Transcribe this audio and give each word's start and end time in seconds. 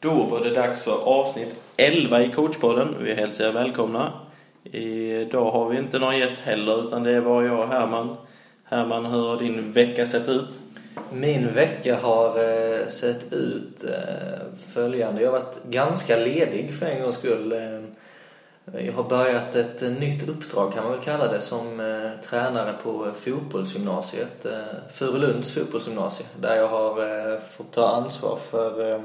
Då 0.00 0.22
var 0.24 0.40
det 0.40 0.50
dags 0.50 0.82
för 0.82 1.04
avsnitt 1.04 1.54
11 1.76 2.22
i 2.22 2.32
coachpodden. 2.32 2.96
Vi 3.00 3.14
hälsar 3.14 3.44
er 3.44 3.52
välkomna. 3.52 4.12
Idag 4.64 5.50
har 5.50 5.68
vi 5.68 5.78
inte 5.78 5.98
någon 5.98 6.18
gäst 6.18 6.36
heller, 6.38 6.86
utan 6.86 7.02
det 7.02 7.12
är 7.12 7.20
bara 7.20 7.44
jag 7.44 7.58
och 7.58 7.68
Herman. 7.68 8.16
Herman, 8.64 9.06
hur 9.06 9.28
har 9.28 9.36
din 9.36 9.72
vecka 9.72 10.06
sett 10.06 10.28
ut? 10.28 10.48
Min 11.12 11.54
vecka 11.54 11.96
har 12.00 12.28
eh, 12.28 12.86
sett 12.86 13.32
ut 13.32 13.84
eh, 13.84 14.56
följande. 14.74 15.22
Jag 15.22 15.32
har 15.32 15.38
varit 15.38 15.64
ganska 15.64 16.16
ledig 16.16 16.74
för 16.78 16.86
en 16.86 17.02
gångs 17.02 17.16
skull. 17.16 17.52
Eh, 17.52 18.84
jag 18.86 18.92
har 18.92 19.04
börjat 19.04 19.56
ett 19.56 19.82
nytt 20.00 20.28
uppdrag 20.28 20.72
kan 20.72 20.84
man 20.84 20.92
väl 20.92 21.00
kalla 21.00 21.32
det 21.32 21.40
som 21.40 21.80
eh, 21.80 22.20
tränare 22.28 22.74
på 22.82 23.12
fotbollsgymnasiet. 23.14 24.46
Eh, 24.46 24.90
Furulunds 24.92 25.52
fotbollsgymnasium, 25.52 26.28
Där 26.40 26.56
jag 26.56 26.68
har 26.68 27.00
eh, 27.32 27.38
fått 27.38 27.72
ta 27.72 27.88
ansvar 27.88 28.38
för 28.50 28.92
eh, 28.92 29.00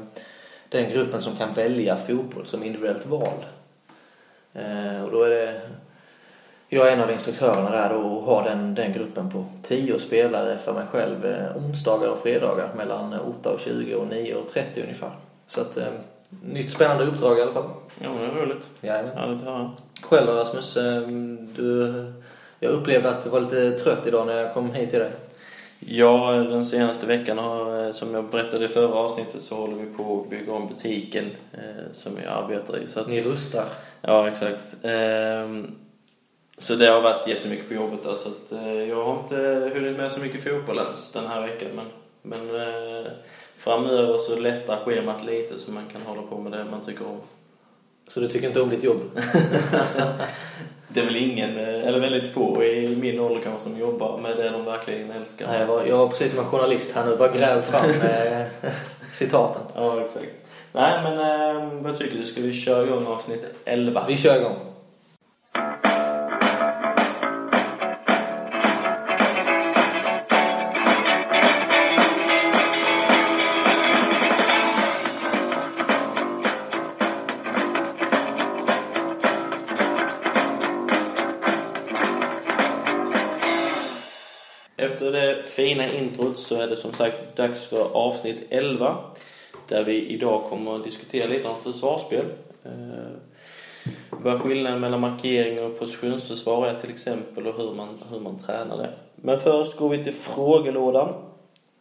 den 0.76 0.90
gruppen 0.90 1.22
som 1.22 1.36
kan 1.36 1.54
välja 1.54 1.98
fotboll 1.98 2.46
som 2.46 2.64
individuellt 2.64 3.06
val. 3.06 3.46
Eh, 4.54 5.04
och 5.04 5.12
då 5.12 5.24
är 5.24 5.30
det 5.30 5.62
jag 6.68 6.88
är 6.88 6.92
en 6.92 7.02
av 7.02 7.12
instruktörerna 7.12 7.72
där 7.72 7.92
och 7.94 8.22
har 8.22 8.44
den, 8.44 8.76
den 8.76 8.94
gruppen 8.94 9.30
på 9.30 9.46
10 9.64 10.00
spelare 10.00 10.58
för 10.58 10.74
mig 10.74 10.84
själv 10.92 11.26
eh, 11.26 11.58
onsdagar 11.58 12.10
och 12.10 12.20
fredagar 12.20 12.70
mellan 12.78 13.14
8.20 13.14 13.94
och 13.94 14.08
9.30 14.08 14.82
ungefär. 14.82 15.12
Så 15.48 15.62
att, 15.62 15.78
eh, 15.78 15.84
nytt 16.44 16.72
spännande 16.72 17.06
uppdrag 17.06 17.40
i 17.40 17.42
alla 17.42 17.52
fall. 17.52 17.70
Ja, 18.00 18.10
det 18.20 18.40
är 18.40 18.46
roligt. 18.46 18.68
Jajamän. 18.82 19.18
Härligt 19.18 19.42
att 19.42 19.48
höra. 19.48 19.72
Själv 20.02 20.28
Rasmus, 20.28 20.74
du, 21.56 21.94
jag 22.60 22.72
upplevde 22.72 23.10
att 23.10 23.24
du 23.24 23.30
var 23.30 23.40
lite 23.40 23.72
trött 23.72 24.08
idag 24.08 24.28
när 24.28 24.42
jag 24.42 24.54
kom 24.54 24.74
hit 24.74 24.90
till 24.90 25.00
dig. 25.00 25.12
Ja, 25.80 26.32
den 26.32 26.66
senaste 26.66 27.06
veckan 27.06 27.38
har, 27.38 27.86
eh, 27.86 27.92
som 27.92 28.14
jag 28.14 28.26
berättade 28.26 28.66
i 28.66 28.68
förra 28.68 28.94
avsnittet, 28.94 29.42
så 29.42 29.56
håller 29.56 29.76
vi 29.76 29.86
på 29.98 30.22
att 30.22 30.30
bygga 30.30 30.54
om 30.54 30.68
butiken 30.68 31.26
eh, 31.54 31.92
som 31.94 32.12
jag 32.24 32.34
arbetar 32.34 32.78
i. 32.84 32.88
Så 32.88 33.00
att, 33.00 33.08
Ni 33.08 33.22
rustar. 33.24 33.66
ja, 34.02 34.28
exakt. 34.30 34.76
Ehm, 34.84 35.76
så 36.58 36.76
det 36.76 36.88
har 36.88 37.02
varit 37.02 37.28
jättemycket 37.28 37.68
på 37.68 37.74
jobbet 37.74 38.04
där, 38.04 38.16
så 38.16 38.30
att 38.30 38.52
eh, 38.52 38.84
jag 38.84 39.04
har 39.04 39.20
inte 39.20 39.72
hunnit 39.74 39.98
med 39.98 40.12
så 40.12 40.20
mycket 40.20 40.44
fotboll 40.44 40.78
ens 40.78 41.12
den 41.14 41.28
här 41.28 41.42
veckan. 41.42 41.68
Men, 41.76 41.86
men 42.22 42.56
eh, 42.62 43.12
framöver 43.56 44.18
så 44.18 44.40
lättar 44.40 44.78
schemat 44.78 45.26
lite 45.26 45.58
så 45.60 45.72
man 45.72 45.84
kan 45.92 46.02
hålla 46.02 46.22
på 46.22 46.38
med 46.38 46.52
det 46.52 46.66
man 46.72 46.82
tycker 46.82 47.08
om. 47.08 47.22
Så 48.08 48.20
du 48.20 48.28
tycker 48.28 48.48
inte 48.48 48.62
om 48.62 48.70
ditt 48.70 48.84
jobb? 48.84 49.00
Det 50.96 51.02
är 51.02 51.06
väl 51.06 51.16
ingen, 51.16 51.58
eh, 51.58 51.88
eller 51.88 52.00
väldigt 52.00 52.34
få 52.34 52.64
i 52.64 52.96
min 52.96 53.20
ålder 53.20 53.42
kanske 53.42 53.64
som 53.64 53.80
jobbar 53.80 54.18
med 54.18 54.38
det 54.38 54.50
de 54.50 54.66
verkligen 54.66 55.12
älskar. 55.12 55.48
Nej, 55.48 55.60
jag, 55.60 55.68
var, 55.68 55.86
jag 55.86 55.98
var 55.98 56.08
precis 56.08 56.32
som 56.32 56.40
en 56.40 56.46
journalist 56.46 56.96
här 56.96 57.06
nu, 57.06 57.16
bara 57.16 57.32
gräv 57.32 57.62
fram 57.62 57.90
eh, 58.02 58.72
citaten. 59.12 59.62
Ja, 59.76 60.02
exakt. 60.04 60.26
Nej, 60.72 61.04
men 61.04 61.20
eh, 61.20 61.84
vad 61.84 61.98
tycker 61.98 62.18
du? 62.18 62.26
Ska 62.26 62.42
vi 62.42 62.54
köra 62.54 62.84
igång 62.84 63.08
avsnitt 63.08 63.46
11? 63.66 64.06
Vi 64.08 64.18
kör 64.18 64.40
igång. 64.40 64.58
Fina 85.56 85.94
introt 85.94 86.40
så 86.40 86.56
är 86.56 86.68
det 86.68 86.76
som 86.76 86.94
sagt 86.94 87.36
dags 87.36 87.70
för 87.70 87.96
avsnitt 87.98 88.48
11 88.50 88.98
där 89.68 89.84
vi 89.84 90.08
idag 90.08 90.44
kommer 90.50 90.76
att 90.76 90.84
diskutera 90.84 91.28
lite 91.28 91.48
om 91.48 91.56
försvarsspel. 91.56 92.26
Eh, 92.64 92.72
vad 94.10 94.42
skillnaden 94.42 94.80
mellan 94.80 95.00
markering 95.00 95.64
och 95.66 95.80
positionsförsvar 95.80 96.68
är 96.68 96.74
till 96.80 96.90
exempel 96.90 97.48
och 97.48 97.58
hur 97.58 97.74
man, 97.74 97.88
hur 98.12 98.20
man 98.20 98.40
tränar 98.40 98.78
det. 98.78 98.90
Men 99.16 99.40
först 99.40 99.78
går 99.78 99.90
vi 99.90 100.04
till 100.04 100.14
frågelådan. 100.14 101.10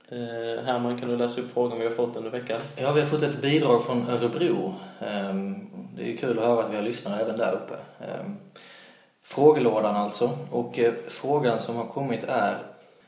Eh, 0.08 0.64
Herman, 0.64 0.98
kan 1.00 1.08
du 1.08 1.16
läsa 1.16 1.40
upp 1.40 1.50
frågan 1.52 1.78
vi 1.78 1.84
har 1.84 1.92
fått 1.92 2.16
under 2.16 2.30
veckan? 2.30 2.60
Ja, 2.76 2.92
vi 2.92 3.00
har 3.00 3.08
fått 3.08 3.22
ett 3.22 3.42
bidrag 3.42 3.84
från 3.84 4.08
Örebro. 4.08 4.74
Eh, 5.00 5.34
Det 5.96 6.02
är 6.02 6.06
ju 6.06 6.16
kul 6.16 6.38
att 6.38 6.44
höra 6.44 6.62
att 6.62 6.70
vi 6.72 6.76
har 6.76 6.82
lyssnare 6.82 7.20
även 7.20 7.36
där 7.36 7.52
uppe. 7.52 7.74
Eh, 8.00 8.24
Frågelådan 9.22 9.96
alltså. 9.96 10.30
Och 10.50 10.78
eh, 10.78 10.92
frågan 11.08 11.60
som 11.62 11.76
har 11.76 11.84
kommit 11.84 12.24
är 12.28 12.58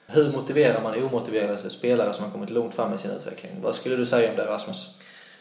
hur 0.06 0.32
motiverar 0.32 0.82
man 0.82 1.02
omotiverade 1.02 1.70
spelare 1.70 2.12
som 2.12 2.24
har 2.24 2.30
kommit 2.32 2.50
långt 2.50 2.74
fram 2.74 2.94
i 2.94 2.98
sin 2.98 3.10
utveckling? 3.10 3.52
Vad 3.62 3.74
skulle 3.74 3.96
du 3.96 4.06
säga 4.06 4.30
om 4.30 4.36
det 4.36 4.46
Rasmus? 4.46 4.98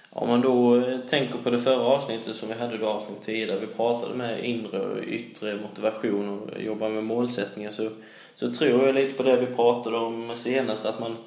Om 0.09 0.29
man 0.29 0.41
då 0.41 0.77
eh, 0.77 0.99
tänker 0.99 1.37
på 1.37 1.49
det 1.49 1.59
förra 1.59 1.83
avsnittet 1.83 2.35
som 2.35 2.47
vi 2.47 2.53
hade 2.53 2.77
då 2.77 2.87
avsnitt 2.87 3.21
10 3.21 3.45
där 3.45 3.59
vi 3.59 3.67
pratade 3.67 4.15
med 4.15 4.45
inre 4.45 4.79
och 4.79 5.03
yttre 5.03 5.55
motivation 5.55 6.39
och 6.39 6.61
jobbar 6.61 6.89
med 6.89 7.03
målsättningar 7.03 7.71
så, 7.71 7.89
så 8.35 8.51
tror 8.51 8.85
jag 8.85 8.95
lite 8.95 9.17
på 9.17 9.23
det 9.23 9.37
vi 9.37 9.55
pratade 9.55 9.97
om 9.97 10.31
senast 10.35 10.85
att 10.85 10.99
man, 10.99 11.17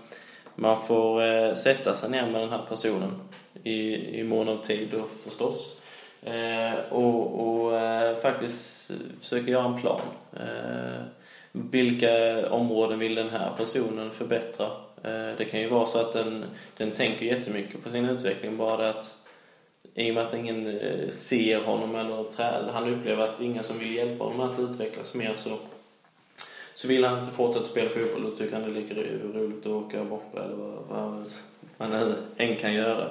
man 0.55 0.82
får 0.82 1.22
eh, 1.22 1.55
sätta 1.55 1.94
sig 1.94 2.10
ner 2.10 2.26
med 2.26 2.41
den 2.41 2.50
här 2.50 2.62
personen 2.69 3.20
i, 3.65 3.94
i 4.20 4.25
mån 4.25 4.49
av 4.49 4.56
tid 4.56 4.88
då 4.93 5.05
förstås. 5.25 5.81
Eh, 6.22 6.93
och 6.93 7.49
och 7.49 7.78
eh, 7.78 8.16
faktiskt 8.16 8.93
försöka 9.20 9.50
göra 9.50 9.65
en 9.65 9.81
plan. 9.81 10.00
Eh, 10.32 11.03
vilka 11.73 12.11
områden 12.51 12.99
vill 12.99 13.15
den 13.15 13.31
här 13.31 13.53
personen 13.57 14.11
förbättra? 14.11 14.67
Eh, 15.03 15.37
det 15.37 15.45
kan 15.51 15.61
ju 15.61 15.69
vara 15.69 15.87
så 15.87 15.99
att 15.99 16.13
den, 16.13 16.45
den 16.77 16.91
tänker 16.91 17.27
jättemycket 17.27 17.85
på 17.85 17.91
sin 17.91 18.09
utveckling, 18.09 18.57
bara 18.57 18.77
det 18.77 18.89
att 18.91 19.17
i 19.95 20.11
och 20.11 20.15
med 20.15 20.27
att 20.27 20.35
ingen 20.35 20.79
eh, 20.79 21.09
ser 21.09 21.61
honom 21.61 21.95
eller 21.95 22.25
trä, 22.25 22.65
han 22.73 22.95
upplever 22.95 23.25
att 23.25 23.39
det 23.39 23.45
är 23.45 23.47
ingen 23.47 23.65
som 23.65 23.79
vill 23.79 23.95
hjälpa 23.95 24.25
honom 24.25 24.41
att 24.41 24.59
utvecklas 24.59 25.15
mer 25.15 25.33
så, 25.37 25.57
så 26.75 26.89
vill 26.89 27.05
han 27.05 27.19
inte 27.19 27.33
fortsätta 27.33 27.65
spela 27.65 27.89
fotboll 27.89 28.25
och 28.25 28.39
tycker 28.39 28.57
han 28.57 28.63
det 28.65 28.81
är 28.81 28.83
lika 28.83 28.95
roligt 29.39 29.67
att 29.67 29.73
åka 29.73 30.05
moppa 30.05 30.45
eller 30.45 30.55
vad, 30.57 30.85
vad 30.89 31.25
man 31.77 31.93
än- 31.93 32.15
än 32.37 32.57
kan 32.57 32.75
göra. 32.75 33.11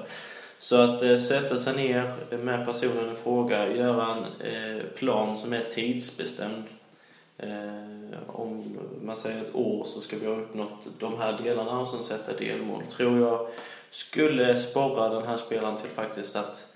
Så 0.60 0.76
att 0.82 1.04
eh, 1.04 1.18
sätta 1.18 1.58
sig 1.58 1.76
ner 1.76 2.14
med 2.38 2.66
personen 2.66 3.12
i 3.12 3.16
fråga, 3.16 3.76
göra 3.76 4.16
en 4.16 4.48
eh, 4.54 4.84
plan 4.84 5.38
som 5.38 5.54
är 5.54 5.64
tidsbestämd. 5.64 6.64
Eh, 7.38 8.18
om 8.28 8.78
man 9.02 9.18
säger 9.18 9.42
ett 9.42 9.56
år 9.56 9.84
så 9.86 10.02
ska 10.02 10.18
vi 10.18 10.26
ha 10.26 10.36
uppnått 10.36 10.88
de 11.00 11.18
här 11.18 11.42
delarna 11.44 11.80
och 11.80 11.88
sen 11.88 12.02
sätta 12.02 12.34
delmål. 12.34 12.84
Tror 12.90 13.20
jag 13.20 13.48
skulle 13.90 14.56
sporra 14.56 15.10
den 15.10 15.28
här 15.28 15.38
spelaren 15.38 15.76
till 15.76 15.90
faktiskt 15.90 16.36
att 16.36 16.68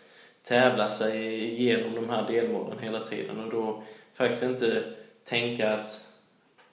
tävla 0.43 0.89
sig 0.89 1.43
igenom 1.43 1.95
de 1.95 2.09
här 2.09 2.27
delmålen 2.27 2.79
hela 2.79 2.99
tiden 2.99 3.39
och 3.39 3.51
då 3.51 3.83
faktiskt 4.13 4.43
inte 4.43 4.83
tänka 5.25 5.73
att 5.73 6.11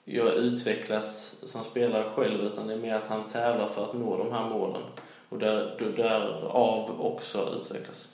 jag 0.05 0.33
utvecklas 0.33 1.35
som 1.43 1.63
spelare 1.63 2.09
själv 2.15 2.41
utan 2.41 2.67
det 2.67 2.73
är 2.73 2.77
mer 2.77 2.95
att 2.95 3.07
han 3.07 3.27
tävlar 3.27 3.67
för 3.67 3.83
att 3.83 3.93
nå 3.93 4.17
de 4.17 4.31
här 4.31 4.49
målen 4.49 4.81
och 5.29 5.39
där, 5.39 5.77
därav 5.95 7.01
också 7.01 7.59
utvecklas. 7.61 8.07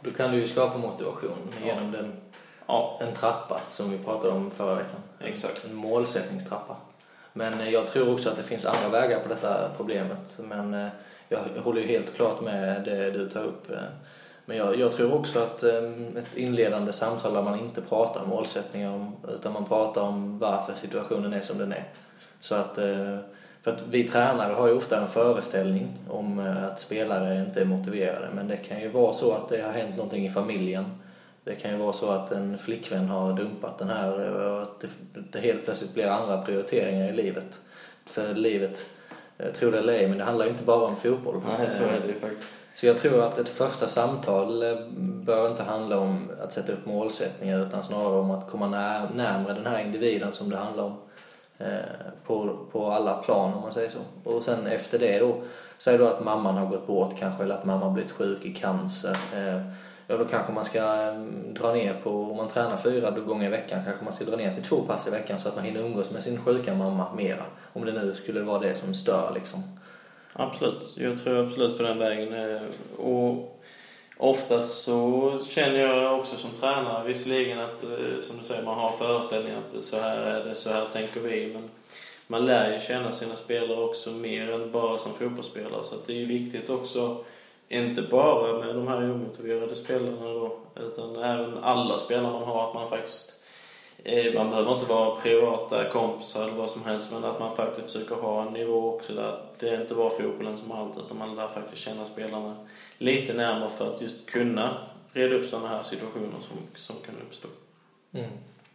Då 0.00 0.10
kan 0.10 0.30
du 0.30 0.38
ju 0.38 0.46
skapa 0.46 0.78
motivation 0.78 1.48
genom 1.64 1.92
den, 1.92 2.12
Ja, 2.66 2.98
en 3.00 3.14
trappa 3.14 3.60
som 3.70 3.90
vi 3.90 3.98
pratade 3.98 4.32
om 4.32 4.50
förra 4.50 4.74
veckan. 4.74 5.00
Exakt. 5.20 5.66
En 5.70 5.76
målsättningstrappa. 5.76 6.76
Men 7.32 7.60
eh, 7.60 7.68
jag 7.70 7.86
tror 7.86 8.12
också 8.12 8.30
att 8.30 8.36
det 8.36 8.42
finns 8.42 8.66
andra 8.66 8.88
vägar 9.00 9.20
på 9.20 9.28
detta 9.28 9.70
problemet. 9.76 10.38
Men 10.48 10.74
eh, 10.74 10.88
jag 11.28 11.38
håller 11.64 11.80
ju 11.80 11.86
helt 11.86 12.14
klart 12.14 12.40
med 12.40 12.84
det 12.84 13.10
du 13.10 13.28
tar 13.28 13.44
upp. 13.44 13.70
eh. 13.70 13.76
Men 14.46 14.56
jag, 14.56 14.78
jag 14.78 14.92
tror 14.92 15.14
också 15.14 15.38
att 15.38 15.62
ett 15.62 16.36
inledande 16.36 16.92
samtal 16.92 17.34
där 17.34 17.42
man 17.42 17.58
inte 17.58 17.80
pratar 17.80 18.22
om 18.22 18.28
målsättningar 18.28 19.12
utan 19.34 19.52
man 19.52 19.64
pratar 19.64 20.02
om 20.02 20.38
varför 20.38 20.74
situationen 20.74 21.32
är 21.32 21.40
som 21.40 21.58
den 21.58 21.72
är. 21.72 21.84
Så 22.40 22.54
att, 22.54 22.74
för 23.62 23.70
att 23.70 23.82
vi 23.90 24.08
tränare 24.08 24.52
har 24.52 24.66
ju 24.68 24.74
ofta 24.74 25.00
en 25.00 25.08
föreställning 25.08 25.98
om 26.10 26.38
att 26.72 26.80
spelare 26.80 27.40
inte 27.40 27.60
är 27.60 27.64
motiverade. 27.64 28.28
Men 28.34 28.48
det 28.48 28.56
kan 28.56 28.80
ju 28.80 28.88
vara 28.88 29.12
så 29.12 29.32
att 29.32 29.48
det 29.48 29.62
har 29.62 29.72
hänt 29.72 29.96
någonting 29.96 30.26
i 30.26 30.30
familjen. 30.30 30.84
Det 31.44 31.54
kan 31.54 31.70
ju 31.70 31.76
vara 31.76 31.92
så 31.92 32.10
att 32.10 32.30
en 32.32 32.58
flickvän 32.58 33.08
har 33.08 33.32
dumpat 33.32 33.78
den 33.78 33.88
här 33.88 34.30
och 34.30 34.62
att 34.62 34.84
det, 35.30 35.40
helt 35.40 35.64
plötsligt 35.64 35.94
blir 35.94 36.06
andra 36.06 36.42
prioriteringar 36.42 37.08
i 37.08 37.12
livet. 37.12 37.60
För 38.06 38.34
livet, 38.34 38.84
eh, 39.38 39.52
tro 39.52 39.70
det 39.70 39.78
eller 39.78 39.92
ej, 39.92 40.08
men 40.08 40.18
det 40.18 40.24
handlar 40.24 40.44
ju 40.44 40.50
inte 40.50 40.64
bara 40.64 40.84
om 40.84 40.96
fotboll. 40.96 41.42
nej, 41.58 41.68
så 41.68 41.84
Eh, 41.84 41.94
är 41.94 42.00
det 42.00 42.06
ju 42.06 42.14
faktiskt. 42.20 42.52
så 42.74 42.86
jag 42.86 42.96
tror 42.96 43.22
att 43.22 43.38
ett 43.38 43.48
första 43.48 43.88
samtal 43.88 44.62
eh, 44.62 44.76
bör 44.98 45.48
inte 45.50 45.62
handla 45.62 45.98
om 45.98 46.30
att 46.42 46.52
sätta 46.52 46.72
upp 46.72 46.86
målsättningar 46.86 47.62
utan 47.66 47.84
snarare 47.84 48.18
om 48.18 48.30
att 48.30 48.50
komma 48.50 48.66
när, 48.66 49.08
närmare 49.14 49.54
den 49.54 49.66
här 49.66 49.80
individen 49.84 50.32
som 50.32 50.50
det 50.50 50.56
handlar 50.56 50.84
om 50.84 50.96
eh, 51.58 51.66
på, 52.26 52.58
på 52.72 52.90
alla 52.90 53.16
plan 53.16 53.54
om 53.54 53.62
man 53.62 53.72
säger 53.72 53.90
så. 53.90 54.30
Och 54.30 54.42
sen 54.42 54.66
efter 54.66 54.98
det 54.98 55.18
då, 55.18 55.36
säg 55.78 55.98
då 55.98 56.06
att 56.06 56.24
mamman 56.24 56.54
har 56.56 56.66
gått 56.66 56.86
bort 56.86 57.18
kanske 57.18 57.42
eller 57.42 57.54
att 57.54 57.64
mamma 57.64 57.84
har 57.84 57.92
blivit 57.92 58.12
sjuk 58.12 58.44
i 58.44 58.54
cancer. 58.54 59.16
Ja 60.06 60.16
då 60.16 60.24
kanske 60.24 60.52
man 60.52 60.64
ska 60.64 60.78
ehm, 60.78 61.54
dra 61.54 61.72
ner 61.72 61.94
på, 62.02 62.10
om 62.10 62.36
man 62.36 62.48
tränar 62.48 62.76
fyra 62.76 63.10
gånger 63.10 63.46
i 63.46 63.50
veckan 63.50 63.80
kanske 63.84 64.04
man 64.04 64.12
ska 64.12 64.24
dra 64.24 64.36
ner 64.36 64.54
till 64.54 64.64
två 64.64 64.76
pass 64.76 65.08
i 65.08 65.10
veckan 65.10 65.40
så 65.40 65.48
att 65.48 65.56
man 65.56 65.64
hinner 65.64 65.80
umgås 65.80 66.10
med 66.10 66.22
sin 66.22 66.44
sjuka 66.44 66.74
mamma 66.74 67.14
mera. 67.16 67.44
Om 67.72 67.84
det 67.84 67.92
nu 67.92 68.14
skulle 68.14 68.40
vara 68.40 68.58
det 68.58 68.74
som 68.74 68.94
stör 68.94 69.32
liksom. 69.34 69.62
Absolut, 70.32 70.92
jag 70.94 71.18
tror 71.18 71.46
absolut 71.46 71.76
på 71.76 71.82
den 71.82 71.98
vägen. 71.98 72.32
Eh, 72.32 72.62
och 72.96 73.54
Oftast 74.16 74.82
så 74.82 75.38
känner 75.44 75.78
jag 75.78 76.18
också 76.18 76.36
som 76.36 76.50
tränare 76.50 77.08
visserligen 77.08 77.58
att, 77.58 77.82
eh, 77.82 78.20
som 78.20 78.38
du 78.38 78.44
säger, 78.44 78.62
man 78.62 78.78
har 78.78 78.92
föreställningar 78.92 79.58
att 79.58 79.84
så 79.84 80.00
här 80.00 80.16
är 80.16 80.44
det, 80.44 80.54
så 80.54 80.70
här 80.70 80.86
tänker 80.92 81.20
vi. 81.20 81.52
Men 81.54 81.70
man 82.26 82.46
lär 82.46 82.72
ju 82.72 82.80
känna 82.80 83.12
sina 83.12 83.36
spelare 83.36 83.80
också 83.80 84.10
mer 84.10 84.50
än 84.50 84.72
bara 84.72 84.98
som 84.98 85.14
fotbollsspelare. 85.14 85.82
Så 85.84 85.94
att 85.94 86.06
det 86.06 86.12
är 86.12 86.16
ju 86.16 86.26
viktigt 86.26 86.70
också, 86.70 87.24
inte 87.74 88.02
bara 88.02 88.58
med 88.58 88.74
de 88.74 88.88
här 88.88 89.10
omotiverade 89.10 89.74
spelarna 89.74 90.34
då, 90.34 90.58
utan 90.76 91.16
även 91.16 91.58
alla 91.64 91.98
spelare 91.98 92.32
man 92.32 92.42
har, 92.42 92.68
att 92.68 92.74
man 92.74 92.88
faktiskt 92.88 93.32
eh, 94.04 94.34
man 94.34 94.50
behöver 94.50 94.74
inte 94.74 94.86
vara 94.86 95.16
privata 95.16 95.90
kompisar 95.90 96.42
eller 96.42 96.52
vad 96.52 96.70
som 96.70 96.84
helst, 96.84 97.12
men 97.12 97.24
att 97.24 97.40
man 97.40 97.56
faktiskt 97.56 97.92
försöker 97.92 98.14
ha 98.14 98.46
en 98.46 98.52
nivå 98.52 98.94
också 98.94 99.12
där 99.12 99.40
det 99.58 99.68
är 99.68 99.80
inte 99.80 99.94
bara 99.94 100.10
fotbollen 100.10 100.58
som 100.58 100.72
allt, 100.72 100.98
utan 100.98 101.18
man 101.18 101.36
lär 101.36 101.48
faktiskt 101.48 101.82
känna 101.82 102.04
spelarna 102.04 102.56
lite 102.98 103.34
närmare 103.34 103.70
för 103.70 103.94
att 103.94 104.02
just 104.02 104.26
kunna 104.26 104.76
reda 105.12 105.34
upp 105.34 105.46
sådana 105.46 105.68
här 105.68 105.82
situationer 105.82 106.40
som, 106.40 106.56
som 106.74 106.96
kan 107.06 107.14
uppstå. 107.28 107.48
Mm. 108.12 108.30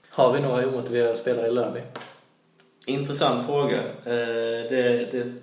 Har 0.09 0.33
vi 0.33 0.39
några 0.41 0.67
omotiverade 0.67 1.17
spelare 1.17 1.47
i 1.47 1.51
Lörby? 1.51 1.81
Intressant 2.85 3.45
fråga. 3.45 3.77
Eh, 4.05 4.69
det, 4.69 5.11
det, 5.11 5.33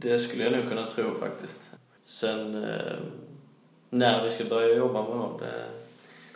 det 0.00 0.18
skulle 0.18 0.44
jag 0.44 0.52
nog 0.52 0.68
kunna 0.68 0.86
tro 0.86 1.14
faktiskt. 1.20 1.79
Sen 2.10 2.64
eh, 2.64 2.96
när 3.90 4.24
vi 4.24 4.30
ska 4.30 4.44
börja 4.44 4.74
jobba 4.76 5.02
med 5.02 5.16
dem, 5.18 5.40
det, 5.40 5.64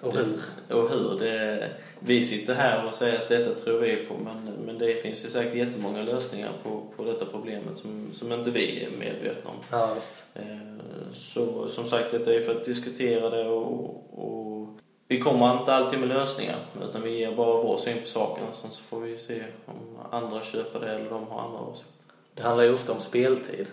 Och 0.07 0.13
hur? 0.13 0.25
det, 0.69 0.75
och 0.75 0.91
hur 0.91 1.19
det, 1.19 1.71
vi 2.01 2.23
sitter 2.23 2.55
här 2.55 2.87
och 2.87 2.95
säger 2.95 3.23
att 3.23 3.29
detta 3.29 3.55
tror 3.55 3.81
vi 3.81 3.97
på 3.97 4.15
men, 4.25 4.53
men 4.67 4.79
det 4.79 5.03
finns 5.03 5.25
ju 5.25 5.29
säkert 5.29 5.55
jättemånga 5.55 6.03
lösningar 6.03 6.53
på, 6.63 6.83
på 6.97 7.05
detta 7.05 7.25
problemet 7.25 7.79
som, 7.79 8.11
som 8.13 8.33
inte 8.33 8.51
vi 8.51 8.85
är 8.85 8.91
medvetna 8.91 9.51
om. 9.51 9.57
Ja, 9.71 9.95
visst. 9.95 10.25
Eh, 10.35 11.13
Så 11.15 11.69
som 11.69 11.89
sagt, 11.89 12.11
detta 12.11 12.35
är 12.35 12.41
för 12.41 12.53
att 12.53 12.65
diskutera 12.65 13.31
det 13.31 13.49
och, 13.49 14.05
och 14.13 14.69
vi 15.09 15.21
kommer 15.21 15.59
inte 15.59 15.73
alltid 15.75 15.99
med 15.99 16.09
lösningar 16.09 16.59
utan 16.89 17.03
vi 17.03 17.19
ger 17.19 17.35
bara 17.37 17.63
vår 17.63 17.77
syn 17.77 18.01
på 18.01 18.07
saken 18.09 18.45
sen 18.53 18.71
så 18.71 18.83
får 18.85 19.01
vi 19.01 19.19
se 19.19 19.43
om 19.67 19.99
andra 20.11 20.43
köper 20.43 20.81
det 20.81 20.95
eller 20.95 21.11
de 21.11 21.27
har 21.27 21.41
andra 21.41 21.61
åsikter. 21.61 21.95
Det 22.35 22.43
handlar 22.43 22.65
ju 22.65 22.73
ofta 22.75 22.93
om 22.93 23.01
speltid, 23.01 23.67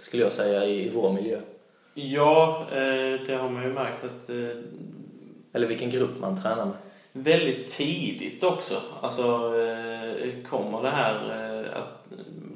skulle 0.00 0.22
jag 0.22 0.32
säga, 0.32 0.64
i 0.64 0.90
vår 0.94 1.12
miljö. 1.12 1.40
Ja, 1.94 2.66
eh, 2.70 3.20
det 3.26 3.38
har 3.40 3.50
man 3.50 3.62
ju 3.62 3.72
märkt 3.72 4.04
att 4.04 4.30
eh, 4.30 4.58
Eller 5.52 5.66
vilken 5.66 5.90
grupp 5.90 6.20
man 6.20 6.42
tränar 6.42 6.64
med. 6.66 6.74
väldigt 7.12 7.68
tidigt 7.68 8.42
också. 8.42 8.80
Alltså 9.00 9.22
eh, 9.56 10.42
kommer 10.48 10.82
det 10.82 10.90
här 10.90 11.14
att 11.74 12.04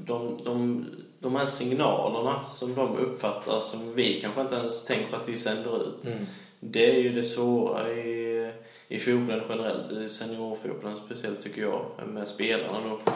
de, 0.07 0.39
de, 0.45 0.87
de 1.19 1.37
här 1.37 1.47
signalerna 1.47 2.45
som 2.45 2.75
de 2.75 2.97
uppfattar 2.97 3.61
som 3.61 3.95
vi 3.95 4.21
kanske 4.21 4.41
inte 4.41 4.55
ens 4.55 4.85
tänker 4.85 5.17
att 5.17 5.29
vi 5.29 5.37
sänder 5.37 5.83
ut. 5.89 6.05
Mm. 6.05 6.27
Det 6.61 6.91
är 6.91 6.99
ju 7.01 7.13
det 7.13 7.23
svåra 7.23 7.93
i, 7.93 8.53
i 8.89 8.99
fotbollen 8.99 9.45
generellt, 9.49 9.93
i 9.93 10.09
seniorfotbollen 10.09 10.97
speciellt 10.97 11.41
tycker 11.41 11.63
jag, 11.63 11.85
med 12.07 12.29
spelarna 12.29 12.81
då. 12.89 13.13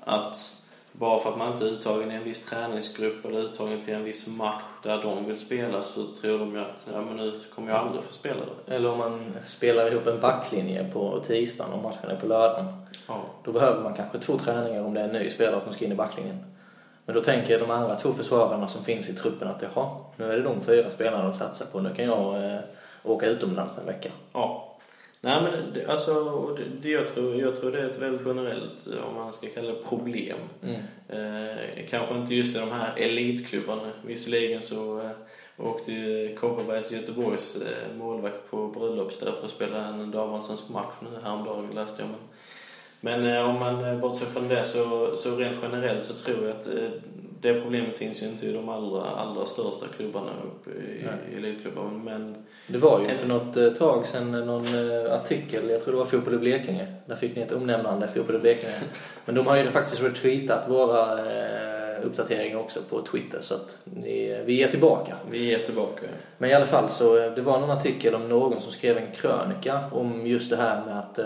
Att 0.00 0.63
bara 0.98 1.18
för 1.18 1.30
att 1.30 1.38
man 1.38 1.52
inte 1.52 1.64
är 1.64 1.68
uttagen 1.68 2.10
i 2.10 2.14
en 2.14 2.24
viss 2.24 2.46
träningsgrupp 2.46 3.24
eller 3.24 3.40
uttagen 3.40 3.80
till 3.80 3.94
en 3.94 4.04
viss 4.04 4.26
match 4.26 4.62
där 4.82 5.02
de 5.02 5.24
vill 5.24 5.38
spela 5.38 5.82
så 5.82 6.06
tror 6.20 6.38
de 6.38 6.54
ju 6.54 6.60
att 6.60 6.88
ja, 6.92 7.00
men 7.00 7.16
nu 7.16 7.40
kommer 7.54 7.70
jag 7.70 7.80
aldrig 7.80 8.04
få 8.04 8.12
spela 8.12 8.40
det. 8.66 8.74
Eller 8.74 8.90
om 8.90 8.98
man 8.98 9.34
spelar 9.44 9.92
ihop 9.92 10.06
en 10.06 10.20
backlinje 10.20 10.90
på 10.92 11.20
tisdagen 11.26 11.72
och 11.72 11.82
matchen 11.82 12.10
är 12.10 12.16
på 12.16 12.26
lördagen. 12.26 12.86
Ja. 13.06 13.24
Då 13.44 13.52
behöver 13.52 13.82
man 13.82 13.94
kanske 13.94 14.18
två 14.18 14.38
träningar 14.38 14.84
om 14.84 14.94
det 14.94 15.00
är 15.00 15.04
en 15.04 15.12
ny 15.12 15.30
spelare 15.30 15.60
som 15.64 15.72
ska 15.72 15.84
in 15.84 15.92
i 15.92 15.94
backlinjen. 15.94 16.44
Men 17.06 17.14
då 17.14 17.22
tänker 17.22 17.60
de 17.60 17.70
andra 17.70 17.94
två 17.94 18.12
försvararna 18.12 18.68
som 18.68 18.84
finns 18.84 19.08
i 19.08 19.14
truppen 19.14 19.48
att 19.48 19.62
jaha, 19.62 19.88
nu 20.16 20.32
är 20.32 20.36
det 20.36 20.42
de 20.42 20.60
fyra 20.60 20.90
spelarna 20.90 21.24
de 21.24 21.34
satsar 21.34 21.66
på. 21.66 21.80
Nu 21.80 21.94
kan 21.94 22.04
jag 22.04 22.44
eh, 22.44 22.60
åka 23.02 23.26
utomlands 23.26 23.78
en 23.78 23.86
vecka. 23.86 24.08
Ja. 24.32 24.73
Nej 25.24 25.42
men 25.42 25.72
det, 25.74 25.86
alltså, 25.86 26.14
det, 26.56 26.64
det 26.82 26.88
jag, 26.88 27.08
tror, 27.08 27.40
jag 27.40 27.60
tror 27.60 27.72
det 27.72 27.80
är 27.80 27.90
ett 27.90 27.98
väldigt 27.98 28.26
generellt, 28.26 28.88
om 29.08 29.14
man 29.14 29.32
ska 29.32 29.48
kalla 29.48 29.68
det 29.68 29.82
problem. 29.88 30.38
Mm. 30.62 30.80
Eh, 31.08 31.86
kanske 31.90 32.14
inte 32.14 32.34
just 32.34 32.56
i 32.56 32.58
de 32.58 32.70
här 32.70 32.92
elitklubbarna. 32.96 33.90
Visserligen 34.06 34.62
så 34.62 35.00
eh, 35.00 35.10
åkte 35.56 35.92
ju 35.92 36.36
Kopparbergs 36.36 36.92
Göteborgs 36.92 37.56
eh, 37.56 37.96
målvakt 37.96 38.50
på 38.50 38.68
bröllopsdag 38.68 39.36
för 39.36 39.44
att 39.44 39.50
spela 39.50 39.86
en 39.86 40.10
damallsvensk 40.10 40.68
match 40.68 40.94
nu 41.00 41.08
häromdagen 41.22 41.70
läste 41.74 42.02
jag. 42.02 42.08
Men, 42.10 43.20
men 43.20 43.36
eh, 43.36 43.50
om 43.50 43.58
man 43.58 43.84
eh, 43.84 43.98
bortser 43.98 44.26
från 44.26 44.48
det 44.48 44.64
så, 44.64 45.16
så 45.16 45.36
rent 45.36 45.58
generellt 45.62 46.04
så 46.04 46.14
tror 46.14 46.46
jag 46.46 46.56
att 46.56 46.66
eh, 46.66 46.90
det 47.40 47.60
problemet 47.60 47.96
finns 47.96 48.22
ju 48.22 48.26
inte 48.26 48.46
i 48.46 48.52
de 48.52 48.68
allra, 48.68 49.02
allra 49.02 49.46
största 49.46 49.86
klubbarna 49.96 50.30
uppe 50.46 50.70
i, 50.70 51.06
i 51.32 51.36
elitklubbarna. 51.36 51.90
Men 51.90 52.36
Det 52.66 52.78
var 52.78 53.00
ju 53.00 53.14
för 53.14 53.26
något 53.26 53.56
eh, 53.56 53.68
tag 53.68 54.06
sedan 54.06 54.30
någon 54.30 54.64
eh, 54.64 55.14
artikel, 55.14 55.70
jag 55.70 55.82
tror 55.82 55.92
det 55.92 55.98
var 55.98 56.04
Fotboll 56.04 56.34
i 56.34 56.38
Blekinge. 56.38 56.86
Där 57.06 57.16
fick 57.16 57.36
ni 57.36 57.42
ett 57.42 57.52
omnämnande, 57.52 58.08
Fotboll 58.08 58.36
i 58.36 58.38
Blekinge. 58.38 58.72
Men 59.24 59.34
de 59.34 59.46
har 59.46 59.56
ju 59.56 59.70
faktiskt 59.70 60.02
retweetat 60.02 60.68
våra 60.68 61.12
eh, 61.12 62.06
uppdateringar 62.06 62.58
också 62.58 62.80
på 62.90 63.02
Twitter 63.02 63.38
så 63.40 63.54
att 63.54 63.78
ni, 63.84 64.42
vi 64.46 64.62
är 64.62 64.68
tillbaka. 64.68 65.16
vi 65.30 65.54
är 65.54 65.58
tillbaka. 65.58 66.06
Men 66.38 66.50
i 66.50 66.54
alla 66.54 66.66
fall 66.66 66.90
så, 66.90 67.14
det 67.14 67.42
var 67.42 67.60
någon 67.60 67.70
artikel 67.70 68.14
om 68.14 68.28
någon 68.28 68.60
som 68.60 68.72
skrev 68.72 68.96
en 68.96 69.12
krönika 69.12 69.80
om 69.92 70.26
just 70.26 70.50
det 70.50 70.56
här 70.56 70.84
med 70.86 70.98
att 70.98 71.18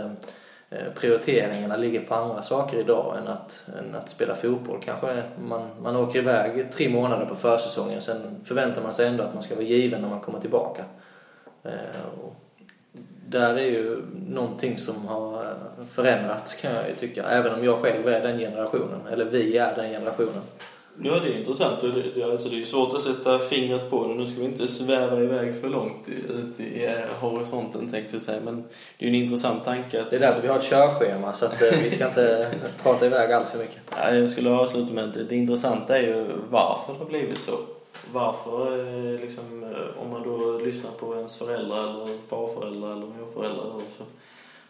Eh, 0.70 0.92
prioriteringarna 0.94 1.76
ligger 1.76 2.00
på 2.00 2.14
andra 2.14 2.42
saker 2.42 2.78
idag 2.78 3.16
än 3.18 3.28
att, 3.28 3.68
än 3.78 3.94
att 3.94 4.08
spela 4.08 4.34
fotboll. 4.34 4.80
Kanske 4.84 5.22
man, 5.42 5.68
man 5.82 5.96
åker 5.96 6.18
iväg 6.18 6.72
tre 6.72 6.88
månader 6.88 7.26
på 7.26 7.34
försäsongen, 7.34 8.00
sen 8.00 8.40
förväntar 8.44 8.82
man 8.82 8.92
sig 8.92 9.08
ändå 9.08 9.24
att 9.24 9.34
man 9.34 9.42
ska 9.42 9.54
vara 9.54 9.64
given 9.64 10.00
när 10.02 10.08
man 10.08 10.20
kommer 10.20 10.40
tillbaka. 10.40 10.84
Eh, 11.62 12.22
och 12.24 12.34
där 13.26 13.54
är 13.54 13.70
ju 13.70 14.02
någonting 14.28 14.78
som 14.78 15.06
har 15.06 15.54
förändrats 15.90 16.54
kan 16.54 16.74
jag 16.74 16.88
ju 16.88 16.94
tycka, 16.94 17.22
även 17.22 17.54
om 17.54 17.64
jag 17.64 17.78
själv 17.78 18.08
är 18.08 18.20
den 18.20 18.38
generationen, 18.38 19.06
eller 19.12 19.24
vi 19.24 19.58
är 19.58 19.74
den 19.74 19.90
generationen. 19.90 20.42
Ja, 21.02 21.20
det 21.20 21.28
är 21.28 21.38
intressant. 21.38 21.80
Det, 21.80 22.02
det, 22.14 22.22
alltså 22.22 22.48
det 22.48 22.62
är 22.62 22.64
svårt 22.66 22.94
att 22.96 23.02
sätta 23.02 23.38
fingret 23.38 23.90
på 23.90 24.08
det. 24.08 24.14
Nu 24.14 24.26
ska 24.26 24.38
vi 24.40 24.44
inte 24.44 24.68
sväva 24.68 25.20
iväg 25.22 25.60
för 25.60 25.68
långt 25.68 26.08
i- 26.08 26.32
ut 26.32 26.60
i 26.60 26.84
eh, 26.84 26.92
horisonten 27.20 27.90
tänkte 27.90 28.14
jag 28.16 28.22
säga. 28.22 28.40
Men 28.44 28.64
det 28.98 29.06
är 29.06 29.10
ju 29.10 29.16
en 29.16 29.22
intressant 29.22 29.64
tanke 29.64 30.00
att... 30.02 30.10
Det 30.10 30.16
är 30.16 30.20
därför 30.20 30.42
vi 30.42 30.48
har 30.48 30.56
ett 30.58 30.64
körschema, 30.70 31.32
så 31.32 31.44
att 31.46 31.62
eh, 31.62 31.78
vi 31.84 31.90
ska 31.90 32.06
inte 32.06 32.50
prata 32.82 33.06
iväg 33.06 33.32
allt 33.32 33.48
för 33.48 33.58
mycket. 33.58 33.76
Ja, 33.96 34.14
jag 34.14 34.30
skulle 34.30 34.50
avsluta 34.50 34.92
med 34.92 35.04
att 35.04 35.28
det, 35.28 35.36
intressanta 35.36 35.98
är 35.98 36.02
ju 36.02 36.24
varför 36.50 36.92
det 36.92 36.98
har 36.98 37.06
blivit 37.06 37.38
så. 37.38 37.52
Varför, 38.12 38.78
eh, 39.14 39.20
liksom, 39.20 39.74
om 40.04 40.10
man 40.10 40.22
då 40.22 40.58
lyssnar 40.64 40.90
på 40.90 41.14
ens 41.14 41.36
föräldrar 41.36 41.82
eller 41.90 42.08
farföräldrar 42.28 42.92
eller 42.92 43.06
morföräldrar 43.06 43.64
då, 43.64 43.80
så, 43.98 44.04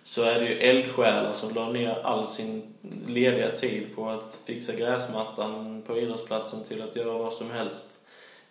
så 0.09 0.23
är 0.23 0.41
det 0.41 0.47
ju 0.47 0.59
eldsjälar 0.59 1.33
som 1.33 1.55
la 1.55 1.69
ner 1.73 1.99
all 2.05 2.27
sin 2.27 2.75
lediga 3.07 3.51
tid 3.51 3.87
på 3.97 4.09
att 4.11 4.39
fixa 4.47 4.73
gräsmattan 4.73 5.83
på 5.87 5.99
idrottsplatsen 5.99 6.65
till 6.65 6.83
att 6.83 6.97
göra 6.97 7.19
vad 7.19 7.33
som 7.33 7.51
helst. 7.51 7.85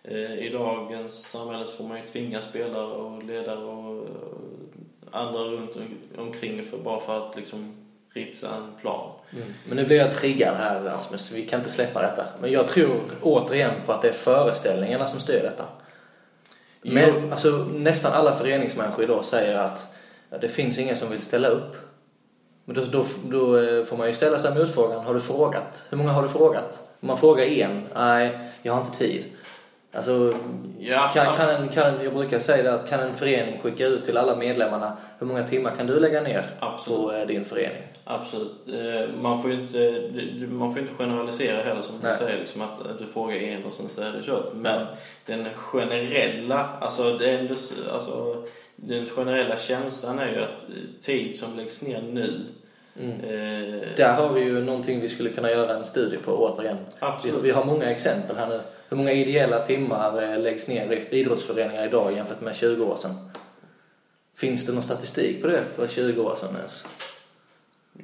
Eh, 0.04 0.38
I 0.46 0.50
dagens 0.52 1.24
samhälle 1.30 1.66
så 1.66 1.72
får 1.76 1.84
man 1.84 2.00
ju 2.00 2.06
tvinga 2.06 2.42
spelare 2.42 2.86
och 2.86 3.22
ledare 3.22 3.64
och 3.64 4.06
andra 5.10 5.40
runt 5.40 5.76
om- 5.76 5.98
omkring 6.26 6.62
för, 6.64 6.78
bara 6.78 7.00
för 7.00 7.28
att 7.28 7.36
liksom 7.36 7.74
ritsa 8.14 8.48
en 8.56 8.80
plan. 8.80 9.10
Men 9.68 9.76
nu 9.76 9.86
blir 9.86 9.96
jag 9.96 10.12
triggad 10.12 10.56
här 10.56 10.80
Rasmus, 10.82 11.32
vi 11.32 11.46
kan 11.46 11.60
inte 11.60 11.72
släppa 11.72 12.02
detta. 12.02 12.26
Men 12.40 12.52
jag 12.52 12.68
tror 12.68 13.00
återigen 13.22 13.72
på 13.86 13.92
att 13.92 14.02
det 14.02 14.08
är 14.08 14.12
föreställningarna 14.12 15.08
som 15.08 15.20
styr 15.20 15.42
detta. 15.42 15.64
Men 16.82 17.32
alltså, 17.32 17.48
nästan 17.74 18.12
alla 18.12 18.32
föreningsmänniskor 18.32 19.04
idag 19.04 19.24
säger 19.24 19.58
att 19.58 19.94
ja, 20.30 20.38
det 20.38 20.48
finns 20.48 20.78
ingen 20.78 20.96
som 20.96 21.10
vill 21.10 21.22
ställa 21.22 21.48
upp. 21.48 21.76
Men 22.64 22.74
då, 22.76 22.84
då, 22.84 23.04
då 23.24 23.58
eh, 23.58 23.84
får 23.84 23.96
man 23.96 24.06
ju 24.06 24.12
ställa 24.12 24.38
sig 24.38 24.54
motfrågan, 24.54 25.04
har 25.04 25.14
du 25.14 25.20
frågat? 25.20 25.84
Hur 25.90 25.96
många 25.98 26.10
har 26.12 26.22
du 26.22 26.28
frågat? 26.28 26.88
Om 27.00 27.06
man 27.08 27.16
frågar 27.18 27.44
en, 27.44 27.82
nej, 27.94 28.38
jag 28.62 28.72
har 28.72 28.80
inte 28.80 28.98
tid. 28.98 29.24
Alltså, 29.92 30.34
Ja, 30.80 31.10
kan, 31.14 31.34
kan 31.34 31.48
en, 31.48 31.68
kan, 31.68 32.04
jag 32.04 32.14
brukar 32.14 32.38
säga 32.38 32.62
det 32.62 32.74
att 32.74 32.90
kan 32.90 33.00
en 33.00 33.14
förening 33.14 33.58
skicka 33.62 33.86
ut 33.86 34.04
till 34.04 34.16
alla 34.16 34.36
medlemmarna, 34.36 34.96
hur 35.18 35.26
många 35.26 35.42
timmar 35.42 35.70
kan 35.76 35.86
du 35.86 36.00
lägga 36.00 36.20
ner 36.20 36.44
Absolut. 36.60 36.98
på 37.00 37.12
eh, 37.12 37.26
din 37.26 37.44
förening? 37.44 37.82
Absolut. 38.04 38.52
Eh, 38.68 39.14
Man 39.20 39.42
får 39.42 39.50
ju 39.52 39.60
inte, 39.62 40.02
man 40.50 40.72
får 40.72 40.80
inte 40.82 40.94
generalisera 40.94 41.62
heller 41.62 41.82
som 41.82 41.94
du 42.02 42.08
säger, 42.18 42.38
liksom 42.38 42.62
att 42.62 42.80
att 42.86 42.98
du 42.98 43.06
frågar 43.06 43.36
en 43.36 43.64
och 43.64 43.72
sen 43.72 43.88
så 43.88 44.00
är 44.02 44.12
det 44.12 44.22
kört. 44.22 44.52
Men 44.54 44.86
den 45.26 45.44
generella, 45.56 46.68
alltså, 46.80 47.02
det 47.18 47.30
är 47.30 47.38
ändå, 47.38 47.54
alltså 47.92 48.42
den 48.82 49.06
generella 49.06 49.56
känslan 49.56 50.18
är 50.18 50.32
ju 50.32 50.38
att 50.42 50.50
eh, 50.68 51.00
tid 51.00 51.38
som 51.38 51.56
läggs 51.56 51.82
ner 51.82 52.02
nu 52.02 52.40
Mm. 53.00 53.20
eh, 53.20 53.88
Där 53.96 54.12
har 54.14 54.32
vi 54.32 54.40
ju 54.40 54.60
någonting 54.64 55.00
vi 55.00 55.08
skulle 55.08 55.30
kunna 55.30 55.50
göra 55.50 55.76
en 55.76 55.84
studie 55.84 56.16
på 56.16 56.32
återigen. 56.32 56.76
Vi, 56.76 56.92
Absolut. 56.98 57.42
vi 57.44 57.50
har 57.50 57.64
många 57.64 57.90
exempel 57.90 58.36
här 58.36 58.48
nu. 58.48 58.60
Hur 58.88 58.96
många 58.96 59.12
ideella 59.12 59.58
timmar 59.64 60.22
eh, 60.22 60.38
läggs 60.38 60.68
ner 60.68 60.92
i 60.92 61.18
idrottsföreningar 61.20 61.86
idag 61.86 62.12
jämfört 62.12 62.40
med 62.40 62.56
20 62.56 62.84
år 62.84 62.96
sedan? 62.96 63.30
Finns 64.36 64.66
det 64.66 64.72
någon 64.72 64.82
statistik 64.82 65.42
på 65.42 65.48
det 65.48 65.64
för 65.64 65.88
20 65.88 66.22
år 66.22 66.36
sedan 66.36 66.56
ens? 66.56 66.86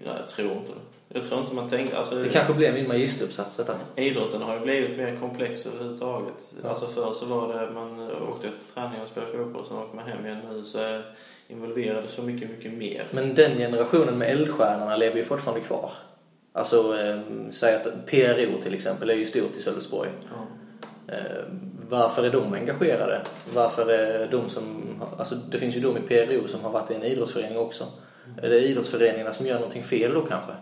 Ja, 0.04 0.16
jag 0.18 0.28
tror 0.28 0.52
inte 0.52 0.72
det. 0.72 0.78
Jag 1.16 1.24
tror 1.24 1.40
inte 1.40 1.54
man 1.54 1.68
tänker... 1.68 1.96
Alltså, 1.96 2.14
Det 2.14 2.28
kanske 2.28 2.54
blir 2.54 2.72
min 2.72 2.88
magisteruppsats 2.88 3.56
detta. 3.56 3.74
Idrotten 3.96 4.42
har 4.42 4.54
ju 4.54 4.60
blivit 4.60 4.96
mer 4.96 5.16
komplex 5.20 5.66
överhuvudtaget. 5.66 6.54
Ja. 6.62 6.68
Alltså 6.68 6.86
förr 6.86 7.12
så 7.12 7.26
var 7.26 7.54
det 7.54 7.70
man 7.70 8.10
åkte 8.10 8.50
till 8.50 8.66
träning 8.74 9.00
och 9.02 9.08
spelade 9.08 9.32
fotboll, 9.32 9.66
sen 9.66 9.76
åker 9.76 9.96
man 9.96 10.06
hem 10.06 10.26
igen. 10.26 10.38
Nu 10.52 10.64
så 10.64 10.78
är 10.78 11.04
involverade 11.48 12.08
så 12.08 12.22
mycket, 12.22 12.50
mycket 12.50 12.72
mer. 12.72 13.06
Men 13.10 13.34
den 13.34 13.58
generationen 13.58 14.18
med 14.18 14.30
eldstjärnorna 14.30 14.96
lever 14.96 15.16
ju 15.16 15.24
fortfarande 15.24 15.64
kvar. 15.64 15.90
Alltså, 16.52 16.98
eh, 16.98 17.20
säg 17.50 17.74
att 17.74 18.06
PRO 18.06 18.62
till 18.62 18.74
exempel 18.74 19.10
är 19.10 19.14
ju 19.14 19.26
stort 19.26 19.56
i 19.56 19.60
Sölvesborg. 19.62 20.10
Ja. 20.30 21.14
Eh, 21.14 21.44
varför 21.88 22.24
är 22.24 22.30
de 22.30 22.54
engagerade? 22.54 23.22
Varför 23.54 23.90
är 23.90 24.28
de 24.30 24.48
som... 24.48 24.84
Alltså 25.18 25.34
det 25.34 25.58
finns 25.58 25.76
ju 25.76 25.80
de 25.80 25.96
i 25.96 26.00
PRO 26.00 26.48
som 26.48 26.60
har 26.60 26.70
varit 26.70 26.90
i 26.90 26.94
en 26.94 27.02
idrottsförening 27.02 27.58
också. 27.58 27.84
Är 28.42 28.50
det 28.50 28.60
idrottsföreningarna 28.60 29.32
som 29.32 29.46
gör 29.46 29.54
någonting 29.54 29.82
fel 29.82 30.14
då 30.14 30.20
kanske? 30.20 30.52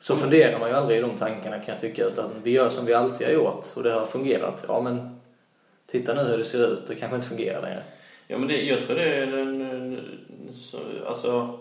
Så 0.00 0.16
funderar 0.16 0.58
man 0.58 0.68
ju 0.68 0.74
aldrig 0.74 0.98
i 0.98 1.02
de 1.02 1.16
tankarna 1.16 1.58
kan 1.58 1.74
jag 1.74 1.80
tycka. 1.80 2.04
Utan 2.04 2.30
vi 2.42 2.50
gör 2.50 2.68
som 2.68 2.86
vi 2.86 2.94
alltid 2.94 3.26
har 3.26 3.34
gjort 3.34 3.66
och 3.74 3.82
det 3.82 3.92
har 3.92 4.06
fungerat. 4.06 4.64
Ja 4.68 4.80
men 4.80 5.20
titta 5.86 6.14
nu 6.14 6.30
hur 6.30 6.38
det 6.38 6.44
ser 6.44 6.66
ut. 6.66 6.86
Det 6.86 6.94
kanske 6.94 7.16
inte 7.16 7.28
fungerar 7.28 7.62
längre. 7.62 7.82
Ja, 8.26 8.38
men 8.38 8.48
det, 8.48 8.62
jag 8.62 8.80
tror 8.80 8.96
det 8.96 9.14
är. 9.14 10.02
Så, 10.54 10.78
alltså, 11.06 11.58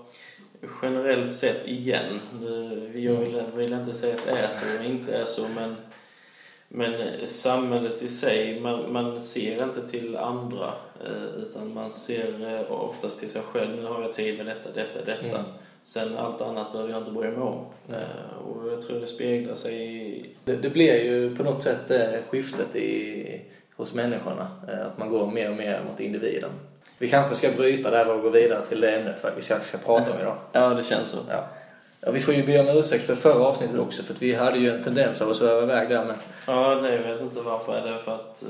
generellt 0.82 1.32
sett 1.32 1.68
igen. 1.68 2.20
Jag 2.94 3.14
vill, 3.14 3.44
vill 3.56 3.74
inte 3.74 3.94
säga 3.94 4.16
att 4.16 4.26
det 4.26 4.32
är 4.32 4.50
så 4.50 4.80
och 4.80 4.86
inte 4.86 5.16
är 5.16 5.26
så, 5.26 5.48
men... 5.56 5.76
Men 6.68 7.28
samhället 7.28 8.04
i 8.04 8.08
sig, 8.08 8.60
man, 8.60 8.94
man 8.94 9.22
ser 9.22 9.64
inte 9.64 9.88
till 9.88 10.18
andra 10.18 10.74
eh, 11.06 11.42
utan 11.42 11.74
man 11.74 11.92
ser 11.92 12.54
eh, 12.54 12.72
oftast 12.72 13.20
till 13.20 13.30
sig 13.30 13.42
själv. 13.42 13.76
Nu 13.76 13.86
har 13.86 14.02
jag 14.02 14.14
tid 14.14 14.38
med 14.38 14.46
detta, 14.46 14.72
detta, 14.72 15.06
detta. 15.06 15.40
Mm. 15.40 15.52
Sen 15.86 16.18
allt 16.18 16.42
annat 16.42 16.72
behöver 16.72 16.92
jag 16.92 17.02
inte 17.02 17.12
bry 17.12 17.28
mig 17.28 17.40
om. 17.42 17.66
Mm. 17.90 18.00
Eh, 18.00 18.48
och 18.48 18.72
jag 18.72 18.82
tror 18.82 19.00
det 19.00 19.08
speglar 19.08 19.56
sig 19.56 19.98
i... 20.08 20.26
Det, 20.44 20.56
det 20.56 20.70
blir 20.70 21.04
ju 21.04 21.36
på 21.36 21.44
något 21.44 21.62
sätt 21.62 21.80
det 21.88 22.20
skiftet 22.30 22.76
i, 22.76 23.42
hos 23.76 23.94
människorna. 23.94 24.48
eh, 24.72 24.86
Att 24.88 24.98
man 24.98 25.10
går 25.10 25.28
mer 25.32 25.50
och 25.50 25.58
mer 25.58 25.80
mot 25.92 26.00
individen. 26.00 26.50
Vi 26.98 27.10
kanske 27.10 27.36
ska 27.36 27.52
bryta 27.58 27.90
där 27.92 28.10
och 28.10 28.22
gå 28.22 28.30
vidare 28.30 28.66
till 28.66 28.82
det 28.82 28.92
ämnet 28.96 29.26
vi 29.36 29.42
ska, 29.42 29.60
ska 29.60 29.78
prata 29.78 30.12
om 30.14 30.20
idag. 30.20 30.36
Ja, 30.52 30.70
det 30.70 30.84
känns 30.84 31.10
så. 31.10 31.18
Ja. 31.30 31.44
Ja, 32.02 32.12
vi 32.12 32.20
får 32.20 32.34
ju 32.34 32.46
be 32.46 32.60
om 32.60 32.78
ursäkt 32.78 33.04
för 33.06 33.16
förra 33.16 33.46
avsnittet 33.46 33.80
också 33.80 34.04
för 34.04 34.14
vi 34.20 34.34
hade 34.34 34.58
ju 34.58 34.72
en 34.72 34.84
tendens 34.84 35.22
av 35.22 35.30
att 35.30 35.36
sväva 35.38 35.64
iväg 35.64 35.90
där 35.90 36.06
men 36.06 36.16
Ja, 36.48 36.76
det 36.76 36.96
jag 36.96 37.04
vet 37.14 37.22
inte 37.22 37.42
varför. 37.42 37.74
Är 37.78 37.92
det 37.94 38.00
för 38.00 38.16
att... 38.16 38.44
eh, 38.44 38.50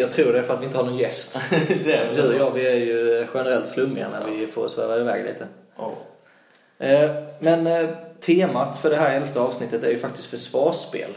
jag 0.00 0.10
tror 0.10 0.32
det 0.32 0.38
är 0.38 0.42
för 0.42 0.54
att 0.54 0.60
vi 0.60 0.64
inte 0.64 0.76
har 0.76 0.84
någon 0.84 0.98
gäst. 0.98 1.38
det 1.84 1.92
är 1.92 2.14
Du 2.14 2.28
och 2.28 2.34
jag 2.34 2.50
vi 2.50 2.66
är 2.66 2.74
ju 2.76 3.26
generellt 3.34 3.66
flummiga 3.68 4.08
när 4.08 4.30
vi 4.30 4.46
får 4.46 4.68
sväva 4.68 4.98
iväg 4.98 5.24
lite. 5.24 5.46
Ja. 5.76 5.92
Eh, 6.80 7.10
men 7.38 7.66
eh, 7.66 7.88
temat 8.20 8.76
för 8.76 8.90
det 8.90 8.96
här 8.96 9.16
elfte 9.16 9.40
avsnittet 9.40 9.84
är 9.84 9.90
ju 9.90 9.98
faktiskt 9.98 10.30
försvarsspel. 10.30 11.10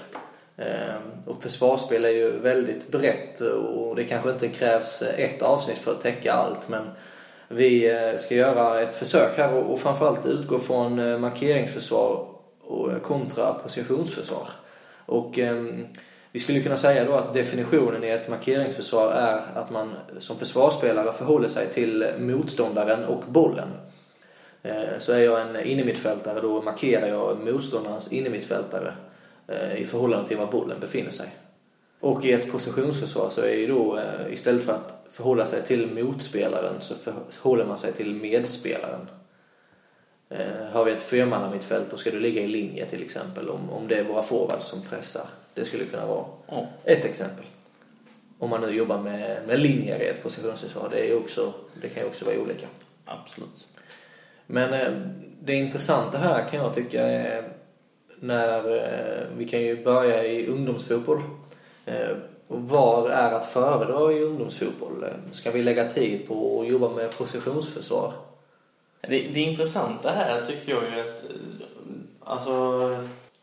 Eh, 0.57 0.95
och 1.25 1.43
försvarsspel 1.43 2.05
är 2.05 2.09
ju 2.09 2.39
väldigt 2.39 2.91
brett 2.91 3.41
och 3.41 3.95
det 3.95 4.03
kanske 4.03 4.29
inte 4.29 4.47
krävs 4.47 5.01
ett 5.01 5.41
avsnitt 5.41 5.77
för 5.77 5.91
att 5.91 6.01
täcka 6.01 6.33
allt 6.33 6.69
men 6.69 6.83
vi 7.47 7.97
ska 8.17 8.35
göra 8.35 8.81
ett 8.81 8.95
försök 8.95 9.37
här 9.37 9.53
och 9.53 9.79
framförallt 9.79 10.25
utgå 10.25 10.59
från 10.59 11.21
markeringsförsvar 11.21 12.25
och 12.61 13.01
kontra 13.01 13.53
positionsförsvar. 13.53 14.47
Och 15.05 15.39
vi 16.31 16.39
skulle 16.39 16.61
kunna 16.61 16.77
säga 16.77 17.05
då 17.05 17.13
att 17.13 17.33
definitionen 17.33 18.03
i 18.03 18.09
ett 18.09 18.29
markeringsförsvar 18.29 19.11
är 19.11 19.59
att 19.59 19.71
man 19.71 19.93
som 20.19 20.37
försvarsspelare 20.37 21.13
förhåller 21.13 21.47
sig 21.47 21.67
till 21.67 22.07
motståndaren 22.19 23.03
och 23.05 23.23
bollen. 23.27 23.69
Eh, 24.63 24.99
Så 24.99 25.13
är 25.13 25.19
jag 25.19 25.41
en 25.41 25.65
innermittfältare 25.65 26.41
då 26.41 26.61
markerar 26.61 27.07
jag 27.07 27.39
motståndarens 27.39 28.13
innermittfältare 28.13 28.93
eh, 29.47 29.75
i 29.75 29.83
förhållande 29.83 30.27
till 30.27 30.37
var 30.37 30.51
bollen 30.51 30.79
befinner 30.79 31.11
sig. 31.11 31.27
Och 31.99 32.25
i 32.25 32.31
ett 32.31 32.51
positionsförsvar 32.51 33.29
så 33.29 33.41
är 33.41 33.55
ju 33.55 33.67
då 33.67 33.97
eh, 33.97 34.33
istället 34.33 34.63
för 34.63 34.73
att 34.73 35.05
förhålla 35.09 35.45
sig 35.45 35.63
till 35.63 35.87
motspelaren 35.87 36.81
så 36.81 36.95
förhåller 37.29 37.65
man 37.65 37.77
sig 37.77 37.93
till 37.93 38.15
medspelaren. 38.15 39.07
Har 40.71 40.85
vi 40.85 40.91
ett 40.91 41.01
fyrmannamittfält 41.01 41.91
då 41.91 41.97
ska 41.97 42.11
du 42.11 42.19
ligga 42.19 42.41
i 42.41 42.47
linje 42.47 42.85
till 42.85 43.03
exempel 43.03 43.49
om, 43.49 43.69
om 43.69 43.87
det 43.87 43.95
är 43.95 44.03
våra 44.03 44.21
forwards 44.21 44.65
som 44.65 44.81
pressar. 44.81 45.25
Det 45.53 45.65
skulle 45.65 45.85
kunna 45.85 46.05
vara 46.05 46.25
ett 46.83 47.05
exempel. 47.05 47.45
Om 48.39 48.49
man 48.49 48.61
nu 48.61 48.71
jobbar 48.71 49.01
med, 49.01 49.47
med 49.47 49.59
linjer 49.59 50.01
i 50.01 50.07
ett 50.07 50.23
positionsförsvar. 50.23 50.89
Det, 50.91 51.09
är 51.09 51.17
också, 51.17 51.53
det 51.81 51.89
kan 51.89 52.03
ju 52.03 52.09
också 52.09 52.25
vara 52.25 52.39
olika. 52.39 52.67
Absolut. 53.05 53.67
Men 54.47 54.73
eh, 54.73 54.91
det 55.41 55.53
intressanta 55.53 56.17
här 56.17 56.47
kan 56.47 56.59
jag 56.59 56.73
tycka 56.73 57.01
är 57.01 57.43
när 58.19 58.75
eh, 58.75 59.27
vi 59.37 59.47
kan 59.47 59.61
ju 59.61 59.83
börja 59.83 60.25
i 60.25 60.47
ungdomsfotboll. 60.47 61.21
Eh, 61.85 62.17
Var 62.47 63.09
är 63.09 63.31
att 63.31 63.45
föredra 63.45 64.13
i 64.13 64.23
ungdomsfotboll? 64.23 65.05
Ska 65.31 65.51
vi 65.51 65.63
lägga 65.63 65.89
tid 65.89 66.27
på 66.27 66.61
att 66.61 66.67
jobba 66.67 66.89
med 66.89 67.17
positionsförsvar? 67.17 68.13
Det, 69.01 69.07
det 69.33 69.39
intressanta 69.39 70.11
här 70.11 70.45
tycker 70.45 70.71
jag 70.71 70.83
ju 70.83 71.01
att... 71.01 71.23
Alltså, 72.19 72.97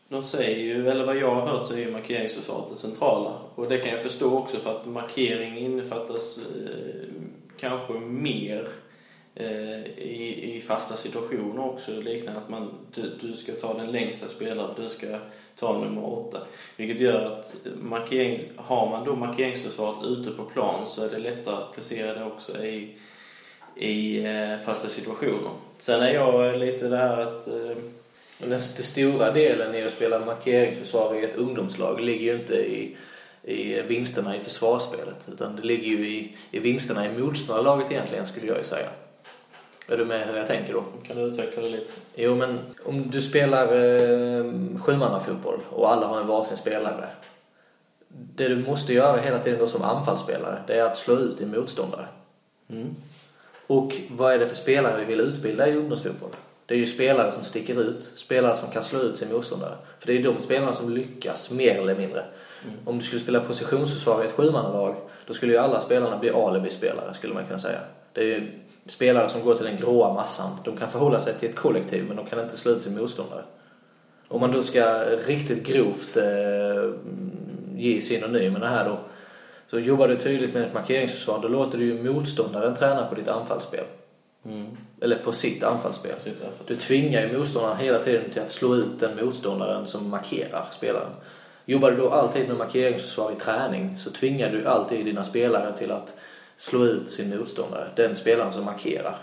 de 0.09 0.23
säger 0.23 0.57
ju, 0.57 0.89
eller 0.89 1.05
vad 1.05 1.17
jag 1.17 1.35
har 1.35 1.47
hört 1.47 1.67
så 1.67 1.73
är 1.73 1.77
ju 1.77 1.91
markeringsförsvaret 1.91 2.69
det 2.69 2.75
centrala. 2.75 3.33
Och 3.55 3.69
det 3.69 3.77
kan 3.77 3.91
jag 3.91 4.03
förstå 4.03 4.37
också 4.37 4.57
för 4.57 4.71
att 4.71 4.85
markering 4.85 5.57
innefattas 5.57 6.37
eh, 6.37 7.13
kanske 7.59 7.93
mer 7.93 8.67
Eh, 9.35 9.85
i, 9.97 10.55
i 10.55 10.61
fasta 10.61 10.95
situationer 10.95 11.65
också. 11.65 11.91
Liknande 11.91 12.39
att 12.39 12.49
man, 12.49 12.71
du, 12.93 13.17
du 13.21 13.33
ska 13.33 13.51
ta 13.51 13.73
den 13.73 13.91
längsta 13.91 14.27
spelaren, 14.27 14.75
du 14.77 14.89
ska 14.89 15.19
ta 15.55 15.77
nummer 15.77 16.05
åtta. 16.05 16.41
Vilket 16.77 16.99
gör 16.99 17.25
att 17.25 17.55
markering, 17.81 18.51
har 18.55 18.89
man 18.89 19.05
då 19.05 19.15
markeringsförsvaret 19.15 20.05
ute 20.05 20.31
på 20.31 20.43
plan 20.43 20.87
så 20.87 21.05
är 21.05 21.09
det 21.09 21.19
lättare 21.19 21.55
att 21.55 21.73
placera 21.73 22.13
det 22.13 22.25
också 22.25 22.63
i 22.65 22.97
i 23.75 24.25
eh, 24.25 24.57
fasta 24.65 24.87
situationer. 24.87 25.51
Sen 25.77 26.01
är 26.01 26.13
jag 26.13 26.59
lite 26.59 26.87
där 26.87 27.17
att... 27.17 27.47
Eh, 27.47 27.77
den, 28.37 28.49
den 28.49 28.61
stora 28.61 29.31
delen 29.31 29.75
i 29.75 29.83
att 29.83 29.91
spela 29.91 30.25
markeringsförsvar 30.25 31.15
i 31.15 31.23
ett 31.23 31.35
ungdomslag 31.35 32.01
ligger 32.01 32.33
ju 32.33 32.39
inte 32.39 32.55
i, 32.55 32.95
i 33.43 33.81
vinsterna 33.81 34.35
i 34.35 34.39
försvarsspelet. 34.39 35.29
Utan 35.33 35.55
det 35.55 35.61
ligger 35.61 35.87
ju 35.87 36.09
i, 36.09 36.35
i 36.51 36.59
vinsterna 36.59 37.05
i 37.05 37.17
motståndarlaget 37.19 37.91
egentligen 37.91 38.25
skulle 38.25 38.47
jag 38.47 38.57
ju 38.57 38.63
säga. 38.63 38.89
Är 39.91 39.97
du 39.97 40.05
med 40.05 40.27
hur 40.27 40.37
jag 40.37 40.47
tänker 40.47 40.73
då? 40.73 40.83
kan 41.03 41.17
du 41.17 41.21
utveckla 41.21 41.61
det 41.63 41.69
lite? 41.69 41.91
Jo, 42.15 42.35
men 42.35 42.59
om 42.85 43.09
du 43.09 43.21
spelar 43.21 43.65
eh, 43.65 44.45
sjumannafotboll 44.79 45.59
och 45.69 45.91
alla 45.91 46.07
har 46.07 46.21
en 46.21 46.27
varsin 46.27 46.57
spelare. 46.57 47.07
Det 48.07 48.47
du 48.47 48.55
måste 48.55 48.93
göra 48.93 49.21
hela 49.21 49.39
tiden 49.39 49.59
då 49.59 49.67
som 49.67 49.81
anfallsspelare, 49.81 50.61
det 50.67 50.79
är 50.79 50.83
att 50.83 50.97
slå 50.97 51.15
ut 51.15 51.37
din 51.37 51.51
motståndare. 51.51 52.05
Mm. 52.69 52.95
Och 53.67 53.95
vad 54.09 54.33
är 54.33 54.39
det 54.39 54.45
för 54.45 54.55
spelare 54.55 54.99
vi 54.99 55.05
vill 55.05 55.19
utbilda 55.19 55.67
i 55.67 55.75
ungdomsfotboll? 55.75 56.35
Det 56.65 56.73
är 56.73 56.77
ju 56.77 56.85
spelare 56.85 57.31
som 57.31 57.43
sticker 57.43 57.81
ut, 57.81 58.11
spelare 58.15 58.57
som 58.57 58.69
kan 58.69 58.83
slå 58.83 58.99
ut 58.99 59.17
sin 59.17 59.33
motståndare. 59.33 59.75
För 59.99 60.07
det 60.07 60.17
är 60.17 60.23
de 60.23 60.39
spelarna 60.39 60.73
som 60.73 60.89
lyckas, 60.89 61.49
mer 61.49 61.81
eller 61.81 61.95
mindre. 61.95 62.25
Om 62.85 62.97
du 62.97 63.05
skulle 63.05 63.21
spela 63.21 63.39
positionsförsvar 63.39 64.23
i 64.23 64.25
ett 64.25 64.33
sjumannalag, 64.33 64.95
då 65.27 65.33
skulle 65.33 65.53
ju 65.53 65.59
alla 65.59 65.79
spelarna 65.79 66.17
bli 66.17 66.29
alibi-spelare, 66.29 67.13
skulle 67.13 67.33
man 67.33 67.45
kunna 67.45 67.59
säga. 67.59 67.79
Det 68.13 68.21
är 68.21 68.25
ju 68.25 68.51
spelare 68.85 69.29
som 69.29 69.41
går 69.41 69.55
till 69.55 69.65
den 69.65 69.77
gråa 69.77 70.13
massan. 70.13 70.57
De 70.65 70.77
kan 70.77 70.89
förhålla 70.89 71.19
sig 71.19 71.33
till 71.33 71.49
ett 71.49 71.55
kollektiv, 71.55 72.05
men 72.07 72.17
de 72.17 72.25
kan 72.25 72.39
inte 72.39 72.57
slå 72.57 72.71
ut 72.71 72.83
sin 72.83 72.97
motståndare. 72.97 73.43
Om 74.27 74.41
man 74.41 74.51
då 74.51 74.63
ska 74.63 75.03
riktigt 75.27 75.67
grovt 75.67 76.17
eh, 76.17 76.93
ge 77.75 78.01
synonymerna 78.01 78.67
här 78.67 78.85
då, 78.85 78.99
så 79.67 79.79
jobbar 79.79 80.07
du 80.07 80.15
tydligt 80.15 80.53
med 80.53 80.63
ett 80.63 80.73
markeringsförsvar, 80.73 81.39
då 81.41 81.47
låter 81.47 81.77
du 81.77 81.85
ju 81.85 82.03
motståndaren 82.03 82.75
träna 82.75 83.05
på 83.05 83.15
ditt 83.15 83.27
anfallsspel. 83.27 83.85
Mm. 84.45 84.77
Eller 85.01 85.17
på 85.17 85.31
sitt 85.31 85.63
anfallsspel. 85.63 86.15
Du 86.67 86.75
tvingar 86.75 87.21
ju 87.21 87.37
motståndaren 87.37 87.77
hela 87.77 87.99
tiden 87.99 88.29
till 88.29 88.41
att 88.41 88.51
slå 88.51 88.75
ut 88.75 88.99
den 88.99 89.25
motståndaren 89.25 89.87
som 89.87 90.09
markerar 90.09 90.67
spelaren. 90.71 91.11
Jobbar 91.65 91.91
du 91.91 91.97
då 91.97 92.09
alltid 92.09 92.47
med 92.47 92.57
markeringsförsvar 92.57 93.31
i 93.31 93.35
träning 93.35 93.97
så 93.97 94.11
tvingar 94.11 94.51
du 94.51 94.67
alltid 94.67 95.05
dina 95.05 95.23
spelare 95.23 95.77
till 95.77 95.91
att 95.91 96.17
slå 96.61 96.85
ut 96.85 97.09
sin 97.09 97.37
motståndare, 97.37 97.87
den 97.95 98.15
spelaren 98.15 98.53
som 98.53 98.65
markerar. 98.65 99.17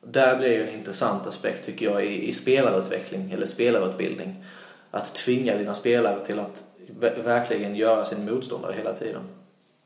Där 0.00 0.36
blir 0.36 0.52
ju 0.52 0.68
en 0.68 0.74
intressant 0.74 1.26
aspekt 1.26 1.66
tycker 1.66 1.86
jag 1.86 2.06
i, 2.06 2.28
i 2.28 2.32
spelarutveckling 2.32 3.32
eller 3.32 3.46
spelarutbildning. 3.46 4.44
Att 4.90 5.14
tvinga 5.14 5.56
dina 5.56 5.74
spelare 5.74 6.24
till 6.24 6.38
att 6.38 6.62
verkligen 7.24 7.76
göra 7.76 8.04
sin 8.04 8.24
motståndare 8.24 8.74
hela 8.76 8.92
tiden. 8.94 9.22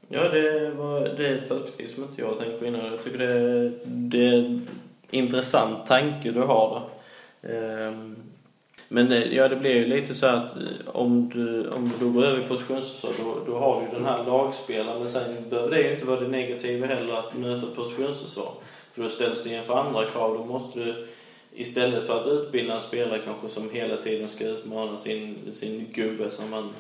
Ja, 0.08 0.28
det, 0.28 0.70
var, 0.70 1.00
det 1.00 1.28
är 1.28 1.38
ett 1.38 1.48
perspektiv 1.48 1.86
som 1.86 2.02
inte 2.02 2.20
jag 2.22 2.28
har 2.28 2.36
tänkt 2.36 2.58
på 2.58 2.66
innan. 2.66 2.86
Jag 2.86 3.02
tycker 3.02 3.18
det, 3.18 3.70
det 3.84 4.26
är 4.26 4.34
en 4.34 4.68
intressant 5.10 5.86
tanke 5.86 6.30
du 6.30 6.40
har. 6.40 6.82
Ehm, 7.42 8.16
men 8.88 9.12
eh, 9.12 9.34
ja, 9.34 9.48
det 9.48 9.56
blir 9.56 9.74
ju 9.74 9.86
lite 9.86 10.14
så 10.14 10.26
att 10.26 10.56
eh, 10.56 10.62
om 10.86 11.30
du, 11.34 11.68
om 11.68 11.88
du 11.88 12.06
då 12.06 12.12
går 12.12 12.24
över 12.24 12.44
i 12.44 12.48
positionsförsvar 12.48 13.12
då, 13.18 13.52
då 13.52 13.58
har 13.58 13.80
du 13.80 13.86
ju 13.86 13.92
den 13.92 14.04
här 14.04 14.24
lagspelaren. 14.24 14.98
Men 14.98 15.08
sen 15.08 15.50
behöver 15.50 15.70
det 15.70 15.82
ju 15.82 15.92
inte 15.92 16.06
vara 16.06 16.20
det 16.20 16.28
negativa 16.28 16.86
heller 16.86 17.14
att 17.14 17.36
möta 17.36 17.66
ett 17.66 17.76
positionsförsvar. 17.76 18.52
För 18.92 19.02
då 19.02 19.08
ställs 19.08 19.42
du 19.42 19.52
inför 19.52 19.74
andra 19.74 20.06
krav. 20.06 20.38
Då 20.38 20.44
måste 20.44 20.80
du 20.80 21.06
istället 21.54 22.06
för 22.06 22.20
att 22.20 22.26
utbilda 22.26 22.74
en 22.74 22.80
spelare 22.80 23.22
kanske 23.24 23.48
som 23.48 23.70
hela 23.70 23.96
tiden 23.96 24.28
ska 24.28 24.44
utmana 24.48 24.96
sin, 24.96 25.52
sin 25.52 25.86
gubbe 25.92 26.30
som 26.30 26.50
man 26.50 26.70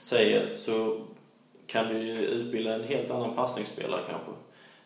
säger 0.00 0.54
så 0.54 1.00
kan 1.66 1.88
du 1.88 1.98
ju 1.98 2.16
utbilda 2.16 2.74
en 2.74 2.84
helt 2.84 3.10
annan 3.10 3.36
passningsspelare 3.36 4.00
kanske. 4.10 4.30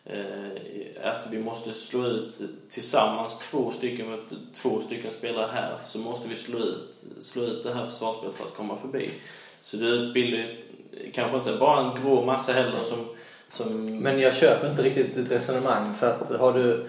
Eh, 0.05 1.03
att 1.03 1.27
vi 1.31 1.39
måste 1.39 1.71
slå 1.71 2.05
ut 2.05 2.41
tillsammans 2.69 3.39
två 3.39 3.71
stycken 3.71 4.11
mot 4.11 4.33
två 4.53 4.81
stycken 4.81 5.11
spelare 5.17 5.49
här 5.53 5.77
så 5.85 5.99
måste 5.99 6.29
vi 6.29 6.35
slå 6.35 6.59
ut, 6.59 7.03
slå 7.19 7.43
ut 7.43 7.63
det 7.63 7.73
här 7.73 7.85
försvarsspelet 7.85 8.35
för 8.35 8.45
att 8.45 8.53
komma 8.53 8.77
förbi. 8.77 9.11
Så 9.61 9.77
du 9.77 9.87
utbildar 9.87 10.57
kanske 11.13 11.37
inte 11.37 11.55
bara 11.55 11.79
en 11.79 12.01
grå 12.01 12.25
massa 12.25 12.53
heller 12.53 12.83
som, 12.83 13.05
som... 13.49 13.97
Men 13.99 14.19
jag 14.19 14.35
köper 14.35 14.69
inte 14.69 14.81
riktigt 14.81 15.15
ditt 15.15 15.31
resonemang 15.31 15.93
för 15.93 16.07
att 16.07 16.39
har 16.39 16.53
du 16.53 16.87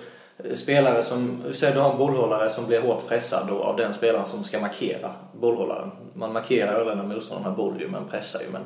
spelare 0.55 1.05
som, 1.05 1.43
säg 1.53 1.73
du 1.73 1.79
har 1.79 1.93
en 1.93 1.99
bollhållare 1.99 2.51
som 2.51 2.67
blir 2.67 2.81
hårt 2.81 3.09
pressad 3.09 3.49
då 3.49 3.63
av 3.63 3.77
den 3.77 3.95
spelaren 3.95 4.27
som 4.27 4.45
ska 4.45 4.61
markera 4.61 5.13
bollhållaren. 5.41 5.91
Man 6.15 6.33
markerar 6.33 6.79
ju 6.79 6.95
när 6.95 7.03
motståndaren 7.03 7.51
har 7.51 7.57
boll 7.57 7.81
ju, 7.81 7.89
man 7.89 8.09
pressar 8.09 8.41
ju 8.41 8.47
men... 8.53 8.63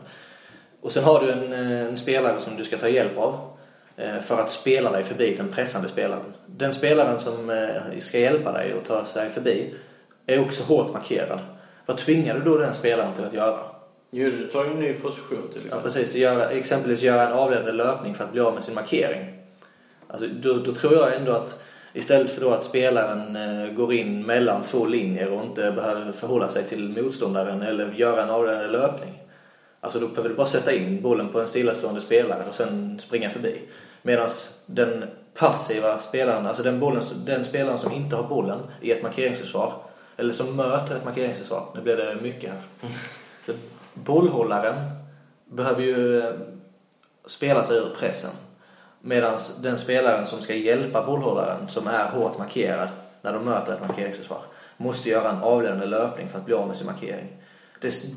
Och 0.82 0.92
sen 0.92 1.04
har 1.04 1.20
du 1.20 1.32
en, 1.32 1.52
eh, 1.52 1.88
en 1.88 1.96
spelare 1.96 2.40
som 2.40 2.56
du 2.56 2.64
ska 2.64 2.76
ta 2.76 2.88
hjälp 2.88 3.18
av 3.18 3.59
för 4.22 4.40
att 4.40 4.50
spela 4.50 4.90
dig 4.90 5.04
förbi 5.04 5.34
den 5.36 5.48
pressande 5.48 5.88
spelaren. 5.88 6.34
Den 6.46 6.72
spelaren 6.72 7.18
som 7.18 7.50
eh, 7.50 8.00
ska 8.00 8.18
hjälpa 8.18 8.52
dig 8.52 8.72
att 8.72 8.84
ta 8.84 9.04
sig 9.04 9.30
förbi 9.30 9.74
är 10.26 10.40
också 10.40 10.62
hårt 10.62 10.92
markerad. 10.92 11.38
Vad 11.86 11.96
tvingar 11.96 12.34
du 12.34 12.40
då 12.40 12.58
den 12.58 12.74
spelaren 12.74 13.14
till 13.14 13.24
att 13.24 13.32
göra? 13.32 13.58
Jo, 14.10 14.30
du 14.30 14.46
tar 14.46 14.64
ju 14.64 14.70
en 14.70 14.80
ny 14.80 14.92
position 14.92 15.48
till 15.48 15.66
exempel. 15.66 15.78
Ja, 15.78 15.82
precis. 15.82 16.14
Göra, 16.14 16.44
exempelvis 16.50 17.02
göra 17.02 17.28
en 17.28 17.32
avledande 17.32 17.72
löpning 17.72 18.14
för 18.14 18.24
att 18.24 18.32
bli 18.32 18.40
av 18.40 18.54
med 18.54 18.62
sin 18.62 18.74
markering. 18.74 19.34
Alltså, 20.06 20.26
då, 20.26 20.54
då 20.54 20.72
tror 20.72 20.94
jag 20.94 21.16
ändå 21.16 21.32
att 21.32 21.62
istället 21.92 22.30
för 22.30 22.40
då 22.40 22.50
att 22.50 22.64
spelaren 22.64 23.36
eh, 23.36 23.72
går 23.72 23.92
in 23.92 24.26
mellan 24.26 24.62
två 24.62 24.86
linjer 24.86 25.32
och 25.32 25.44
inte 25.44 25.72
behöver 25.72 26.12
förhålla 26.12 26.48
sig 26.48 26.64
till 26.64 26.88
motståndaren 26.88 27.62
eller 27.62 27.92
göra 27.92 28.22
en 28.22 28.30
avledande 28.30 28.68
löpning. 28.68 29.22
Alltså 29.80 29.98
då 29.98 30.06
behöver 30.06 30.28
du 30.28 30.34
bara 30.34 30.46
sätta 30.46 30.72
in 30.72 31.02
bollen 31.02 31.28
på 31.28 31.40
en 31.40 31.48
stillastående 31.48 32.00
spelare 32.00 32.44
och 32.48 32.54
sen 32.54 32.98
springa 32.98 33.30
förbi. 33.30 33.60
Medan 34.02 34.30
den 34.66 35.04
passiva 35.34 35.98
spelaren, 35.98 36.46
alltså 36.46 36.62
den, 36.62 36.80
bollen, 36.80 37.02
den 37.26 37.44
spelaren 37.44 37.78
som 37.78 37.92
inte 37.92 38.16
har 38.16 38.22
bollen 38.22 38.58
i 38.80 38.92
ett 38.92 39.02
markeringsförsvar, 39.02 39.72
eller 40.16 40.32
som 40.32 40.56
möter 40.56 40.96
ett 40.96 41.04
markeringsförsvar, 41.04 41.66
nu 41.74 41.80
blir 41.80 41.96
det 41.96 42.16
mycket 42.22 42.50
här. 42.50 42.60
Så 43.46 43.52
bollhållaren 43.94 44.74
behöver 45.44 45.82
ju 45.82 46.18
eh, 46.18 46.34
spela 47.24 47.64
sig 47.64 47.76
ur 47.76 47.90
pressen. 47.98 48.30
Medan 49.00 49.36
den 49.62 49.78
spelaren 49.78 50.26
som 50.26 50.40
ska 50.40 50.54
hjälpa 50.54 51.06
bollhållaren, 51.06 51.68
som 51.68 51.86
är 51.86 52.10
hårt 52.10 52.38
markerad 52.38 52.88
när 53.22 53.32
de 53.32 53.44
möter 53.44 53.72
ett 53.72 53.88
markeringsförsvar, 53.88 54.42
måste 54.76 55.08
göra 55.08 55.30
en 55.30 55.42
avledande 55.42 55.86
löpning 55.86 56.28
för 56.28 56.38
att 56.38 56.44
bli 56.44 56.54
av 56.54 56.66
med 56.66 56.76
sin 56.76 56.86
markering. 56.86 57.28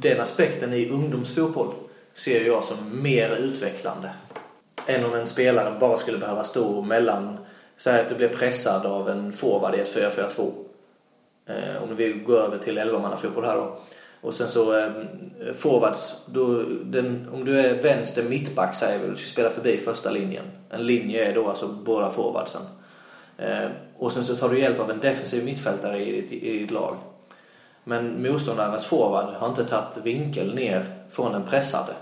Den 0.02 0.22
aspekten 0.22 0.74
i 0.74 0.90
ungdomsfotboll 0.90 1.74
ser 2.14 2.46
jag 2.46 2.64
som 2.64 3.02
mer 3.04 3.30
utvecklande 3.30 4.10
än 4.88 5.06
om 5.06 5.14
en 5.14 5.28
spelare 5.28 5.80
bara 5.80 5.98
skulle 5.98 6.18
behöva 6.18 6.44
stå 6.44 6.82
mellan, 6.82 7.38
säg 7.78 8.02
att 8.02 8.10
du 8.10 8.16
blir 8.16 8.30
pressad 8.30 8.86
av 8.86 9.10
en 9.10 9.34
forward 9.34 9.76
i 9.76 9.80
ett 9.80 9.96
4-4-2. 9.96 10.52
Eh, 11.46 11.84
om 11.84 11.96
vi 11.96 12.14
går 12.14 12.38
över 12.38 12.58
till 12.58 12.80
11-mannafotboll 12.80 13.46
här 13.46 13.56
då. 13.56 13.78
Och 14.22 14.34
sen 14.34 14.50
så 14.50 14.78
eh, 14.78 14.92
forwards, 15.54 16.26
då, 16.26 16.64
den, 16.84 17.30
om 17.34 17.46
du 17.46 17.60
är 17.60 17.82
vänster 17.82 18.24
mittback 18.24 18.76
säger 18.76 19.00
vi, 19.00 19.10
du 19.10 19.16
ska 19.16 19.28
spela 19.28 19.50
förbi 19.50 19.78
första 19.78 20.12
linjen. 20.12 20.46
En 20.70 20.86
linje 20.86 21.30
är 21.30 21.36
då 21.36 21.50
alltså 21.50 21.68
båda 21.68 22.10
forwardsen. 22.10 22.62
Eh, 23.38 23.70
och 23.98 24.12
sen 24.12 24.24
så 24.24 24.36
tar 24.36 24.50
du 24.50 24.60
hjälp 24.60 24.80
av 24.80 24.92
en 24.92 25.00
defensiv 25.00 25.46
mittfältare 25.46 26.06
i 26.06 26.22
ditt, 26.22 26.32
i 26.32 26.60
ditt 26.60 26.72
lag. 26.72 26.98
Men 27.84 28.24
motståndarens 28.24 28.86
forward 28.86 29.34
har 29.36 29.48
inte 29.48 29.64
tagit 29.64 29.98
vinkel 30.04 30.56
ner 30.56 30.86
från 31.10 31.32
den 31.32 31.44
pressade. 31.44 31.94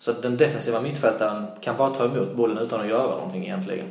Så 0.00 0.12
den 0.12 0.36
defensiva 0.36 0.80
mittfältaren 0.80 1.46
kan 1.60 1.76
bara 1.76 1.90
ta 1.90 2.04
emot 2.04 2.36
bollen 2.36 2.58
utan 2.58 2.80
att 2.80 2.88
göra 2.88 3.10
någonting 3.10 3.44
egentligen. 3.44 3.86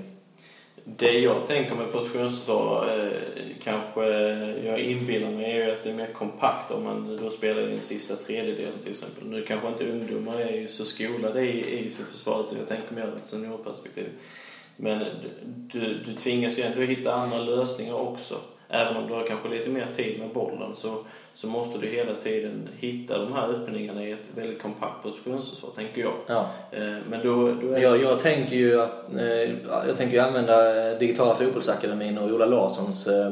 Det 0.83 1.19
jag 1.19 1.45
tänker 1.47 1.75
med 1.75 1.91
positionsförsvar, 1.91 2.97
eh, 2.97 3.11
kanske 3.63 4.05
jag 4.65 4.79
inbillar 4.79 5.31
mig, 5.31 5.51
är 5.51 5.65
ju 5.65 5.71
att 5.71 5.83
det 5.83 5.89
är 5.89 5.93
mer 5.93 6.13
kompakt 6.13 6.71
om 6.71 6.83
man 6.83 7.17
då 7.21 7.29
spelar 7.29 7.61
i 7.61 7.71
den 7.71 7.81
sista 7.81 8.15
tredjedelen 8.15 8.79
till 8.79 8.91
exempel. 8.91 9.27
Nu 9.27 9.41
kanske 9.41 9.67
inte 9.67 9.89
ungdomar 9.89 10.39
är 10.39 10.51
ju 10.51 10.67
så 10.67 10.85
skolade 10.85 11.41
i, 11.41 11.85
i 11.85 11.89
sitt 11.89 12.07
försvar, 12.07 12.39
utan 12.45 12.57
jag 12.57 12.67
tänker 12.67 12.95
mer 12.95 13.07
ur 13.07 13.17
ett 13.17 13.27
seniorperspektiv. 13.27 14.09
Men 14.75 15.05
du, 15.45 16.03
du 16.05 16.13
tvingas 16.13 16.59
ju 16.59 16.63
ändå 16.63 16.81
hitta 16.81 17.13
andra 17.13 17.37
lösningar 17.39 17.93
också. 17.93 18.35
Även 18.69 18.97
om 18.97 19.07
du 19.07 19.13
har 19.13 19.27
kanske 19.27 19.49
lite 19.49 19.69
mer 19.69 19.87
tid 19.91 20.19
med 20.19 20.29
bollen 20.29 20.75
så, 20.75 21.05
så 21.33 21.47
måste 21.47 21.79
du 21.79 21.87
hela 21.87 22.13
tiden 22.13 22.69
hitta 22.77 23.17
de 23.17 23.33
här 23.33 23.47
öppningarna 23.47 24.03
i 24.03 24.11
ett 24.11 24.29
väldigt 24.35 24.61
kompakt 24.61 25.03
positionsförsvar, 25.03 25.69
tänker 25.75 26.01
jag. 26.01 26.13
Ja. 26.27 26.49
Eh, 26.71 26.95
men 27.09 27.25
då, 27.25 27.51
då 27.61 27.71
är 27.71 27.81
jag, 27.81 28.01
jag 28.01 28.19
tänker 28.19 28.55
ju 28.55 28.81
att 28.81 29.15
eh, 29.15 29.51
jag 29.87 29.95
tänker 29.95 30.13
ju 30.13 30.19
använda 30.19 30.93
Digitala 30.93 31.35
fotbollsakademin 31.35 32.17
och 32.17 32.31
Ola 32.31 32.45
Larssons 32.45 33.07
eh, 33.07 33.31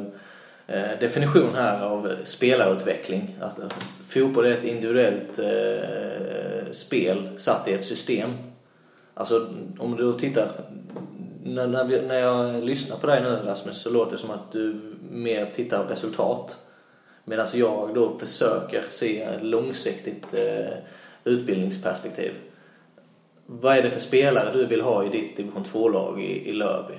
definition 0.99 1.55
här 1.55 1.81
av 1.81 2.15
spelarutveckling. 2.23 3.35
Alltså, 3.41 3.61
fotboll 4.07 4.45
är 4.45 4.51
ett 4.51 4.63
individuellt 4.63 5.39
eh, 5.39 6.71
spel 6.71 7.29
satt 7.37 7.67
i 7.67 7.73
ett 7.73 7.85
system. 7.85 8.29
Alltså 9.13 9.47
om 9.79 9.95
du 9.95 10.19
tittar 10.19 10.47
när, 11.43 11.67
när, 11.67 12.01
när 12.01 12.19
jag 12.19 12.63
lyssnar 12.63 12.97
på 12.97 13.07
dig 13.07 13.21
nu 13.21 13.39
Rasmus 13.45 13.81
så 13.81 13.89
låter 13.89 14.11
det 14.11 14.17
som 14.17 14.31
att 14.31 14.51
du 14.51 14.81
mer 15.11 15.45
tittar 15.45 15.83
på 15.83 15.91
resultat. 15.91 16.57
Medan 17.29 17.47
jag 17.53 17.93
då 17.93 18.17
försöker 18.19 18.83
se 18.89 19.21
ett 19.21 19.43
långsiktigt 19.43 20.33
eh, 20.33 20.77
utbildningsperspektiv. 21.23 22.33
Vad 23.45 23.77
är 23.77 23.83
det 23.83 23.89
för 23.89 23.99
spelare 23.99 24.53
du 24.53 24.65
vill 24.65 24.81
ha 24.81 25.05
i 25.05 25.09
ditt 25.09 25.37
division 25.37 25.63
2-lag 25.63 26.23
i, 26.23 26.49
i 26.49 26.53
Lörby? 26.53 26.93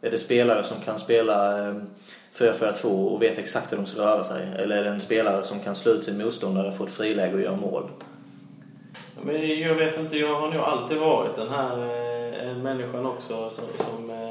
Är 0.00 0.10
det 0.10 0.18
spelare 0.18 0.64
som 0.64 0.80
kan 0.80 0.98
spela 0.98 1.68
eh, 1.68 1.74
4-4-2 2.34 2.84
och 2.84 3.22
vet 3.22 3.38
exakt 3.38 3.72
hur 3.72 3.76
de 3.76 3.86
ska 3.86 4.02
röra 4.02 4.24
sig? 4.24 4.46
Eller 4.58 4.76
är 4.76 4.84
det 4.84 4.90
en 4.90 5.00
spelare 5.00 5.44
som 5.44 5.60
kan 5.60 5.74
slå 5.74 5.92
ut 5.92 6.04
sin 6.04 6.18
motståndare, 6.18 6.72
få 6.72 6.84
ett 6.84 6.90
friläge 6.90 7.34
och 7.34 7.40
göra 7.40 7.56
mål? 7.56 7.88
Men 9.22 9.60
jag 9.60 9.74
vet 9.74 9.98
inte, 9.98 10.18
jag 10.18 10.40
har 10.40 10.50
nog 10.50 10.60
alltid 10.60 10.98
varit 10.98 11.34
den 11.36 11.48
här 11.48 11.78
eh, 12.46 12.56
människan 12.56 13.06
också 13.06 13.50
som, 13.50 13.64
som 13.76 14.10
eh, 14.10 14.21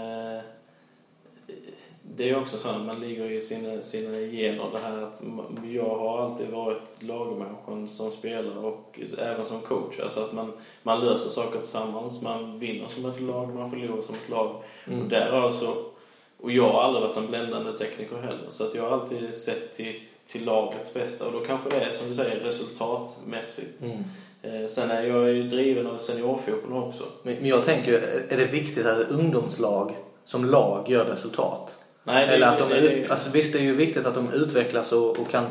det 2.15 2.30
är 2.30 2.41
också 2.41 2.58
så 2.58 2.69
att 2.69 2.86
man 2.86 3.00
ligger 3.00 3.32
i 3.32 3.41
sina, 3.41 3.82
sina 3.82 4.17
gener 4.17 4.69
det 4.74 4.80
här 4.80 5.02
att 5.02 5.21
jag 5.63 5.97
har 5.97 6.21
alltid 6.21 6.50
varit 6.50 7.04
lagmänniskan 7.04 7.89
som 7.89 8.12
spelare 8.12 8.60
och 8.60 9.00
även 9.17 9.45
som 9.45 9.62
coach. 9.62 10.00
Alltså 10.00 10.19
att 10.19 10.34
man, 10.34 10.54
man 10.84 11.06
löser 11.06 11.30
saker 11.30 11.60
tillsammans, 11.60 12.21
man 12.21 12.60
vinner 12.60 12.88
som 12.88 13.06
ett 13.06 13.21
lag, 13.21 13.56
man 13.56 13.69
förlorar 13.69 14.02
som 14.02 14.15
ett 14.15 14.30
lag. 14.30 14.63
Mm. 14.88 15.02
Och 15.02 15.10
där 15.10 15.32
alltså, 15.32 15.76
och 16.41 16.52
jag 16.52 16.71
har 16.71 16.82
aldrig 16.82 17.08
varit 17.08 17.17
en 17.17 17.28
bländande 17.28 17.71
tekniker 17.71 18.15
heller 18.15 18.50
så 18.50 18.63
att 18.63 18.76
jag 18.76 18.84
har 18.84 18.91
alltid 18.91 19.36
sett 19.36 19.74
till, 19.74 20.00
till 20.28 20.45
lagets 20.45 20.93
bästa 20.93 21.26
och 21.26 21.32
då 21.34 21.39
kanske 21.39 21.69
det 21.69 21.76
är 21.76 21.91
som 21.91 22.10
du 22.10 22.15
säger 22.15 22.39
resultatmässigt. 22.39 23.84
Mm. 23.84 24.04
Eh, 24.41 24.67
sen 24.67 24.91
är 24.91 25.04
jag 25.04 25.30
ju 25.30 25.43
driven 25.43 25.88
av 25.88 25.97
seniorfotbollen 25.97 26.84
också. 26.84 27.04
Men, 27.24 27.36
men 27.36 27.45
jag 27.45 27.63
tänker, 27.63 27.93
är 28.30 28.38
det 28.38 28.45
viktigt 28.45 28.86
att 28.86 29.00
ett 29.00 29.12
ungdomslag 29.12 29.95
som 30.24 30.45
lag 30.45 30.89
gör 30.89 31.06
resultat? 31.06 31.78
Nej, 32.04 32.30
Eller 32.30 32.48
att 32.48 32.58
de 32.58 32.70
det, 32.70 32.80
ut, 32.80 33.12
alltså 33.12 33.30
visst, 33.30 33.54
det 33.54 33.60
är 33.60 33.64
ju 33.64 33.76
viktigt 33.76 34.06
att 34.06 34.16
de 34.16 34.34
utvecklas 34.34 34.92
och, 34.92 35.20
och 35.20 35.30
kan 35.32 35.46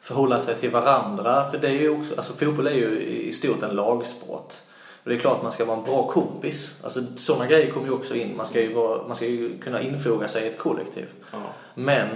förhålla 0.00 0.40
sig 0.40 0.54
till 0.54 0.70
varandra. 0.70 1.44
För 1.50 1.58
det 1.58 1.68
är 1.68 1.80
ju 1.80 1.90
också, 1.90 2.14
alltså 2.16 2.32
fotboll 2.32 2.66
är 2.66 2.74
ju 2.74 3.00
i 3.00 3.32
stort 3.32 3.62
en 3.62 3.76
lagsport. 3.76 4.54
Och 5.02 5.10
det 5.10 5.14
är 5.14 5.18
klart 5.18 5.36
att 5.36 5.42
man 5.42 5.52
ska 5.52 5.64
vara 5.64 5.78
en 5.78 5.84
bra 5.84 6.08
kompis. 6.08 6.80
Alltså 6.84 7.00
sådana 7.16 7.46
grejer 7.46 7.70
kommer 7.70 7.86
ju 7.86 7.92
också 7.92 8.14
in. 8.14 8.36
Man 8.36 8.46
ska 8.46 8.60
ju, 8.60 8.72
vara, 8.72 9.06
man 9.06 9.16
ska 9.16 9.26
ju 9.26 9.58
kunna 9.58 9.80
infoga 9.80 10.28
sig 10.28 10.44
i 10.44 10.46
ett 10.46 10.58
kollektiv. 10.58 11.06
Ja. 11.32 11.38
Men 11.74 12.08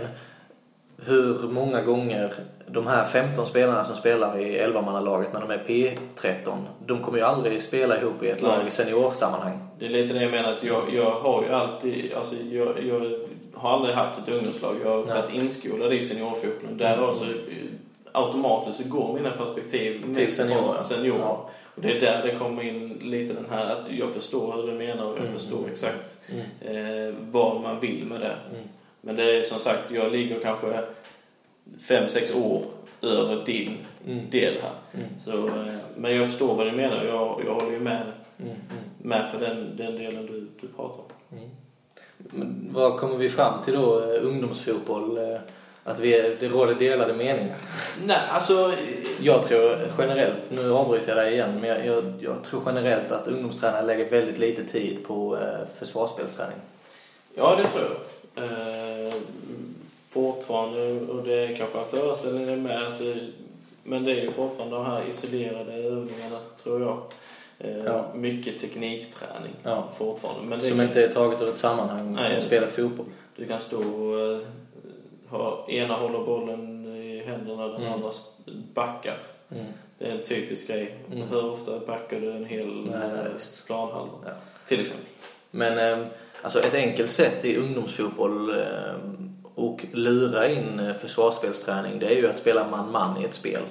hur 1.05 1.39
många 1.49 1.83
gånger 1.83 2.35
de 2.67 2.87
här 2.87 3.05
15 3.05 3.47
spelarna 3.47 3.85
som 3.85 3.95
spelar 3.95 4.39
i 4.39 4.59
11-mannalaget 4.59 5.33
när 5.33 5.41
de 5.41 5.51
är 5.51 5.59
P13, 5.67 6.65
de 6.87 7.03
kommer 7.03 7.19
ju 7.19 7.25
aldrig 7.25 7.63
spela 7.63 8.01
ihop 8.01 8.23
i 8.23 8.29
ett 8.29 8.43
lag 8.43 8.59
Nej. 8.59 8.69
i 8.69 8.71
seniorsammanhang. 8.71 9.69
Det 9.79 9.87
är 9.87 9.91
lite 9.91 10.15
det 10.15 10.23
jag 10.23 10.31
menar 10.31 10.53
att 10.53 10.63
jag, 10.63 10.95
jag 10.95 11.11
har 11.11 11.43
ju 11.43 11.49
alltid, 11.49 12.13
alltså 12.13 12.35
jag, 12.35 12.85
jag 12.85 13.21
har 13.61 13.71
aldrig 13.71 13.95
haft 13.95 14.19
ett 14.19 14.29
ungdomslag. 14.29 14.77
Jag 14.85 14.91
har 14.91 15.05
Nej. 15.07 15.15
varit 15.23 15.33
inskolad 15.35 15.93
i 15.93 16.03
seniorfotbollen. 16.03 16.77
Därav 16.79 17.13
så 17.13 17.25
automatiskt 18.13 18.83
så 18.83 18.89
går 18.89 19.15
mina 19.15 19.31
perspektiv 19.31 20.07
mest 20.07 20.37
senior, 20.37 20.55
från 20.63 20.75
ja. 20.75 20.81
senior. 20.83 21.19
Ja. 21.19 21.51
Och 21.75 21.83
det 21.83 21.97
är 21.97 22.01
där 22.01 22.23
det 22.23 22.39
kommer 22.39 22.63
in 22.63 22.89
lite 23.03 23.35
den 23.35 23.47
här 23.51 23.65
att 23.71 23.87
jag 23.91 24.11
förstår 24.15 24.53
hur 24.57 24.67
du 24.67 24.73
menar 24.79 25.05
och 25.05 25.13
jag 25.17 25.19
Mm. 25.21 25.33
förstår 25.33 25.69
exakt 25.71 26.17
Mm. 26.61 27.09
eh, 27.09 27.15
vad 27.31 27.61
man 27.61 27.81
vill 27.81 28.05
med 28.07 28.21
det. 28.21 28.37
Mm. 28.51 28.69
Men 29.01 29.17
det 29.17 29.39
är 29.39 29.43
som 29.43 29.59
sagt, 29.59 29.91
jag 29.91 30.13
ligger 30.13 30.41
kanske 30.41 30.81
fem 31.89 32.09
sex 32.09 32.35
år 32.35 32.63
över 33.03 33.45
din 33.47 33.77
Mm. 34.07 34.31
del 34.31 34.55
här. 34.63 34.73
Mm. 34.95 35.19
Så, 35.19 35.47
eh, 35.47 35.75
men 35.97 36.17
jag 36.17 36.27
förstår 36.27 36.55
vad 36.55 36.67
du 36.67 36.73
menar. 36.73 37.05
Jag, 37.05 37.43
jag 37.47 37.55
håller 37.55 37.73
ju 37.73 37.81
med, 37.81 38.03
Mm. 38.39 38.53
Mm. 38.53 38.59
med 38.99 39.33
på 39.33 39.39
den, 39.39 39.77
den 39.77 39.95
delen 39.97 40.27
du, 40.27 40.49
du 40.61 40.69
pratar 40.77 40.99
om. 41.31 41.39
Men 42.31 42.71
vad 42.73 42.99
kommer 42.99 43.17
vi 43.17 43.29
fram 43.31 43.63
till 43.65 43.75
då? 43.75 44.01
Eh, 44.01 44.25
Ungdomsfotboll. 44.27 45.19
eh, 45.19 45.39
Att 45.85 46.01
vi, 46.01 46.37
det 46.41 46.49
råder 46.49 46.75
delade 46.75 47.15
meningar. 47.15 47.57
Nej, 48.05 48.19
alltså... 48.31 48.73
Jag 49.21 49.49
tror 49.49 49.79
generellt, 49.99 50.51
nu 50.51 50.73
avbryter 50.73 51.09
jag 51.09 51.17
dig 51.17 51.33
igen, 51.33 51.59
men 51.61 51.71
jag, 51.71 51.87
jag, 51.87 52.05
jag 52.21 52.45
tror 52.45 52.63
generellt 52.67 53.13
att 53.13 53.29
ungdomstränare 53.29 53.87
lägger 53.87 54.11
väldigt 54.11 54.39
lite 54.39 54.65
tid 54.65 54.99
på 55.07 55.37
eh, 55.37 55.67
försvarsspelsträning. 55.79 56.57
Ja, 57.35 57.57
det 57.59 57.65
tror 57.69 57.85
jag. 57.85 58.45
Eh, 58.45 59.15
fortfarande, 60.09 61.01
och 61.13 61.23
det 61.25 61.35
är 61.35 61.57
kanske 61.57 61.79
en 61.79 61.85
föreställning 62.01 62.63
med, 62.63 62.77
att 62.83 62.99
det, 62.99 63.17
men 63.85 64.05
det 64.05 64.13
är 64.13 64.23
ju 64.23 64.31
fortfarande 64.31 64.77
de 64.77 64.87
här 64.87 65.03
isolerade 65.11 65.73
övningarna, 65.75 66.39
tror 66.63 66.81
jag. 66.83 67.03
Eh, 67.61 67.85
Ja. 67.85 68.07
Mycket 68.15 68.59
teknikträning 68.59 69.53
Ja. 69.63 69.89
fortfarande. 69.99 70.47
Men 70.47 70.61
Som 70.61 70.81
inte 70.81 71.05
är 71.05 71.09
taget 71.09 71.43
ur 71.43 71.49
ett 71.49 71.57
sammanhang 71.59 72.15
Nej, 72.15 72.35
jag- 72.35 72.43
spelet 72.43 72.73
fotboll. 72.73 73.07
Du 73.37 73.47
kan 73.47 73.59
stå 73.59 73.77
och 73.79 74.21
eh, 74.35 74.39
ha, 75.29 75.67
ena 75.69 75.95
håller 75.95 76.19
bollen 76.19 76.87
i 76.97 77.23
händerna, 77.27 77.69
den 77.69 77.81
Mm. 77.81 77.93
andra 77.93 78.11
backar. 78.75 79.19
Mm. 79.51 79.65
Det 79.99 80.05
är 80.07 80.11
en 80.13 80.25
typisk 80.25 80.69
grej. 80.69 80.95
Mm. 81.13 81.29
Hur 81.29 81.45
ofta 81.45 81.79
backar 81.79 82.21
du 82.21 82.31
en 82.33 82.45
hel 82.45 82.67
Nej, 82.91 83.01
eh, 83.11 83.67
planhalva? 83.67 84.13
Ja. 84.25 84.31
Till 84.67 84.81
exempel. 84.81 85.07
Men 85.51 85.79
eh, 86.01 86.07
alltså 86.43 86.61
ett 86.61 86.75
enkelt 86.75 87.11
sätt 87.11 87.45
i 87.45 87.57
ungdomsfotboll 87.57 88.51
eh, 88.51 88.57
och 89.55 89.87
lura 89.93 90.49
in 90.49 90.95
försvarsspelsträning 91.01 91.99
det 91.99 92.07
är 92.07 92.17
ju 92.17 92.29
att 92.29 92.39
spela 92.39 92.69
man-man 92.71 93.21
i 93.23 93.25
ett 93.25 93.35
spel. 93.35 93.63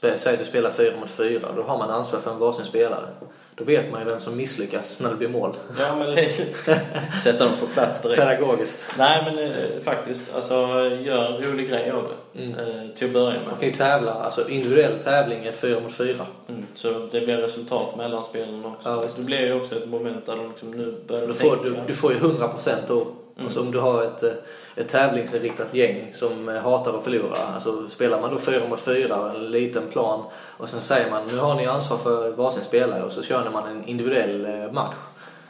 Säg 0.00 0.32
att 0.32 0.38
du 0.38 0.44
spelar 0.44 0.70
fyra 0.70 0.96
mot 1.00 1.10
fyra, 1.10 1.48
då 1.56 1.62
har 1.62 1.78
man 1.78 1.90
ansvar 1.90 2.20
för 2.20 2.30
en 2.30 2.38
varsin 2.38 2.64
spelare. 2.64 3.08
Då 3.54 3.64
vet 3.64 3.90
man 3.90 4.00
ju 4.00 4.08
vem 4.08 4.20
som 4.20 4.36
misslyckas 4.36 5.00
när 5.00 5.10
det 5.10 5.16
blir 5.16 5.28
mål. 5.28 5.56
Ja, 5.78 5.94
men 5.98 6.16
sätta 7.22 7.44
dem 7.44 7.54
på 7.60 7.66
plats 7.66 8.02
direkt. 8.02 8.20
Pedagogiskt. 8.22 8.94
Nej, 8.98 9.22
men 9.24 9.38
eh, 9.38 9.80
faktiskt. 9.84 10.34
Alltså, 10.36 10.54
gör 11.02 11.34
en 11.36 11.42
rolig 11.42 11.68
grej 11.68 11.90
av 11.90 12.08
det. 12.32 12.42
Mm. 12.42 12.58
Eh, 12.58 12.88
till 12.94 13.06
att 13.06 13.12
börja 13.12 13.38
med. 13.38 13.46
Man 13.48 13.58
kan 13.58 13.68
ju 13.68 13.74
tävla, 13.74 14.12
alltså 14.12 14.48
individuell 14.48 14.98
tävling 14.98 15.44
i 15.44 15.48
ett 15.48 15.56
fyra 15.56 15.80
mot 15.80 15.92
fyra. 15.92 16.26
Mm, 16.48 16.66
så 16.74 17.08
det 17.12 17.20
blir 17.20 17.36
resultat 17.36 17.96
mellan 17.96 18.24
spelarna 18.24 18.68
också. 18.68 18.88
Ja, 18.88 19.04
det 19.16 19.22
blir 19.22 19.40
ju 19.40 19.60
också 19.60 19.76
ett 19.76 19.88
moment 19.88 20.26
där 20.26 20.36
de 20.36 20.48
liksom 20.48 20.70
nu 20.70 20.94
börjar 21.06 21.26
Du 21.26 21.34
får, 21.34 21.56
tänka. 21.56 21.64
du, 21.70 21.86
du 21.86 21.94
får 21.94 22.12
ju 22.12 22.18
100% 22.18 22.74
då. 22.88 23.00
Mm. 23.00 23.14
Alltså 23.44 23.60
om 23.60 23.70
du 23.70 23.78
har 23.78 24.02
ett, 24.02 24.22
eh, 24.22 24.30
ett 24.76 24.88
tävlingsinriktat 24.88 25.74
gäng 25.74 26.08
som 26.12 26.48
eh, 26.48 26.62
hatar 26.62 26.96
att 26.96 27.04
förlora. 27.04 27.36
Alltså 27.54 27.88
spelar 27.88 28.20
man 28.20 28.30
då 28.30 28.38
fyra 28.38 28.68
mot 28.68 28.80
fyra, 28.80 29.32
en 29.36 29.50
liten 29.50 29.90
plan 29.90 30.24
och 30.34 30.68
sen 30.68 30.80
säger 30.80 31.10
man 31.10 31.26
nu 31.26 31.38
har 31.38 31.54
ni 31.54 31.66
ansvar 31.66 31.98
för 31.98 32.30
varsin 32.30 32.64
spelare 32.64 33.02
och 33.02 33.12
så 33.12 33.22
kör 33.22 33.50
man 33.50 33.68
en 33.68 33.84
individuell 33.84 34.46
eh, 34.46 34.72
match. 34.72 34.96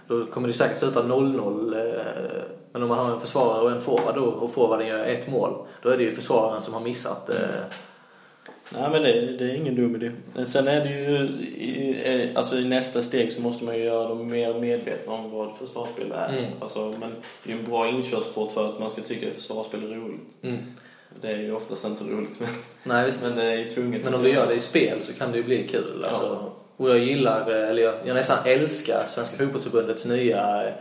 Då 0.06 0.26
kommer 0.26 0.48
det 0.48 0.54
säkert 0.54 0.78
sluta 0.78 1.02
0-0. 1.02 1.88
Eh, 1.88 2.02
men 2.72 2.82
om 2.82 2.88
man 2.88 2.98
har 2.98 3.12
en 3.12 3.20
försvarare 3.20 3.62
och 3.62 3.70
en 3.70 3.80
forward 3.80 4.14
då 4.14 4.24
och 4.24 4.52
forwarden 4.52 4.86
gör 4.86 5.04
ett 5.04 5.28
mål. 5.28 5.66
Då 5.82 5.88
är 5.88 5.96
det 5.96 6.02
ju 6.02 6.12
försvararen 6.12 6.62
som 6.62 6.74
har 6.74 6.80
missat. 6.80 7.28
mm 7.28 7.50
Nej, 8.80 8.90
men 8.90 9.02
det, 9.02 9.36
det 9.36 9.44
är 9.44 9.54
ingen 9.54 9.74
dum 9.74 9.96
idé. 9.96 10.10
Sen 10.46 10.68
är 10.68 10.84
det 10.84 10.90
ju, 10.90 11.16
i, 11.62 12.30
alltså 12.34 12.56
i 12.56 12.64
nästa 12.64 13.02
steg 13.02 13.32
så 13.32 13.40
måste 13.40 13.64
man 13.64 13.76
ju 13.78 13.84
göra 13.84 14.08
dem 14.08 14.30
mer 14.30 14.54
medvetna 14.54 15.12
om 15.12 15.30
vad 15.30 15.56
försvarsspel 15.56 16.12
är. 16.12 16.28
Mm. 16.28 16.50
Alltså, 16.60 16.94
men 17.00 17.10
det 17.44 17.52
är 17.52 17.54
ju 17.54 17.60
en 17.60 17.70
bra 17.70 17.88
inkörsport 17.88 18.52
för 18.52 18.68
att 18.68 18.80
man 18.80 18.90
ska 18.90 19.02
tycka 19.02 19.28
att 19.28 19.34
försvarsspel 19.34 19.82
är 19.82 19.96
roligt. 19.96 20.42
Mm. 20.42 20.58
Det 21.20 21.28
är 21.28 21.38
ju 21.38 21.52
oftast 21.52 21.84
inte 21.84 22.04
roligt, 22.04 22.40
men, 22.40 22.48
Nej 22.82 23.06
visst. 23.06 23.22
men 23.22 23.36
det 23.36 23.42
är 23.42 23.56
ju 23.56 23.64
tvunget. 23.64 24.04
Men 24.04 24.14
om 24.14 24.22
du 24.22 24.28
gör 24.32 24.46
det 24.46 24.54
i 24.54 24.60
spel 24.60 25.00
så 25.00 25.12
kan 25.12 25.32
det 25.32 25.36
ju 25.36 25.44
bli 25.44 25.68
kul. 25.68 26.04
Alltså, 26.04 26.52
Och 26.76 26.90
jag 26.90 26.98
gillar, 26.98 27.50
eh, 27.50 27.68
eller 27.68 27.82
jag, 27.82 27.94
jag 28.04 28.14
nästan 28.14 28.38
älskar 28.44 29.04
Svenska 29.08 29.36
fotbollsförbundets 29.36 30.06
nya... 30.06 30.72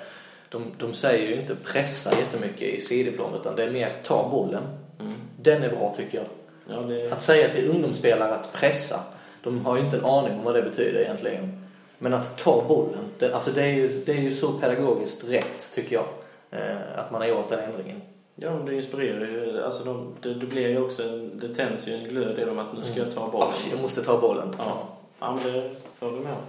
De, 0.50 0.64
de 0.78 0.94
säger 0.94 1.28
ju 1.28 1.42
inte 1.42 1.56
pressa 1.56 2.10
jättemycket 2.20 2.62
i 2.62 2.82
sidoplan 2.82 3.34
utan 3.42 3.56
det 3.56 3.64
är 3.64 3.72
mer 3.72 3.92
ta 4.04 4.30
bollen. 4.30 4.64
Mm. 5.00 5.14
Den 5.42 5.64
är 5.64 5.70
bra 5.70 5.94
tycker 5.98 6.18
jag. 6.18 6.28
Ja, 6.70 6.76
det, 6.76 7.12
Att 7.12 7.22
säga 7.22 7.50
till 7.50 7.70
ungdomsspelare 7.70 8.36
att 8.36 8.54
pressa, 8.54 9.00
de 9.44 9.66
har 9.66 9.78
ju 9.78 9.84
inte 9.84 9.98
en 9.98 10.06
aning 10.06 10.34
om 10.40 10.44
vad 10.44 10.56
det 10.56 10.62
betyder 10.62 11.00
egentligen. 11.00 11.64
Men 11.98 12.14
att 12.14 12.38
ta 12.38 12.64
bollen, 12.68 13.04
det, 13.20 13.34
alltså 13.36 13.52
det 13.52 13.62
är, 13.62 13.68
ju, 13.74 14.04
det 14.06 14.12
är 14.12 14.22
ju 14.22 14.32
så 14.34 14.52
pedagogiskt 14.54 15.24
rätt 15.30 15.72
tycker 15.76 15.96
jag. 15.96 16.06
Eh, 16.52 16.76
att 17.00 17.12
man 17.12 17.22
har 17.22 17.28
gjort 17.28 17.50
den 17.50 17.60
ändringen. 17.60 18.02
ja, 18.36 18.56
men 18.56 18.66
det 18.66 18.76
inspirerar 18.76 19.26
ju. 19.26 19.64
Alltså, 19.64 19.84
de, 19.84 20.14
det, 20.22 20.34
det 20.34 20.46
blir 20.46 20.68
ju 20.70 20.84
också, 20.84 21.04
en- 21.04 21.40
det 21.40 21.56
tänds 21.56 21.88
ju 21.88 21.94
en 21.94 22.04
glöd 22.04 22.40
i 22.40 22.46
dem 22.46 22.60
att 22.60 22.78
nu 22.78 22.84
ska 22.84 23.00
jag 23.00 23.16
ta 23.16 23.28
bollen. 23.32 23.48
Ah, 23.50 23.70
jag 23.72 23.82
måste 23.82 24.02
ta 24.04 24.18
bollen. 24.22 24.56
Ja, 24.58 24.88
ja 25.20 25.36
men 25.44 25.54
det 25.54 25.70
får 26.00 26.12
du 26.12 26.18
med 26.20 26.32
om. 26.32 26.42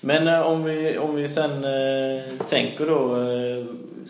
Men 0.00 0.26
eh, 0.28 0.40
om, 0.40 0.64
vi, 0.64 0.98
om 0.98 1.14
vi 1.14 1.28
sen 1.28 1.50
eh, 1.64 2.46
tänker 2.48 2.86
då, 2.86 3.16
eh, 3.20 3.64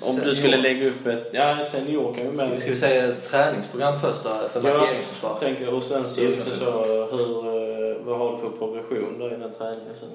om 0.09 0.17
du 0.25 0.35
skulle 0.35 0.57
lägga 0.57 0.87
upp 0.89 1.07
ett, 1.07 1.31
ja 1.33 1.59
senior 1.63 2.15
kan 2.15 2.31
vi 2.31 2.37
med. 2.37 2.61
ska 2.61 2.71
vi 2.71 2.77
säga 2.77 3.15
träningsprogram 3.25 4.01
först 4.01 4.25
då, 4.25 4.49
för 4.49 4.69
Ja, 4.69 4.79
markeringsförsvar? 4.79 5.37
tänker, 5.41 5.75
och 5.75 5.83
sen 5.83 6.09
så, 6.09 6.21
ungdomsförbundet. 6.21 7.11
så 7.11 7.17
hur, 7.17 7.47
eh, 7.91 7.97
vad 8.05 8.19
har 8.19 8.33
du 8.33 8.39
för 8.39 8.49
progression 8.51 9.19
där 9.19 9.35
i 9.35 9.37
den 9.37 9.53
träningen 9.53 9.95
sen? 10.01 10.09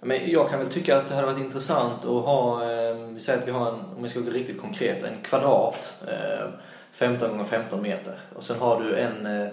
Men 0.00 0.30
jag 0.30 0.50
kan 0.50 0.58
väl 0.58 0.68
tycka 0.68 0.96
att 0.98 1.08
det 1.08 1.14
hade 1.14 1.26
varit 1.26 1.38
intressant 1.38 2.04
att 2.04 2.24
ha, 2.24 2.62
eh, 2.62 2.96
vi 2.96 3.20
säger 3.20 3.38
att 3.38 3.48
vi 3.48 3.52
har 3.52 3.68
en, 3.68 3.74
om 3.96 4.02
vi 4.02 4.08
ska 4.08 4.20
gå 4.20 4.30
riktigt 4.30 4.60
konkret, 4.60 5.02
en 5.02 5.22
kvadrat, 5.22 5.94
eh, 6.08 6.46
15 6.92 7.30
gånger 7.30 7.44
15 7.44 7.82
meter. 7.82 8.14
Och 8.36 8.42
sen 8.42 8.58
har 8.58 8.80
du 8.82 8.96
en, 8.96 9.26
eh, 9.26 9.48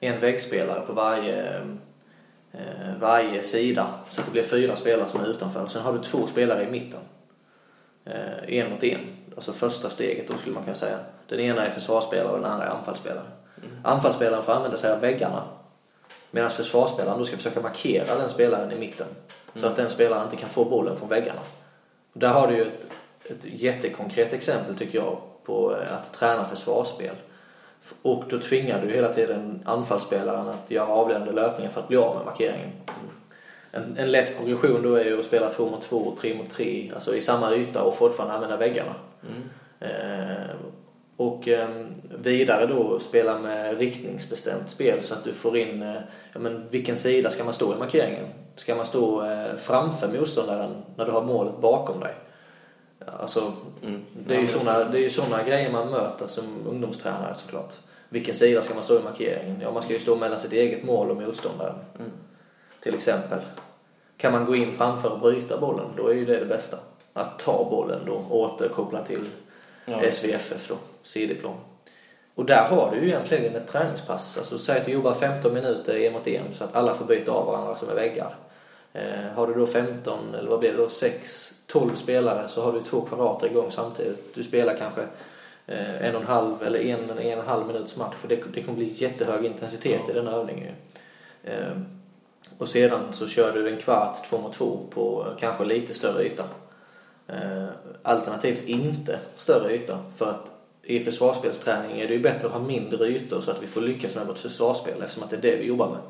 en 0.00 0.20
väggspelare 0.20 0.80
på 0.86 0.92
varje, 0.92 1.56
eh, 2.52 2.60
varje 3.00 3.42
sida. 3.42 3.86
Så 4.10 4.20
att 4.20 4.26
det 4.26 4.32
blir 4.32 4.42
fyra 4.42 4.76
spelare 4.76 5.08
som 5.08 5.20
är 5.20 5.26
utanför. 5.26 5.62
Och 5.62 5.70
sen 5.70 5.82
har 5.82 5.92
du 5.92 5.98
två 5.98 6.26
spelare 6.26 6.62
i 6.62 6.70
mitten. 6.70 7.00
En 8.48 8.70
mot 8.70 8.84
en. 8.84 9.00
Alltså 9.34 9.52
första 9.52 9.90
steget 9.90 10.28
då 10.28 10.38
skulle 10.38 10.54
man 10.54 10.64
kunna 10.64 10.76
säga. 10.76 10.98
Den 11.28 11.40
ena 11.40 11.66
är 11.66 11.70
försvarsspelare 11.70 12.32
och 12.32 12.40
den 12.40 12.50
andra 12.50 12.66
är 12.66 12.70
anfallsspelare. 12.70 13.26
Anfallsspelaren 13.84 14.42
får 14.42 14.52
använda 14.52 14.76
sig 14.76 14.92
av 14.92 15.00
väggarna. 15.00 15.42
Medan 16.30 16.50
försvarsspelaren 16.50 17.18
då 17.18 17.24
ska 17.24 17.36
försöka 17.36 17.60
markera 17.60 18.16
den 18.16 18.28
spelaren 18.28 18.72
i 18.72 18.78
mitten. 18.78 19.06
Så 19.54 19.66
att 19.66 19.76
den 19.76 19.90
spelaren 19.90 20.24
inte 20.24 20.36
kan 20.36 20.48
få 20.48 20.64
bollen 20.64 20.96
från 20.96 21.08
väggarna. 21.08 21.40
Där 22.12 22.28
har 22.28 22.48
du 22.48 22.54
ju 22.56 22.62
ett, 22.62 22.86
ett 23.24 23.44
jättekonkret 23.44 24.32
exempel 24.32 24.76
tycker 24.76 24.98
jag 24.98 25.18
på 25.44 25.76
eh, 25.76 25.94
att 25.94 26.12
träna 26.12 26.44
försvarsspel. 26.44 27.14
Och 28.02 28.24
då 28.28 28.38
tvingar 28.38 28.82
du 28.82 28.92
hela 28.92 29.12
tiden 29.12 29.62
anfallsspelaren 29.64 30.48
att 30.48 30.70
göra 30.70 30.88
avledande 30.88 31.32
löpningar 31.32 31.70
för 31.70 31.80
att 31.80 31.88
bli 31.88 31.96
av 31.96 32.16
med 32.16 32.24
markeringen. 32.24 32.70
En, 33.72 33.96
en 33.96 34.10
lätt 34.10 34.36
progression 34.36 34.82
då 34.82 34.94
är 34.94 35.04
ju 35.04 35.18
att 35.18 35.24
spela 35.24 35.50
två 35.50 35.70
mot 35.70 35.82
två, 35.82 36.16
tre 36.20 36.34
mot 36.34 36.50
tre, 36.50 36.90
alltså 36.94 37.16
i 37.16 37.20
samma 37.20 37.54
yta 37.54 37.82
och 37.82 37.96
fortfarande 37.96 38.34
använda 38.34 38.56
väggarna. 38.56 38.94
Mm. 39.28 39.42
Eh, 39.80 40.56
och 41.16 41.48
eh, 41.48 41.68
vidare 42.18 42.66
då 42.66 43.00
spela 43.00 43.38
med 43.38 43.78
riktningsbestämt 43.78 44.70
spel 44.70 45.02
så 45.02 45.14
att 45.14 45.24
du 45.24 45.32
får 45.32 45.56
in, 45.56 45.82
eh, 45.82 45.94
ja 46.32 46.40
men 46.40 46.68
vilken 46.70 46.96
sida 46.96 47.30
ska 47.30 47.44
man 47.44 47.54
stå 47.54 47.74
i 47.74 47.78
markeringen? 47.78 48.24
Ska 48.56 48.74
man 48.74 48.86
stå 48.86 49.24
eh, 49.24 49.56
framför 49.58 50.08
motståndaren 50.08 50.70
när 50.96 51.04
du 51.04 51.10
har 51.10 51.22
målet 51.22 51.60
bakom 51.60 52.00
dig? 52.00 52.14
Alltså, 53.20 53.52
Mm. 53.82 54.04
det 54.26 54.36
är 54.36 54.40
ju 54.40 54.46
såna, 54.46 54.84
det 54.84 54.98
är 54.98 55.02
ju 55.02 55.10
såna 55.10 55.42
grejer 55.42 55.72
man 55.72 55.90
möter 55.90 56.26
som 56.26 56.44
ungdomstränare 56.68 57.34
såklart. 57.34 57.74
Vilken 58.08 58.34
sida 58.34 58.62
ska 58.62 58.74
man 58.74 58.82
stå 58.82 58.98
i 59.00 59.02
markeringen? 59.02 59.60
Ja, 59.62 59.70
man 59.72 59.82
ska 59.82 59.92
ju 59.92 59.98
stå 59.98 60.16
mellan 60.16 60.40
sitt 60.40 60.52
eget 60.52 60.84
mål 60.84 61.10
och 61.10 61.16
motståndaren. 61.16 61.74
Mm. 61.98 62.10
Till 62.86 62.94
exempel. 62.94 63.38
Kan 64.16 64.32
man 64.32 64.44
gå 64.44 64.56
in 64.56 64.72
framför 64.72 65.12
och 65.12 65.20
bryta 65.20 65.60
bollen, 65.60 65.86
då 65.96 66.08
är 66.08 66.14
ju 66.14 66.24
det 66.24 66.38
det 66.38 66.46
bästa. 66.46 66.78
Att 67.12 67.38
ta 67.38 67.66
bollen 67.70 68.00
då 68.06 68.12
och 68.12 68.40
återkoppla 68.40 69.02
till 69.02 69.24
Ja. 69.84 70.10
SVFF 70.10 70.68
då, 70.68 70.74
sidoplan. 71.02 71.54
Och 72.34 72.44
där 72.44 72.64
har 72.64 72.90
du 72.90 73.00
ju 73.00 73.08
egentligen 73.08 73.56
ett 73.56 73.66
träningspass. 73.68 74.38
Alltså 74.38 74.58
säg 74.58 74.80
att 74.80 74.86
du 74.86 74.92
jobbar 74.92 75.14
15 75.14 75.54
minuter 75.54 75.96
en 75.96 76.12
mot 76.12 76.26
en 76.26 76.52
så 76.52 76.64
att 76.64 76.76
alla 76.76 76.94
får 76.94 77.04
byta 77.04 77.32
av 77.32 77.46
varandra 77.46 77.76
som 77.76 77.88
är 77.88 77.94
väggar. 77.94 78.34
Eh, 78.92 79.34
har 79.34 79.46
du 79.46 79.54
då 79.54 79.66
15, 79.66 80.34
eller 80.38 80.50
vad 80.50 80.60
blir 80.60 80.72
det 80.72 80.76
då, 80.76 80.88
6, 80.88 81.54
12 81.66 81.94
spelare 81.94 82.48
så 82.48 82.62
har 82.62 82.72
du 82.72 82.82
två 82.82 83.00
kvadrater 83.00 83.46
igång 83.46 83.70
samtidigt. 83.70 84.34
Du 84.34 84.42
spelar 84.42 84.76
kanske 84.76 85.02
eh, 85.66 86.06
en 86.06 86.14
och 86.14 86.20
en 86.20 86.26
halv 86.26 86.62
eller 86.62 86.78
en, 86.78 87.10
en 87.10 87.10
och 87.10 87.22
en 87.22 87.46
halv 87.46 87.66
minuts 87.66 87.96
match 87.96 88.14
för 88.16 88.28
det, 88.28 88.38
det 88.54 88.62
kommer 88.62 88.78
bli 88.78 88.92
jättehög 88.96 89.44
intensitet 89.44 90.00
i 90.10 90.12
den 90.12 90.28
övningen 90.28 90.64
ju. 90.64 90.72
Eh, 91.50 91.76
och 92.58 92.68
sedan 92.68 93.12
så 93.12 93.26
kör 93.26 93.52
du 93.52 93.68
en 93.68 93.76
kvart 93.76 94.24
två 94.30 94.38
mot 94.38 94.52
två 94.52 94.86
på 94.90 95.26
kanske 95.38 95.64
lite 95.64 95.94
större 95.94 96.26
yta. 96.26 96.44
Eh, 97.26 97.66
alternativt 98.02 98.62
inte 98.64 99.18
större 99.36 99.74
yta. 99.74 99.98
För 100.16 100.30
att 100.30 100.52
i 100.82 101.00
försvarsspelsträning 101.00 102.00
är 102.00 102.08
det 102.08 102.14
ju 102.14 102.20
bättre 102.20 102.46
att 102.46 102.52
ha 102.52 102.60
mindre 102.60 103.06
ytor 103.06 103.40
så 103.40 103.50
att 103.50 103.62
vi 103.62 103.66
får 103.66 103.80
lyckas 103.80 104.14
med 104.14 104.26
vårt 104.26 104.38
försvarsspel 104.38 105.02
eftersom 105.02 105.22
att 105.22 105.30
det 105.30 105.36
är 105.36 105.42
det 105.42 105.56
vi 105.56 105.66
jobbar 105.66 105.88
med. 105.88 106.00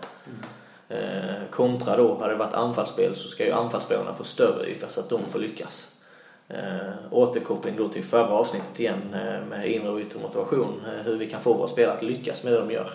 Eh, 0.89 1.51
kontra 1.51 1.97
då, 1.97 2.19
hade 2.19 2.33
det 2.33 2.39
varit 2.39 2.55
anfallsspel 2.55 3.15
så 3.15 3.29
ska 3.29 3.45
ju 3.45 3.53
anfallsspelarna 3.53 4.15
få 4.15 4.25
större 4.25 4.71
yta 4.71 4.89
så 4.89 5.01
att 5.01 5.09
de 5.09 5.29
får 5.29 5.39
lyckas. 5.39 5.93
Eh, 6.49 6.93
återkoppling 7.11 7.77
då 7.77 7.89
till 7.89 8.05
förra 8.05 8.29
avsnittet 8.29 8.81
igen 8.81 9.15
eh, 9.15 9.47
med 9.49 9.71
inre 9.71 9.91
och 9.91 10.01
yttre 10.01 10.21
motivation. 10.21 10.83
Eh, 10.87 11.05
hur 11.05 11.17
vi 11.17 11.27
kan 11.27 11.41
få 11.41 11.53
våra 11.53 11.69
spelare 11.69 11.97
att 11.97 12.03
lyckas 12.03 12.45
med 12.45 12.53
det 12.53 12.59
de 12.59 12.71
gör. 12.71 12.91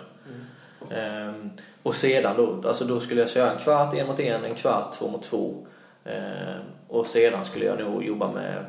Ehm, 0.95 1.49
och 1.83 1.95
sedan 1.95 2.37
då, 2.37 2.67
alltså 2.67 2.85
då 2.85 2.99
skulle 2.99 3.21
jag 3.21 3.29
köra 3.29 3.51
en 3.51 3.59
kvart 3.59 3.93
en 3.93 4.07
mot 4.07 4.19
en, 4.19 4.45
en 4.45 4.55
kvart 4.55 4.93
två 4.93 5.07
mot 5.07 5.23
två. 5.23 5.67
Ehm, 6.05 6.61
och 6.87 7.07
sedan 7.07 7.45
skulle 7.45 7.65
jag 7.65 7.79
nog 7.79 8.03
jobba 8.03 8.31
med 8.31 8.65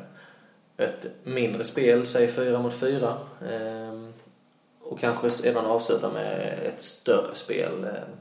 ett 0.77 1.07
mindre 1.23 1.63
spel, 1.63 2.07
säg 2.07 2.27
fyra 2.27 2.59
mot 2.59 2.73
fyra. 2.73 3.17
Ehm, 3.49 4.13
och 4.81 4.99
kanske 4.99 5.29
sedan 5.29 5.65
avsluta 5.65 6.11
med 6.11 6.59
ett 6.63 6.81
större 6.81 7.35
spel. 7.35 7.83
Ehm, 7.83 8.17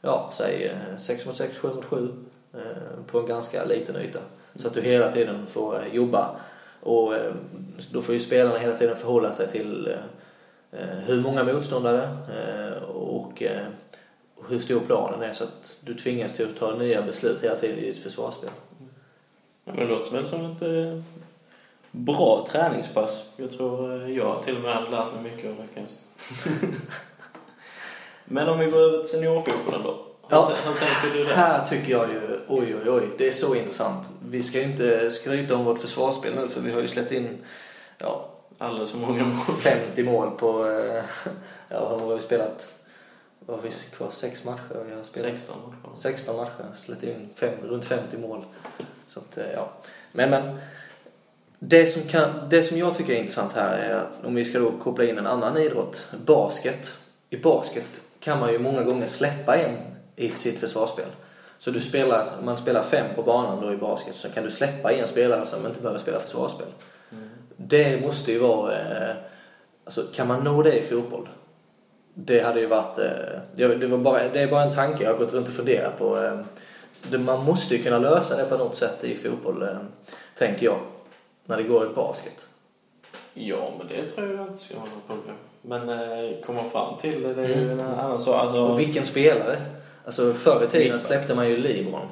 ja, 0.00 0.30
säg 0.32 0.64
eh, 0.64 0.96
sex 0.96 1.26
mot 1.26 1.36
6, 1.36 1.58
7 1.58 1.68
mot 1.68 1.84
sju, 1.84 2.08
ehm, 2.54 3.04
på 3.06 3.18
en 3.18 3.26
ganska 3.26 3.64
liten 3.64 3.96
yta. 3.96 4.20
Så 4.56 4.66
att 4.66 4.74
du 4.74 4.80
hela 4.80 5.12
tiden 5.12 5.46
får 5.46 5.82
eh, 5.82 5.94
jobba. 5.94 6.36
Och 6.80 7.16
ehm, 7.16 7.36
då 7.90 8.02
får 8.02 8.14
ju 8.14 8.20
spelarna 8.20 8.58
hela 8.58 8.76
tiden 8.76 8.96
förhålla 8.96 9.32
sig 9.32 9.48
till 9.48 9.88
eh, 9.88 9.94
hur 11.06 11.20
många 11.20 11.44
motståndare 11.44 12.08
och 12.94 13.42
hur 14.48 14.60
stor 14.60 14.80
planen 14.80 15.22
är 15.22 15.32
så 15.32 15.44
att 15.44 15.78
du 15.84 15.94
tvingas 15.94 16.32
till 16.32 16.48
att 16.48 16.56
ta 16.56 16.74
nya 16.74 17.02
beslut 17.02 17.42
hela 17.42 17.56
tiden 17.56 17.78
i 17.78 17.80
ditt 17.80 18.02
försvarsspel. 18.02 18.50
Ja, 19.64 19.72
men 19.76 19.76
det 19.76 19.94
låter 19.94 20.12
väl 20.12 20.28
som 20.28 20.50
ett 20.50 20.62
eh, 20.62 21.02
bra 21.90 22.46
träningspass. 22.50 23.24
Jag 23.36 23.50
tror 23.50 24.02
eh, 24.02 24.16
jag 24.16 24.42
till 24.42 24.56
och 24.56 24.62
med 24.62 24.74
hade 24.74 24.90
lärt 24.90 25.14
mig 25.14 25.22
mycket 25.22 25.50
av 25.50 25.56
det 25.56 25.74
kanske. 25.74 25.96
men 28.24 28.48
om 28.48 28.58
vi 28.58 28.66
går 28.66 28.80
över 28.80 28.98
till 28.98 29.08
seniorfotbollen 29.08 29.82
då. 29.84 30.06
Ja, 30.28 30.52
hur 30.64 30.74
tänker 30.74 31.18
du 31.18 31.24
där? 31.24 31.34
Här 31.34 31.66
tycker 31.66 31.90
jag 31.90 32.08
ju, 32.08 32.38
oj 32.48 32.76
oj 32.76 32.90
oj, 32.90 33.08
det 33.18 33.28
är 33.28 33.32
så 33.32 33.54
intressant. 33.54 34.12
Vi 34.24 34.42
ska 34.42 34.58
ju 34.58 34.64
inte 34.64 35.10
skryta 35.10 35.56
om 35.56 35.64
vårt 35.64 35.78
försvarsspel 35.78 36.34
nu 36.34 36.48
för 36.48 36.60
vi 36.60 36.72
har 36.72 36.80
ju 36.80 36.88
släppt 36.88 37.12
in, 37.12 37.38
ja, 37.98 38.30
alldeles 38.60 38.90
för 38.90 38.98
många 38.98 39.24
mål. 39.24 39.56
50 39.62 40.02
mål 40.02 40.30
på, 40.30 40.66
eh, 40.66 41.04
ja, 41.68 41.88
hur 41.88 42.06
har 42.06 42.14
vi 42.14 42.20
spelat? 42.20 42.70
Vad 43.38 43.56
har 43.56 43.62
vi 43.62 43.70
kvar? 43.70 44.10
Sex 44.10 44.44
matcher 44.44 44.84
vi 44.88 44.94
har 44.94 45.04
spelat. 45.04 45.30
16 45.30 45.56
matcher. 45.66 45.96
16 45.96 46.36
matcher, 46.36 46.74
släppt 46.74 47.02
in 47.02 47.28
fem, 47.34 47.54
runt 47.62 47.84
50 47.84 48.18
mål. 48.18 48.44
Så 49.06 49.20
att, 49.20 49.38
eh, 49.38 49.52
ja. 49.54 49.70
Men, 50.12 50.30
men 50.30 50.58
det 51.58 51.86
som, 51.86 52.02
kan, 52.02 52.48
det 52.50 52.62
som 52.62 52.78
jag 52.78 52.96
tycker 52.96 53.12
är 53.12 53.16
intressant 53.16 53.52
här 53.52 53.78
är 53.78 53.94
att 53.94 54.24
om 54.24 54.34
vi 54.34 54.44
ska 54.44 54.58
då 54.58 54.72
koppla 54.82 55.04
in 55.04 55.18
en 55.18 55.26
annan 55.26 55.56
idrott, 55.56 56.06
basket. 56.26 56.98
I 57.30 57.36
basket 57.36 58.00
kan 58.20 58.40
man 58.40 58.52
ju 58.52 58.58
många 58.58 58.82
gånger 58.82 59.06
släppa 59.06 59.56
en 59.56 59.76
i 60.16 60.30
sitt 60.30 60.60
försvarsspel. 60.60 61.08
Så 61.60 61.70
du 61.70 61.80
spelar, 61.80 62.42
man 62.42 62.58
spelar 62.58 62.82
fem 62.82 63.06
på 63.16 63.22
banan 63.22 63.60
då 63.60 63.72
i 63.72 63.76
basket 63.76 64.16
så 64.16 64.28
kan 64.28 64.44
du 64.44 64.50
släppa 64.50 64.92
en 64.92 65.08
spelare 65.08 65.46
som 65.46 65.66
inte 65.66 65.80
behöver 65.80 65.98
spela 65.98 66.20
försvarsspel. 66.20 66.66
Mm. 67.12 67.28
Det 67.56 68.00
måste 68.00 68.32
ju 68.32 68.38
vara, 68.38 68.72
eh, 68.72 69.14
alltså 69.84 70.02
kan 70.14 70.28
man 70.28 70.44
nå 70.44 70.62
det 70.62 70.78
i 70.78 70.82
fotboll 70.82 71.28
det 72.14 72.40
hade 72.40 72.60
ju 72.60 72.66
varit, 72.66 72.98
eh, 72.98 73.04
det, 73.54 73.86
var 73.86 73.98
bara, 73.98 74.28
det 74.28 74.40
är 74.40 74.50
bara 74.50 74.62
en 74.62 74.72
tanke 74.72 75.04
jag 75.04 75.10
har 75.12 75.18
gått 75.18 75.32
runt 75.32 75.48
och 75.48 75.54
funderat 75.54 75.98
på. 75.98 76.18
Eh, 77.10 77.20
man 77.20 77.44
måste 77.44 77.76
ju 77.76 77.82
kunna 77.82 77.98
lösa 77.98 78.36
det 78.36 78.44
på 78.44 78.56
något 78.56 78.74
sätt 78.74 79.04
i 79.04 79.16
fotboll, 79.16 79.66
tänker 80.38 80.66
jag, 80.66 80.78
när 81.44 81.56
det 81.56 81.62
går 81.62 81.86
i 81.86 81.94
basket. 81.94 82.46
Ja, 83.34 83.70
men 83.78 83.88
det 83.88 84.08
tror 84.08 84.36
jag 84.36 84.46
inte 84.46 84.58
ska 84.58 84.74
vara 84.74 84.84
något 84.84 85.06
problem. 85.06 85.36
Men 85.62 86.42
komma 86.42 86.64
fram 86.72 86.96
till 86.96 87.22
det, 87.22 87.34
det 87.34 87.42
är 87.42 87.48
ju 87.48 87.54
mm. 87.54 87.80
en 87.80 87.80
annan 87.80 88.20
sak. 88.20 88.40
Alltså... 88.40 88.64
Och 88.64 88.78
vilken 88.78 89.06
spelare? 89.06 89.56
Alltså 90.04 90.34
förr 90.34 90.64
i 90.64 90.68
tiden 90.68 91.00
släppte 91.00 91.34
man 91.34 91.48
ju 91.48 91.56
Libron. 91.56 92.08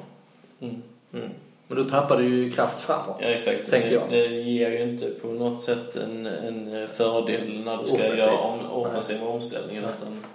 Mm. 0.61 0.81
Mm. 1.13 1.29
Men 1.67 1.77
då 1.77 1.89
tappar 1.89 2.17
du 2.17 2.29
ju 2.29 2.51
kraft 2.51 2.79
framåt. 2.79 3.17
Ja, 3.21 3.27
exakt. 3.27 3.69
Tänker 3.69 3.93
jag. 3.93 4.03
Det, 4.09 4.27
det 4.27 4.41
ger 4.41 4.69
ju 4.69 4.81
inte 4.81 5.09
på 5.09 5.27
något 5.27 5.61
sätt 5.61 5.95
en, 5.95 6.25
en 6.25 6.87
fördel 6.87 7.63
när 7.65 7.77
du 7.77 7.85
ska 7.85 7.95
Offensivt. 7.95 8.19
göra 8.19 8.37
om, 8.37 8.71
offensiva 8.71 9.27
omställningar. 9.27 9.81
Utan 9.81 10.25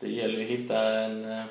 det 0.00 0.08
gäller 0.08 0.38
ju 0.38 0.44
att 0.44 0.50
hitta 0.50 0.88
en, 0.88 1.42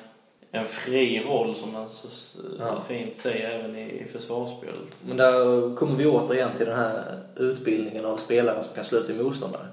en 0.50 0.66
fri 0.66 1.22
roll 1.24 1.54
som 1.54 1.72
man 1.72 1.90
så 1.90 2.42
ja. 2.58 2.82
fint 2.88 3.16
säger 3.16 3.50
även 3.50 3.76
i, 3.76 4.00
i 4.00 4.04
försvarsspelet. 4.12 4.92
Men 5.08 5.16
där 5.16 5.76
kommer 5.76 5.96
vi 5.96 6.06
återigen 6.06 6.52
till 6.56 6.66
den 6.66 6.76
här 6.76 7.20
utbildningen 7.36 8.04
av 8.04 8.16
spelare 8.16 8.62
som 8.62 8.74
kan 8.74 8.84
slå 8.84 9.02
sin 9.02 9.22
motståndare. 9.22 9.66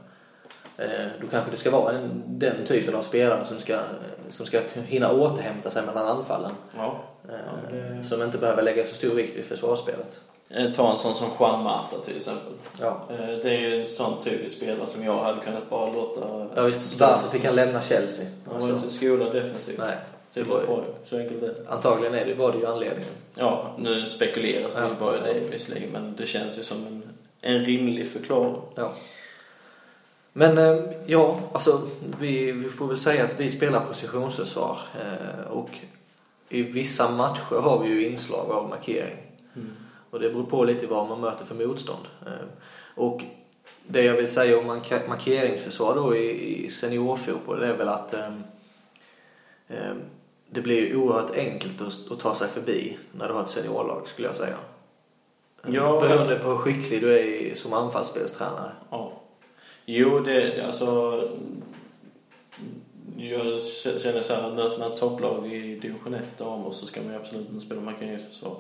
Eh, 0.78 1.08
då 1.22 1.28
kanske 1.28 1.52
det 1.52 1.58
ska 1.58 1.72
vara 1.72 1.94
en, 1.94 2.24
den 2.28 2.66
typen 2.66 2.96
av 2.96 3.02
spelare 3.02 3.46
som 3.46 3.60
ska, 3.60 3.78
som 4.30 4.46
ska 4.46 4.60
hinna 4.86 5.14
återhämta 5.14 5.70
sig 5.70 5.86
mellan 5.86 6.08
anfallen. 6.08 6.52
Ja. 6.78 7.04
Ja, 7.28 7.72
det... 7.72 8.04
Som 8.04 8.22
inte 8.22 8.38
behöver 8.38 8.64
lägga 8.64 8.86
så 8.86 8.96
stor 8.96 9.16
vikt 9.16 9.38
vid 9.38 9.46
försvarsspelet. 9.46 10.20
Eh, 10.50 10.72
ta 10.72 10.92
en 10.92 10.98
sån 10.98 11.16
som 11.16 11.28
Juan 11.40 11.64
Mata 11.64 11.98
till 11.98 12.16
exempel. 12.16 12.54
Ja. 12.82 13.02
Eh, 13.10 13.18
det 13.18 13.50
är 13.50 13.60
ju 13.60 13.82
en 13.82 13.88
sån 13.88 14.20
typisk 14.20 14.58
spelare 14.58 14.88
som 14.88 15.04
jag 15.04 15.20
hade 15.20 15.42
kunnat 15.42 15.70
bara 15.70 15.92
låta... 15.92 16.48
Ja 16.56 16.64
visst, 16.64 17.00
varför 17.00 17.30
fick 17.30 17.46
han 17.46 17.56
lämna 17.56 17.82
Chelsea? 17.82 18.26
Han 18.52 18.62
var 18.62 18.68
ju 18.68 18.74
inte 18.74 18.90
skolad 18.90 19.34
defensivt. 19.34 19.78
Nej. 19.78 19.98
Det 20.34 20.44
var 20.44 20.62
ju, 20.62 20.68
så 21.06 21.18
enkelt 21.18 21.44
är 21.44 21.48
det. 21.48 21.70
Antagligen 21.70 22.14
är 22.14 22.26
det, 22.26 22.34
var 22.34 22.52
det 22.52 22.58
ju 22.58 22.66
anledningen. 22.66 23.14
Ja, 23.36 23.76
nu 23.78 24.06
spekuleras 24.06 24.74
ja. 24.76 24.88
vi 24.88 24.96
bara 25.00 25.30
i 25.30 25.34
det 25.34 25.40
visserligen, 25.52 25.90
men 25.90 26.16
det 26.18 26.26
känns 26.26 26.60
ju 26.60 26.64
som 26.64 26.78
en, 26.78 27.04
en 27.42 27.66
rimlig 27.66 28.08
förklaring. 28.08 28.56
Ja. 28.76 28.92
Men 30.38 30.58
eh, 30.58 30.84
ja, 31.06 31.40
alltså 31.54 31.82
vi, 32.20 32.52
vi 32.52 32.70
får 32.70 32.88
väl 32.88 32.98
säga 32.98 33.24
att 33.24 33.40
vi 33.40 33.50
spelar 33.52 33.86
positionsförsvar 33.86 34.80
och 35.50 35.70
i 36.50 36.64
vissa 36.64 37.12
matcher 37.12 37.56
har 37.62 37.80
vi 37.84 37.90
ju 37.90 38.06
inslag 38.06 38.52
av 38.52 38.70
markering. 38.70 39.18
Mm. 39.56 39.76
Och 40.10 40.20
det 40.20 40.30
beror 40.30 40.44
på 40.44 40.64
lite 40.64 40.88
vad 40.88 41.08
man 41.08 41.22
möter 41.22 41.46
för 41.46 41.56
motstånd. 41.56 42.06
Eh, 42.26 42.48
och 42.96 43.22
det 43.88 44.04
jag 44.04 44.14
vill 44.14 44.28
säga 44.28 44.60
om 44.60 44.82
markeringsförsvar 45.08 45.96
då 45.96 46.16
i, 46.16 46.70
seniorfotboll 46.70 47.64
är 47.64 47.74
väl 47.74 47.90
att 47.90 48.14
um, 48.14 48.44
um, 49.68 50.02
det 50.50 50.62
blir 50.62 50.96
oerhört 50.96 51.36
enkelt 51.36 51.82
att, 51.82 52.12
att, 52.12 52.20
ta 52.20 52.36
sig 52.36 52.48
förbi 52.48 52.98
när 53.12 53.28
du 53.28 53.34
har 53.34 53.44
ett 53.44 53.50
seniorlag 53.50 54.08
skulle 54.08 54.28
jag 54.28 54.36
säga. 54.36 54.56
Ja, 55.68 56.00
Beroende 56.02 56.36
på 56.36 56.50
hur 56.50 56.58
skicklig 56.58 57.02
du 57.02 57.20
är 57.20 57.56
som 57.56 57.74
anfallsspelstränare. 57.74 58.72
Ja. 58.90 59.22
Jo, 59.86 60.20
det, 60.20 60.66
alltså 60.66 61.22
jag 63.18 63.62
känner 64.02 64.22
så 64.22 64.34
här, 64.34 64.52
möter 64.52 64.80
man 64.80 64.92
ett 64.92 65.00
topplag 65.00 65.54
i 65.54 65.76
division 65.80 66.14
1 66.14 66.42
och 66.42 66.74
så 66.74 66.86
ska 66.86 67.02
man 67.02 67.14
ju 67.14 67.20
absolut 67.20 67.50
inte 67.50 67.66
spela 67.66 67.82
markeringsförsvar. 67.82 68.58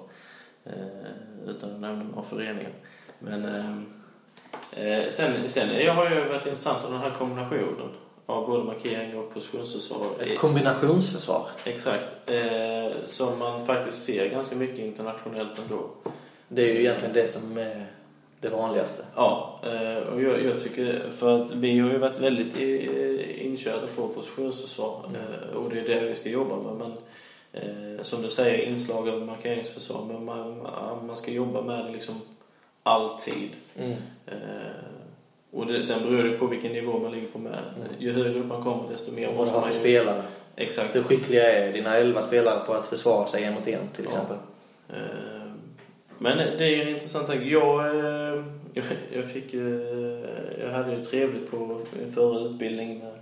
Eh, 0.65 1.49
utan 1.49 1.71
att 1.71 1.79
nämna 1.79 2.03
några 2.03 2.23
föreningar. 2.23 2.71
Men 3.19 3.45
eh, 3.45 3.77
eh, 4.83 5.07
sen, 5.07 5.49
sen 5.49 5.85
jag 5.85 5.93
har 5.93 6.09
ju 6.09 6.25
varit 6.25 6.45
intressant 6.45 6.85
av 6.85 6.91
den 6.91 7.01
här 7.01 7.11
kombinationen 7.11 7.89
av 8.25 8.47
både 8.47 8.63
markering 8.63 9.17
och 9.17 9.33
positionsförsvar. 9.33 10.07
Ett 10.19 10.39
kombinationsförsvar? 10.39 11.49
Exakt. 11.65 12.29
Eh, 12.29 13.03
som 13.03 13.39
man 13.39 13.65
faktiskt 13.65 14.03
ser 14.03 14.29
ganska 14.29 14.55
mycket 14.55 14.79
internationellt 14.79 15.59
ändå. 15.59 15.89
Det 16.47 16.61
är 16.61 16.73
ju 16.73 16.79
egentligen 16.79 17.13
det 17.13 17.27
som 17.27 17.57
är 17.57 17.85
det 18.41 18.52
vanligaste. 18.52 19.04
Ja, 19.15 19.60
eh, 19.63 20.13
och 20.13 20.21
jag, 20.21 20.45
jag, 20.45 20.63
tycker, 20.63 21.10
för 21.10 21.41
att 21.41 21.52
vi 21.52 21.80
har 21.80 21.89
ju 21.89 21.98
varit 21.98 22.19
väldigt 22.19 22.58
inkörda 23.39 23.88
på 23.95 24.08
positionsförsvar 24.08 25.06
mm. 25.08 25.21
Eh, 25.21 25.58
och 25.58 25.69
det 25.69 25.80
är 25.80 25.84
det 25.84 26.08
vi 26.08 26.15
ska 26.15 26.30
jobba 26.30 26.56
med. 26.56 26.74
Men 26.74 26.91
eh, 27.54 28.02
som 28.02 28.21
du 28.21 28.30
säger, 28.30 28.65
inslag 28.65 29.10
av 29.10 29.21
markeringsförsvar, 29.21 30.06
men 30.08 30.26
man, 30.26 30.60
man 31.08 31.15
ska 31.15 31.32
jobba 31.32 31.62
med 31.62 31.86
det 31.86 31.91
liksom 31.91 32.21
alltid. 32.84 33.50
Mm. 33.76 33.95
Och 35.52 35.65
det, 35.65 35.84
sen 35.84 36.04
beror 36.04 36.24
det 36.24 36.38
på 36.38 36.48
vilken 36.48 36.74
nivå 36.74 37.00
man 37.00 37.12
ligger 37.12 37.28
på 37.28 37.39
med. 37.39 37.60
Mm. 37.76 37.88
Ju 38.00 38.13
högre 38.13 38.39
upp 38.39 38.45
man 38.45 38.63
kommer 38.63 38.91
desto 38.91 39.12
mer 39.12 39.28
måste 39.28 39.43
man... 39.43 39.54
Vad 39.54 39.65
för 39.65 39.74
spelare. 39.74 40.24
Exakt. 40.56 40.95
Hur 40.95 41.04
skickliga 41.04 41.52
är 41.52 41.74
dina 41.74 41.98
elva 41.98 42.21
spelare 42.21 42.65
på 42.65 42.74
att 42.74 42.86
försvara 42.86 43.28
sig 43.28 43.43
en 43.43 43.54
mot 43.54 43.67
en 43.67 43.88
till 43.95 44.06
exempel? 44.06 44.38
Ja. 44.88 44.95
Men 46.17 46.38
det 46.38 46.65
är 46.65 46.82
en 46.82 46.95
intressant 46.95 47.28
tanke. 47.28 47.45
Jag, 47.45 47.86
eh, 47.86 48.43
jag, 48.73 48.86
jag, 49.13 49.32
fick, 49.32 49.54
jag 50.60 50.71
hade 50.71 50.95
ju 50.95 51.04
trevligt 51.04 51.51
på 51.51 51.80
förra 52.13 52.39
utbildningen 52.39 52.97
med 52.97 53.13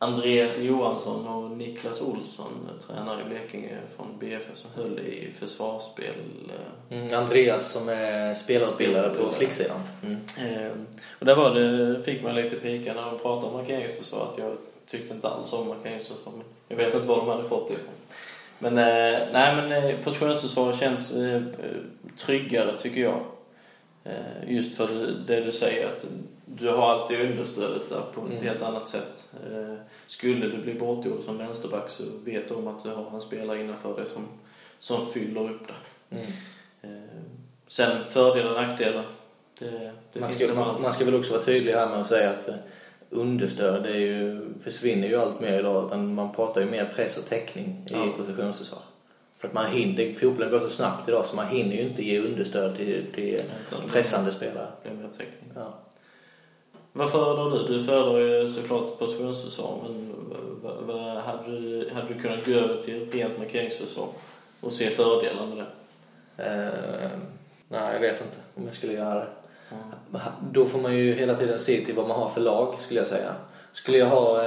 Andreas 0.00 0.58
Johansson 0.58 1.26
och 1.26 1.50
Niklas 1.50 2.00
Olsson, 2.00 2.68
tränare 2.86 3.20
i 3.20 3.24
Blekinge 3.24 3.78
från 3.96 4.18
BFF 4.18 4.56
som 4.56 4.70
höll 4.76 4.98
i 4.98 5.30
försvarsspel. 5.38 6.14
Eh, 6.90 6.98
mm, 6.98 7.14
Andreas 7.14 7.72
som 7.72 7.88
är 7.88 8.34
spelarutbildare 8.34 9.14
på 9.14 9.30
flicksidan. 9.30 9.80
Mm. 10.02 10.86
Och 11.18 11.26
där 11.26 11.36
var 11.36 11.54
det, 11.54 12.02
fick 12.02 12.22
man 12.22 12.34
lite 12.34 12.56
pika 12.56 12.94
när 12.94 13.02
de 13.02 13.18
pratade 13.18 13.46
om 13.46 13.52
markeringsförsvar 13.52 14.28
att 14.32 14.38
jag 14.38 14.56
tyckte 14.86 15.14
inte 15.14 15.28
alls 15.28 15.52
om 15.52 15.68
markeringsförsvar. 15.68 16.32
Men 16.36 16.44
jag 16.68 16.76
vet 16.76 16.94
inte 16.94 17.06
var 17.06 17.16
de 17.16 17.28
hade 17.28 17.44
fått 17.44 17.68
det 17.68 17.74
ifrån. 17.74 17.94
Men, 18.58 18.78
eh, 18.78 19.28
nej, 19.32 19.56
men 19.56 19.72
eh, 19.72 20.04
positionsförsvar 20.04 20.72
känns 20.72 21.16
eh, 21.16 21.42
tryggare 22.16 22.78
tycker 22.78 23.00
jag. 23.00 23.24
Eh, 24.04 24.54
just 24.54 24.74
för 24.74 24.88
det 25.26 25.40
du 25.40 25.52
säger 25.52 25.86
att 25.86 26.04
du 26.44 26.68
har 26.68 26.90
alltid 26.90 27.20
understödet 27.20 27.88
där 27.88 28.02
på 28.14 28.20
ett 28.20 28.30
mm. 28.30 28.42
helt 28.42 28.62
annat 28.62 28.88
sätt. 28.88 29.32
Eh, 29.52 29.74
skulle 30.06 30.46
du 30.46 30.62
bli 30.62 30.74
bortgjord 30.74 31.22
som 31.22 31.38
vänsterback 31.38 31.90
så 31.90 32.02
vet 32.24 32.48
du 32.48 32.54
om 32.54 32.68
att 32.68 32.82
du 32.82 32.90
har 32.90 33.14
en 33.14 33.20
spelare 33.20 33.60
innanför 33.60 33.96
dig 33.96 34.06
som, 34.06 34.26
som 34.78 35.06
fyller 35.06 35.50
upp 35.50 35.68
det. 35.68 36.16
Mm. 36.16 36.32
Eh, 36.82 37.10
sen 37.66 38.04
fördelar 38.04 38.50
och 38.50 38.62
nackdelar. 38.62 39.06
Det, 39.58 39.92
det 40.12 40.20
man, 40.20 40.30
ska, 40.30 40.54
man, 40.54 40.82
man, 40.82 40.92
ska 40.92 41.04
väl 41.04 41.14
också 41.14 41.32
vara 41.32 41.42
tydlig 41.42 41.72
här 41.72 41.88
med 41.88 42.00
att 42.00 42.06
säga 42.06 42.30
att 42.30 42.48
understöd 43.10 43.86
är 43.86 43.98
ju, 43.98 44.40
försvinner 44.62 45.08
ju 45.08 45.16
allt 45.16 45.40
mer 45.40 45.58
idag 45.58 45.86
utan 45.86 46.14
man 46.14 46.32
pratar 46.32 46.60
ju 46.60 46.66
mer 46.66 46.92
press 46.94 47.18
och 47.18 47.26
täckning 47.26 47.86
i 47.90 47.92
ja. 47.92 48.12
positionsförsvar. 48.16 48.82
För 49.38 49.48
att 49.48 49.54
man 49.54 49.70
hinner, 49.70 50.14
fotbollen 50.14 50.50
går 50.50 50.60
så 50.60 50.70
snabbt 50.70 51.08
idag 51.08 51.26
så 51.26 51.36
man 51.36 51.46
hinner 51.46 51.76
ju 51.76 51.82
inte 51.82 52.04
ge 52.04 52.20
understöd 52.20 52.76
till, 52.76 53.06
till 53.14 53.42
pressande 53.92 54.32
spelare. 54.32 54.68
Det 54.82 54.88
är 54.88 54.94
mer 54.94 55.08
täckning. 55.08 55.52
Ja. 55.54 55.74
Vad 56.92 57.10
föredrar 57.10 57.50
du? 57.50 57.74
Du 57.74 57.84
föredrar 57.84 58.20
ju 58.20 58.50
såklart 58.50 58.98
positionsförsvar, 58.98 59.78
men 59.82 60.14
vad, 60.62 60.76
vad, 60.76 61.16
hade, 61.16 61.60
du, 61.60 61.90
hade 61.94 62.14
du 62.14 62.20
kunnat 62.20 62.46
gå 62.46 62.52
över 62.52 62.82
till 62.82 63.10
rent 63.10 63.38
markeringsförsvar 63.38 64.08
och 64.60 64.72
se 64.72 64.90
fördelar 64.90 65.46
med 65.46 65.56
det? 65.56 65.66
Eh, 66.44 67.10
nej, 67.68 67.92
jag 67.92 68.00
vet 68.00 68.20
inte 68.20 68.36
om 68.54 68.64
jag 68.64 68.74
skulle 68.74 68.92
göra 68.92 69.14
det. 69.14 69.28
Mm. 69.70 70.20
Då 70.52 70.64
får 70.64 70.78
man 70.78 70.96
ju 70.96 71.14
hela 71.14 71.34
tiden 71.34 71.58
se 71.58 71.80
till 71.80 71.94
vad 71.94 72.08
man 72.08 72.20
har 72.20 72.28
för 72.28 72.40
lag, 72.40 72.74
skulle 72.78 73.00
jag 73.00 73.08
säga. 73.08 73.32
Skulle 73.72 73.98
jag 73.98 74.06
ha, 74.06 74.42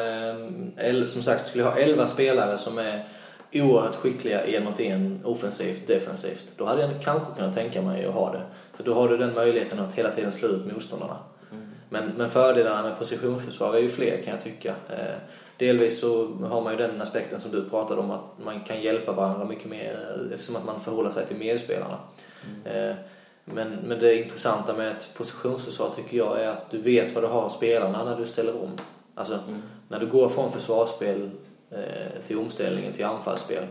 eh, 0.77 1.05
som 1.05 1.23
sagt, 1.23 1.47
skulle 1.47 1.63
jag 1.63 1.71
ha 1.71 1.77
11 1.77 2.07
spelare 2.07 2.57
som 2.57 2.77
är 2.77 3.07
oerhört 3.53 3.95
skickliga 3.95 4.45
en 4.45 4.63
mot 4.63 4.79
en, 4.79 5.21
offensivt, 5.25 5.87
defensivt, 5.87 6.53
då 6.57 6.65
hade 6.65 6.81
jag 6.81 7.01
kanske 7.01 7.33
kunnat 7.35 7.55
tänka 7.55 7.81
mig 7.81 8.05
att 8.05 8.13
ha 8.13 8.31
det. 8.31 8.41
För 8.73 8.83
då 8.83 8.93
har 8.93 9.09
du 9.09 9.17
den 9.17 9.33
möjligheten 9.33 9.79
att 9.79 9.93
hela 9.93 10.11
tiden 10.11 10.31
slå 10.31 10.47
ut 10.47 10.73
motståndarna. 10.73 11.17
Mm. 11.51 11.71
Men, 11.89 12.11
men 12.17 12.29
fördelarna 12.29 12.81
med 12.81 12.99
positionsförsvar 12.99 13.73
är 13.73 13.79
ju 13.79 13.89
fler 13.89 14.21
kan 14.21 14.33
jag 14.33 14.43
tycka. 14.43 14.75
Eh, 14.89 15.15
delvis 15.57 15.99
så 15.99 16.27
har 16.27 16.61
man 16.61 16.73
ju 16.73 16.77
den 16.77 17.01
aspekten 17.01 17.39
som 17.39 17.51
du 17.51 17.69
pratade 17.69 18.01
om 18.01 18.11
att 18.11 18.25
man 18.43 18.63
kan 18.63 18.81
hjälpa 18.81 19.11
varandra 19.11 19.45
mycket 19.45 19.69
mer 19.69 20.17
eftersom 20.33 20.55
att 20.55 20.65
man 20.65 20.79
förhåller 20.79 21.09
sig 21.09 21.27
till 21.27 21.37
medspelarna. 21.37 21.97
Mm. 22.65 22.95
Men, 23.45 23.69
men 23.69 23.99
det 23.99 24.23
intressanta 24.23 24.73
med 24.73 24.91
ett 24.91 25.09
positionsförsvar 25.13 25.89
tycker 25.95 26.17
jag 26.17 26.41
är 26.41 26.47
att 26.47 26.71
du 26.71 26.77
vet 26.77 27.15
vad 27.15 27.23
du 27.23 27.27
har 27.27 27.49
spelarna 27.49 28.03
när 28.03 28.17
du 28.17 28.25
ställer 28.25 28.63
om. 28.63 28.71
Alltså, 29.15 29.33
mm. 29.33 29.61
när 29.87 29.99
du 29.99 30.07
går 30.07 30.29
från 30.29 30.51
försvarsspel 30.51 31.29
eh, 31.69 32.23
till 32.27 32.37
omställningen 32.37 32.93
till 32.93 33.05
anfallsspel 33.05 33.63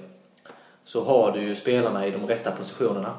så 0.85 1.05
har 1.05 1.33
du 1.33 1.43
ju 1.43 1.57
spelarna 1.57 2.07
i 2.07 2.11
de 2.11 2.27
rätta 2.27 2.51
positionerna. 2.51 3.15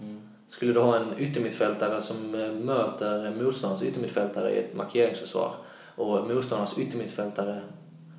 Mm. 0.00 0.28
Skulle 0.46 0.72
du 0.72 0.80
ha 0.80 0.96
en 0.96 1.18
yttermittfältare 1.18 2.02
som 2.02 2.34
eh, 2.34 2.52
möter 2.52 3.30
motståndarens 3.30 3.82
yttermittfältare 3.82 4.50
i 4.50 4.58
ett 4.58 4.74
markeringsförsvar 4.74 5.52
och 5.96 6.28
motståndarens 6.28 6.78
yttermittfältare 6.78 7.60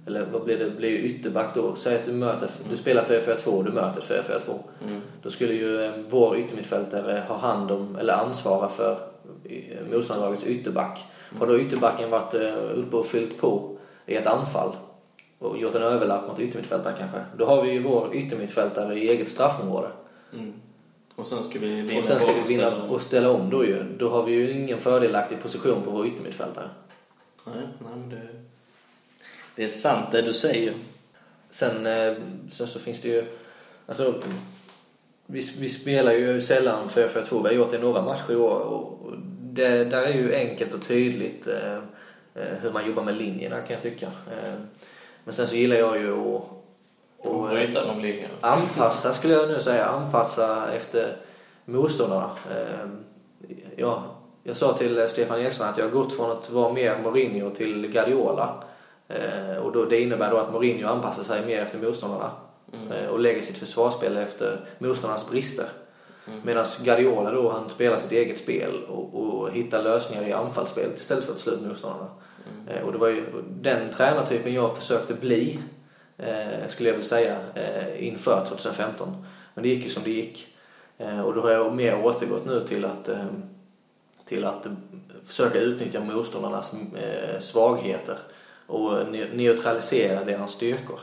eller 0.05 0.25
vad 0.25 0.43
blir 0.43 0.57
det, 0.57 0.69
blir 0.69 0.89
ju 0.89 0.97
ytterback 0.97 1.55
då. 1.55 1.75
Säg 1.75 1.95
att 1.95 2.05
du, 2.05 2.11
möter, 2.11 2.49
du 2.69 2.77
spelar 2.77 3.03
4-4-2 3.03 3.45
och 3.45 3.63
du 3.63 3.71
möter 3.71 4.01
4-4-2. 4.01 4.59
Mm. 4.87 5.01
Då 5.21 5.29
skulle 5.29 5.53
ju 5.53 5.85
eh, 5.85 5.91
vår 6.09 6.37
yttermittfältare 6.37 7.23
ha 7.27 7.37
hand 7.37 7.71
om, 7.71 7.95
eller 7.95 8.13
ansvara 8.13 8.69
för 8.69 8.97
eh, 9.43 9.91
motståndarlagets 9.91 10.47
ytterback. 10.47 11.05
Mm. 11.29 11.39
Har 11.39 11.47
då 11.47 11.59
ytterbacken 11.59 12.09
varit 12.09 12.33
eh, 12.33 12.79
uppe 12.79 12.95
och 12.95 13.05
fyllt 13.05 13.37
på 13.37 13.77
i 14.05 14.15
ett 14.15 14.27
anfall 14.27 14.75
och 15.39 15.57
gjort 15.57 15.75
en 15.75 15.81
överlapp 15.81 16.27
mot 16.27 16.39
yttermittfältaren 16.39 16.95
kanske. 16.99 17.25
Då 17.37 17.45
har 17.45 17.63
vi 17.63 17.71
ju 17.71 17.83
vår 17.83 18.15
yttermittfältare 18.15 18.95
i 18.95 19.09
eget 19.09 19.29
straffområde. 19.29 19.87
Mm. 20.33 20.53
Och 21.15 21.27
sen 21.27 21.43
ska 21.43 21.59
vi 21.59 21.81
vinna, 21.81 21.99
och 21.99 22.05
sen 22.05 22.19
ska 22.19 22.31
vi 22.45 22.55
vinna 22.55 22.83
och 22.83 23.01
ställa 23.01 23.29
om 23.29 23.49
då 23.49 23.65
ju. 23.65 23.83
Då 23.97 24.09
har 24.09 24.23
vi 24.23 24.31
ju 24.31 24.51
ingen 24.51 24.79
fördelaktig 24.79 25.41
position 25.41 25.81
på 25.83 25.91
vår 25.91 26.07
yttermittfältare. 26.07 26.69
Nej, 27.45 27.55
nej 27.79 27.91
men 27.95 28.09
det 28.09 28.21
det 29.61 29.65
är 29.65 29.69
sant 29.69 30.11
det 30.11 30.21
du 30.21 30.33
säger. 30.33 30.73
Sen, 31.49 31.85
eh, 31.85 32.13
sen 32.49 32.67
så 32.67 32.79
finns 32.79 33.01
det 33.01 33.07
ju... 33.07 33.25
Alltså, 33.87 34.13
vi, 35.25 35.41
vi 35.59 35.69
spelar 35.69 36.11
ju 36.11 36.41
sällan 36.41 36.87
4-4-2. 36.87 37.43
Vi 37.43 37.49
har 37.49 37.51
gjort 37.51 37.71
det 37.71 37.77
i 37.77 37.79
några 37.79 38.01
matcher 38.01 38.31
i 38.31 38.35
år. 38.35 38.59
Och 38.59 39.11
det 39.41 39.83
där 39.83 40.03
är 40.03 40.13
ju 40.13 40.35
enkelt 40.35 40.73
och 40.73 40.87
tydligt 40.87 41.47
eh, 41.47 41.75
eh, 42.35 42.57
hur 42.61 42.71
man 42.71 42.87
jobbar 42.87 43.03
med 43.03 43.17
linjerna 43.17 43.61
kan 43.61 43.73
jag 43.73 43.81
tycka. 43.81 44.07
Men 45.23 45.33
sen 45.33 45.47
så 45.47 45.55
gillar 45.55 45.75
jag 45.75 45.97
ju 45.97 46.11
att... 46.11 46.43
Och 47.17 47.49
bryta 47.49 47.85
de 47.85 48.01
linjerna. 48.01 48.33
Anpassa 48.41 49.13
skulle 49.13 49.33
jag 49.33 49.49
nu 49.49 49.61
säga. 49.61 49.85
Anpassa 49.85 50.71
efter 50.71 51.15
motståndarna. 51.65 52.31
Ja, 53.75 54.03
jag 54.43 54.57
sa 54.57 54.73
till 54.73 55.09
Stefan 55.09 55.39
Eriksson 55.39 55.67
att 55.67 55.77
jag 55.77 55.85
har 55.85 55.91
gått 55.91 56.13
från 56.13 56.31
att 56.31 56.49
vara 56.49 56.73
mer 56.73 56.97
Mourinho 56.97 57.49
till 57.49 57.87
Guardiola. 57.87 58.63
Eh, 59.15 59.57
och 59.57 59.71
då, 59.71 59.85
det 59.85 60.01
innebär 60.01 60.31
då 60.31 60.37
att 60.37 60.51
Mourinho 60.51 60.87
anpassar 60.87 61.23
sig 61.23 61.45
mer 61.45 61.61
efter 61.61 61.77
motståndarna 61.77 62.31
mm. 62.73 62.91
Eh, 62.91 63.09
och 63.09 63.19
lägger 63.19 63.41
sitt 63.41 63.57
försvarsspel 63.57 64.17
efter 64.17 64.59
motståndarnas 64.79 65.29
brister. 65.29 65.65
Mm. 66.27 66.39
Medan 66.43 66.65
Guardiola 66.83 67.31
då, 67.31 67.51
han 67.51 67.69
spelar 67.69 67.97
sitt 67.97 68.11
eget 68.11 68.37
spel 68.37 68.83
och, 68.89 69.15
och 69.15 69.51
hittar 69.51 69.83
lösningar 69.83 70.27
i 70.27 70.33
anfallsspelet 70.33 70.99
istället 70.99 71.23
för 71.23 71.33
att 71.33 71.39
slå 71.39 71.53
ut 71.53 71.61
motståndarna. 71.61 72.07
Mm. 72.51 72.77
Eh, 72.77 72.85
och 72.85 72.91
det 72.91 72.97
var 72.97 73.07
ju 73.07 73.25
den 73.49 73.89
tränartypen 73.89 74.53
jag 74.53 74.77
försökte 74.77 75.13
bli, 75.13 75.59
eh, 76.17 76.67
skulle 76.67 76.89
jag 76.89 76.93
vilja 76.93 77.09
säga, 77.09 77.37
eh, 77.53 78.07
inför 78.07 78.45
2015. 78.45 79.25
Men 79.53 79.63
det 79.63 79.69
gick 79.69 79.83
ju 79.83 79.89
som 79.89 80.03
det 80.03 80.11
gick. 80.11 80.47
Eh, 80.97 81.21
och 81.21 81.33
då 81.33 81.41
har 81.41 81.51
jag 81.51 81.75
mer 81.75 82.05
återgått 82.05 82.45
nu 82.45 82.67
till 82.67 82.85
att, 82.85 83.09
till 84.25 84.45
att 84.45 84.67
försöka 85.25 85.59
utnyttja 85.59 85.99
motståndarnas 85.99 86.73
svagheter 87.39 88.17
och 88.71 89.07
neutralisera 89.33 90.23
deras 90.23 90.51
styrkor. 90.51 90.99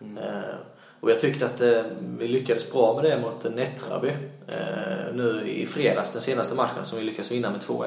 Mm. 0.00 0.18
Eh, 0.18 0.54
och 1.00 1.10
jag 1.10 1.20
tyckte 1.20 1.46
att 1.46 1.60
eh, 1.60 1.82
vi 2.18 2.28
lyckades 2.28 2.72
bra 2.72 2.94
med 2.94 3.04
det 3.04 3.20
mot 3.20 3.54
Nättraby 3.54 4.08
eh, 4.48 5.14
nu 5.14 5.42
i 5.48 5.66
fredags, 5.66 6.12
den 6.12 6.22
senaste 6.22 6.54
matchen 6.54 6.86
som 6.86 6.98
vi 6.98 7.04
lyckades 7.04 7.30
vinna 7.30 7.50
med 7.50 7.60
2-1. 7.60 7.86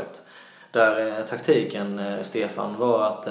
Där 0.72 1.24
taktiken, 1.24 2.02
Stefan, 2.24 2.76
var 2.78 3.04
att 3.04 3.28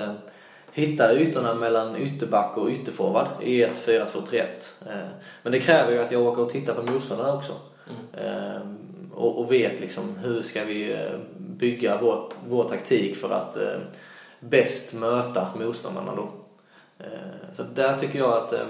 hitta 0.73 1.15
ytorna 1.15 1.55
mellan 1.55 1.97
ytterback 1.97 2.57
och 2.57 2.69
ytterforward 2.69 3.27
i 3.43 3.63
ett 3.63 3.87
4-2-3-1. 3.87 4.45
Men 5.43 5.53
det 5.53 5.61
kräver 5.61 5.93
ju 5.93 5.99
att 5.99 6.13
jag 6.13 6.23
åker 6.23 6.43
och 6.43 6.51
tittar 6.51 6.75
på 6.75 6.93
motståndarna 6.93 7.35
också. 7.35 7.53
Mm. 8.17 9.13
Och 9.13 9.53
vet 9.53 9.81
liksom 9.81 10.17
hur 10.23 10.43
ska 10.43 10.65
vi 10.65 11.09
bygga 11.37 11.99
vår, 12.01 12.33
vår 12.49 12.65
taktik 12.65 13.17
för 13.17 13.31
att 13.31 13.59
bäst 14.49 14.95
möta 14.95 15.49
motståndarna 15.59 16.15
då. 16.15 16.29
Eh, 16.99 17.53
så 17.53 17.63
där 17.63 17.99
tycker 17.99 18.19
jag 18.19 18.33
att 18.33 18.53
eh, 18.53 18.67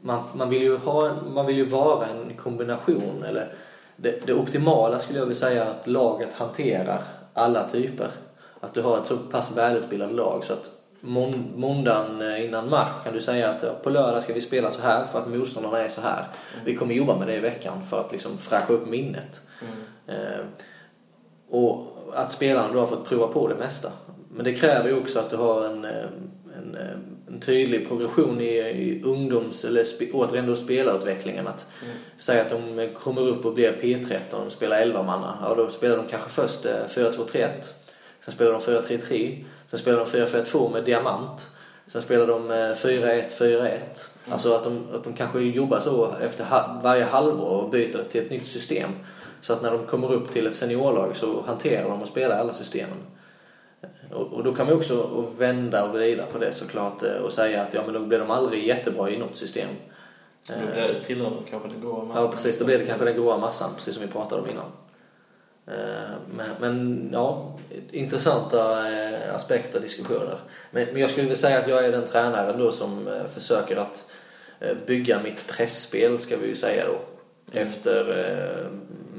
man, 0.00 0.22
man, 0.32 0.50
vill 0.50 0.62
ju 0.62 0.76
ha 0.76 1.14
man 1.34 1.46
vill 1.46 1.56
ju 1.56 1.64
vara 1.64 2.06
en 2.06 2.36
kombination 2.36 3.24
eller 3.28 3.48
det, 3.96 4.26
det 4.26 4.34
optimala 4.34 5.00
skulle 5.00 5.18
jag 5.18 5.26
vilja 5.26 5.40
säga 5.40 5.64
att 5.64 5.86
laget 5.86 6.32
hanterar 6.32 7.02
alla 7.32 7.68
typer. 7.68 8.10
Att 8.60 8.74
du 8.74 8.82
har 8.82 8.98
ett 8.98 9.06
så 9.06 9.16
pass 9.16 9.56
välutbildat 9.56 10.12
lag 10.12 10.44
så 10.44 10.52
att 10.52 10.70
måndagen 11.54 12.22
eh, 12.22 12.44
innan 12.44 12.70
match 12.70 13.04
kan 13.04 13.12
du 13.12 13.20
säga 13.20 13.50
att 13.50 13.82
på 13.82 13.90
lördag 13.90 14.22
ska 14.22 14.32
vi 14.32 14.40
spela 14.40 14.70
så 14.70 14.82
här 14.82 15.06
för 15.06 15.18
att 15.18 15.28
motståndarna 15.28 15.78
är 15.78 15.88
så 15.88 16.00
här. 16.00 16.18
Mm. 16.54 16.64
Vi 16.64 16.76
kommer 16.76 16.94
jobba 16.94 17.18
med 17.18 17.28
det 17.28 17.34
i 17.34 17.40
veckan 17.40 17.86
för 17.86 18.00
att 18.00 18.12
liksom 18.12 18.38
fräscha 18.38 18.72
upp 18.72 18.88
minnet. 18.88 19.40
Mm. 19.60 20.20
Eh, 20.20 20.44
och 21.50 21.86
att 22.14 22.32
spelarna 22.32 22.72
då 22.72 22.80
har 22.80 22.86
fått 22.86 23.08
prova 23.08 23.26
på 23.26 23.48
det 23.48 23.54
mesta. 23.54 23.88
Men 24.36 24.44
det 24.44 24.54
kräver 24.54 24.88
ju 24.88 24.96
också 24.96 25.18
att 25.18 25.30
du 25.30 25.36
har 25.36 25.64
en, 25.64 25.84
eh, 25.84 26.04
en, 26.56 26.76
eh, 26.76 26.96
en 27.28 27.40
tydlig 27.40 27.88
progression 27.88 28.40
i, 28.40 28.58
i 28.58 29.02
ungdoms 29.04 29.64
eller 29.64 29.84
återigen 30.12 30.46
då 30.46 30.56
spelarutvecklingen. 30.56 31.46
Att 31.46 31.66
mm. 31.82 31.96
säga 32.18 32.42
att 32.42 32.50
de 32.50 32.88
kommer 32.94 33.22
upp 33.22 33.44
och 33.44 33.54
blir 33.54 33.72
P13 33.72 34.34
och 34.46 34.52
spelar 34.52 34.76
11 34.76 35.02
manna. 35.02 35.38
Ja, 35.42 35.54
då 35.54 35.68
spelar 35.70 35.96
de 35.96 36.06
kanske 36.06 36.30
först 36.30 36.64
4-2-3-1. 36.64 37.42
Eh, 37.42 37.50
sen 38.24 38.34
spelar 38.34 38.52
de 38.52 38.60
4-3-3. 38.60 39.44
Sen 39.66 39.78
spelar 39.78 39.98
de 39.98 40.04
4-4-2 40.04 40.72
med 40.72 40.84
diamant. 40.84 41.46
Sen 41.86 42.02
spelar 42.02 42.26
de 42.26 42.52
4-1-4-1. 42.52 43.60
Mm. 43.60 43.80
Alltså 44.28 44.54
att 44.54 44.64
de, 44.64 44.86
att 44.94 45.04
de 45.04 45.12
kanske 45.12 45.40
jobbar 45.40 45.80
så 45.80 46.14
efter 46.20 46.44
ha, 46.44 46.80
varje 46.82 47.04
halvår 47.04 47.62
och 47.62 47.70
byter 47.70 48.04
till 48.10 48.22
ett 48.22 48.30
nytt 48.30 48.46
system. 48.46 48.90
Så 49.40 49.52
att 49.52 49.62
när 49.62 49.70
de 49.70 49.86
kommer 49.86 50.12
upp 50.12 50.30
till 50.30 50.46
ett 50.46 50.56
seniorlag 50.56 51.16
så 51.16 51.42
hanterar 51.46 51.88
de 51.88 52.02
och 52.02 52.08
spelar 52.08 52.38
alla 52.38 52.54
systemen. 52.54 52.98
Och, 54.10 54.32
och, 54.32 54.44
då 54.44 54.54
kan 54.54 54.66
man 54.66 54.74
också 54.74 55.26
vända 55.38 55.84
och 55.84 55.94
vrida 55.94 56.26
på 56.26 56.38
det 56.38 56.52
såklart 56.52 57.02
eh, 57.02 57.16
och 57.16 57.32
säga 57.32 57.62
att 57.62 57.74
ja 57.74 57.82
men 57.84 57.94
då 57.94 58.00
blir 58.00 58.18
de 58.18 58.30
aldrig 58.30 58.66
jättebra 58.66 59.10
i 59.10 59.18
något 59.18 59.36
system. 59.36 59.68
Då 60.48 60.72
blir 60.72 60.82
det 60.82 61.04
tillhör 61.04 61.30
de 61.30 61.50
kanske 61.50 61.68
den 61.68 61.80
goa 61.80 62.04
massan. 62.04 62.22
Ja 62.22 62.32
precis, 62.32 62.58
då 62.58 62.64
blir 62.64 62.78
det 62.78 62.86
kanske 62.86 63.04
den 63.04 63.16
goa 63.16 63.38
massan 63.38 63.70
precis 63.74 63.94
som 63.94 64.06
vi 64.06 64.12
pratade 64.12 64.42
om 64.42 64.48
innan. 64.48 64.72
Eh, 65.66 66.14
men, 66.36 66.46
men 66.60 67.08
ja, 67.12 67.58
intressanta 67.90 68.92
eh, 68.92 69.34
aspekter, 69.34 69.80
diskussioner. 69.80 70.38
Men, 70.70 70.86
men 70.92 71.00
jag 71.00 71.10
skulle 71.10 71.22
vilja 71.22 71.36
säga 71.36 71.58
att 71.58 71.68
jag 71.68 71.84
är 71.84 71.92
den 71.92 72.06
tränaren 72.06 72.58
då 72.58 72.72
som 72.72 73.08
försöker 73.32 73.76
att 73.76 74.10
bygga 74.86 75.22
mitt 75.22 75.46
pressspel 75.46 76.18
ska 76.18 76.36
vi 76.36 76.46
ju 76.46 76.54
säga 76.54 76.84
då. 76.86 76.98
Mm. 77.52 77.68
Efter 77.68 78.70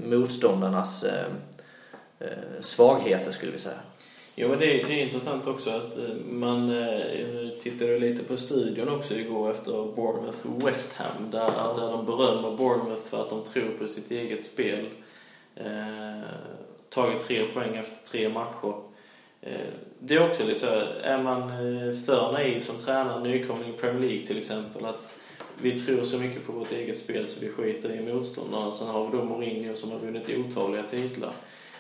motståndarnas 0.04 1.06
svagheter 2.60 3.32
skulle 3.32 3.52
vi 3.52 3.60
säga. 3.60 3.80
Jo, 4.38 4.50
men 4.50 4.60
det, 4.60 4.66
det 4.66 5.02
är 5.02 5.06
intressant 5.06 5.48
också 5.48 5.70
att 5.70 5.98
eh, 5.98 6.16
man 6.30 6.70
eh, 6.70 7.50
tittade 7.60 8.00
lite 8.00 8.24
på 8.24 8.38
studion 8.38 8.90
också 8.90 9.16
igår 9.16 9.52
efter 9.52 9.72
Bournemouth 9.72 10.66
West 10.66 10.94
Ham 10.94 11.32
där, 11.32 11.52
ja. 11.58 11.74
där 11.80 11.92
de 11.92 12.06
berömmer 12.06 12.58
Bournemouth 12.58 13.04
för 13.04 13.22
att 13.22 13.30
de 13.30 13.44
tror 13.44 13.70
på 13.80 13.88
sitt 13.88 14.12
eget 14.12 14.46
spel. 14.46 14.86
Eh, 15.56 16.30
tagit 16.90 17.20
tre 17.20 17.44
poäng 17.54 17.76
efter 17.78 18.12
tre 18.12 18.30
matcher. 18.30 18.74
Eh, 19.42 19.68
det 20.00 20.16
är 20.16 20.30
också 20.30 20.46
lite 20.46 20.60
så 20.60 20.66
här, 20.66 20.86
är 21.04 21.24
man 21.24 21.42
eh, 21.42 21.96
för 22.06 22.32
naiv 22.32 22.60
som 22.60 22.78
tränare, 22.78 23.24
nykomling 23.24 23.70
i 23.70 23.78
Premier 23.78 24.00
League 24.00 24.26
till 24.26 24.38
exempel, 24.38 24.86
att 24.86 25.14
vi 25.62 25.80
tror 25.80 26.04
så 26.04 26.18
mycket 26.18 26.46
på 26.46 26.52
vårt 26.52 26.72
eget 26.72 27.00
spel 27.00 27.28
så 27.28 27.40
vi 27.40 27.50
skiter 27.50 27.92
i 27.92 28.14
motståndarna. 28.14 28.72
Sen 28.72 28.88
har 28.88 29.06
vi 29.06 29.18
då 29.18 29.24
Mourinho 29.24 29.76
som 29.76 29.92
har 29.92 30.00
vunnit 30.00 30.30
otaliga 30.30 30.84
titlar. 30.84 31.34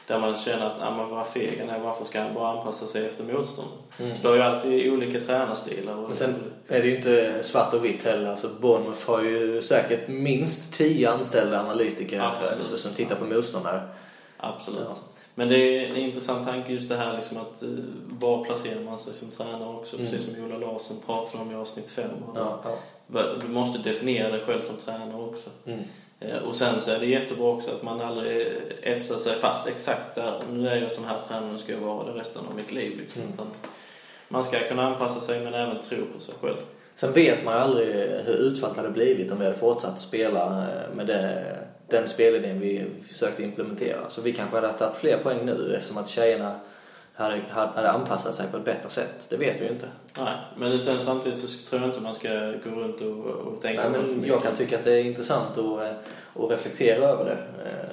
Där 0.07 0.19
man 0.19 0.35
känner 0.37 0.65
att, 0.65 0.81
ah, 0.81 0.95
men 0.97 1.09
vad 1.09 1.27
feg 1.27 1.59
han 1.59 1.69
är, 1.69 1.79
varför 1.79 2.05
ska 2.05 2.21
han 2.21 2.33
bara 2.33 2.51
anpassa 2.59 2.85
sig 2.85 3.05
efter 3.05 3.23
motståndaren? 3.23 3.79
Mm. 3.99 4.15
Så 4.15 4.21
du 4.21 4.27
har 4.27 4.35
ju 4.35 4.41
alltid 4.41 4.93
olika 4.93 5.19
tränarstilar. 5.19 5.95
Och 5.95 6.07
Men 6.07 6.15
sen 6.15 6.35
är 6.67 6.81
det 6.81 6.87
ju 6.87 6.95
inte 6.95 7.43
svart 7.43 7.73
och 7.73 7.85
vitt 7.85 8.03
heller. 8.03 8.31
Alltså 8.31 8.49
Bournemouth 8.61 9.09
har 9.09 9.21
ju 9.21 9.61
säkert 9.61 10.07
minst 10.07 10.73
tio 10.73 11.09
anställda 11.11 11.59
analytiker 11.59 12.19
alltså, 12.19 12.77
som 12.77 12.91
tittar 12.93 13.15
på 13.15 13.25
motståndare. 13.25 13.81
Absolut. 14.37 14.81
Ja. 14.89 14.95
Men 15.37 15.49
det 15.49 15.57
är 15.57 15.89
en 15.89 15.95
intressant 15.95 16.47
tanke 16.47 16.71
just 16.71 16.89
det 16.89 16.95
här 16.95 17.15
liksom 17.17 17.37
att 17.37 17.63
eh, 17.63 17.69
var 18.09 18.45
placerar 18.45 18.81
man 18.81 18.97
sig 18.97 19.13
som 19.13 19.29
tränare 19.29 19.69
också, 19.69 19.95
Mm. 19.95 20.11
precis 20.11 20.25
som 20.35 20.45
Ola 20.45 20.57
Larsson 20.57 20.97
pratade 21.05 21.43
om 21.43 21.51
i 21.51 21.55
avsnitt 21.55 21.89
5. 21.89 22.09
Ja, 22.35 22.59
ja. 22.63 23.23
Du 23.41 23.47
måste 23.47 23.79
definiera 23.89 24.29
dig 24.29 24.41
själv 24.45 24.61
som 24.61 24.75
tränare 24.77 25.21
också. 25.23 25.49
Mm. 25.65 25.79
Eh, 26.19 26.37
Och 26.37 26.55
sen 26.55 26.81
så 26.81 26.91
är 26.91 26.99
det 26.99 27.05
jättebra 27.05 27.47
också 27.47 27.71
att 27.71 27.83
man 27.83 28.01
aldrig 28.01 28.47
etsar 28.83 29.15
sig 29.15 29.35
fast 29.35 29.67
exakt 29.67 30.15
där. 30.15 30.33
Nu 30.51 30.67
är 30.69 30.75
jag 30.81 30.91
sån 30.91 31.05
här 31.05 31.17
tränare, 31.27 31.51
nu 31.51 31.57
ska 31.57 31.71
jag 31.71 31.79
vara 31.79 32.05
det 32.13 32.19
resten 32.19 32.45
av 32.49 32.55
mitt 32.55 32.71
liv. 32.71 32.97
Liksom. 32.97 33.21
Mm. 33.21 33.47
Man 34.27 34.43
ska 34.43 34.59
kunna 34.59 34.87
anpassa 34.87 35.21
sig 35.21 35.43
men 35.43 35.53
även 35.53 35.81
tro 35.81 35.97
på 36.13 36.19
sig 36.19 36.35
själv. 36.41 36.55
Sen 36.95 37.13
vet 37.13 37.43
man 37.45 37.53
ju 37.53 37.59
aldrig 37.59 37.87
hur 38.25 38.35
utfallet 38.35 38.77
hade 38.77 38.89
blivit 38.89 39.31
om 39.31 39.37
vi 39.39 39.45
hade 39.45 39.57
fortsatt 39.57 39.99
spela 39.99 40.45
eh, 40.61 40.95
med 40.95 41.07
det, 41.07 41.57
den 41.87 42.07
spelidén 42.07 42.59
vi 42.59 42.85
försökte 43.07 43.43
implementera. 43.43 44.09
Så 44.09 44.21
vi 44.21 44.33
kanske 44.33 44.55
hade 44.55 44.73
tagit 44.73 44.97
fler 44.97 45.17
poäng 45.23 45.45
nu 45.45 45.73
eftersom 45.75 45.97
att 45.97 46.09
tjejerna 46.09 46.59
hade, 47.15 47.41
hade 47.51 47.91
anpassat 47.91 48.35
sig 48.35 48.51
på 48.51 48.57
ett 48.57 48.65
bättre 48.65 48.89
sätt. 48.89 49.27
Det 49.29 49.37
vet 49.37 49.61
vi 49.61 49.65
ju 49.65 49.71
inte. 49.71 49.87
Nej, 50.17 50.37
men 50.57 50.79
sen 50.79 50.99
samtidigt 50.99 51.39
så 51.39 51.69
tror 51.69 51.81
jag 51.81 51.89
inte 51.89 52.01
man 52.01 52.15
ska 52.15 52.29
gå 52.29 52.69
runt 52.69 53.01
och, 53.01 53.25
och 53.25 53.61
tänka 53.61 53.89
Nej, 53.89 54.01
men 54.01 54.27
Jag 54.27 54.43
kan 54.43 54.55
tycka 54.55 54.77
att 54.77 54.83
det 54.83 54.93
är 54.93 55.03
intressant 55.03 55.57
att, 55.57 55.57
eh, 55.57 56.43
att 56.43 56.51
reflektera 56.51 57.05
över 57.05 57.25
det. 57.25 57.37
Eh. 57.69 57.89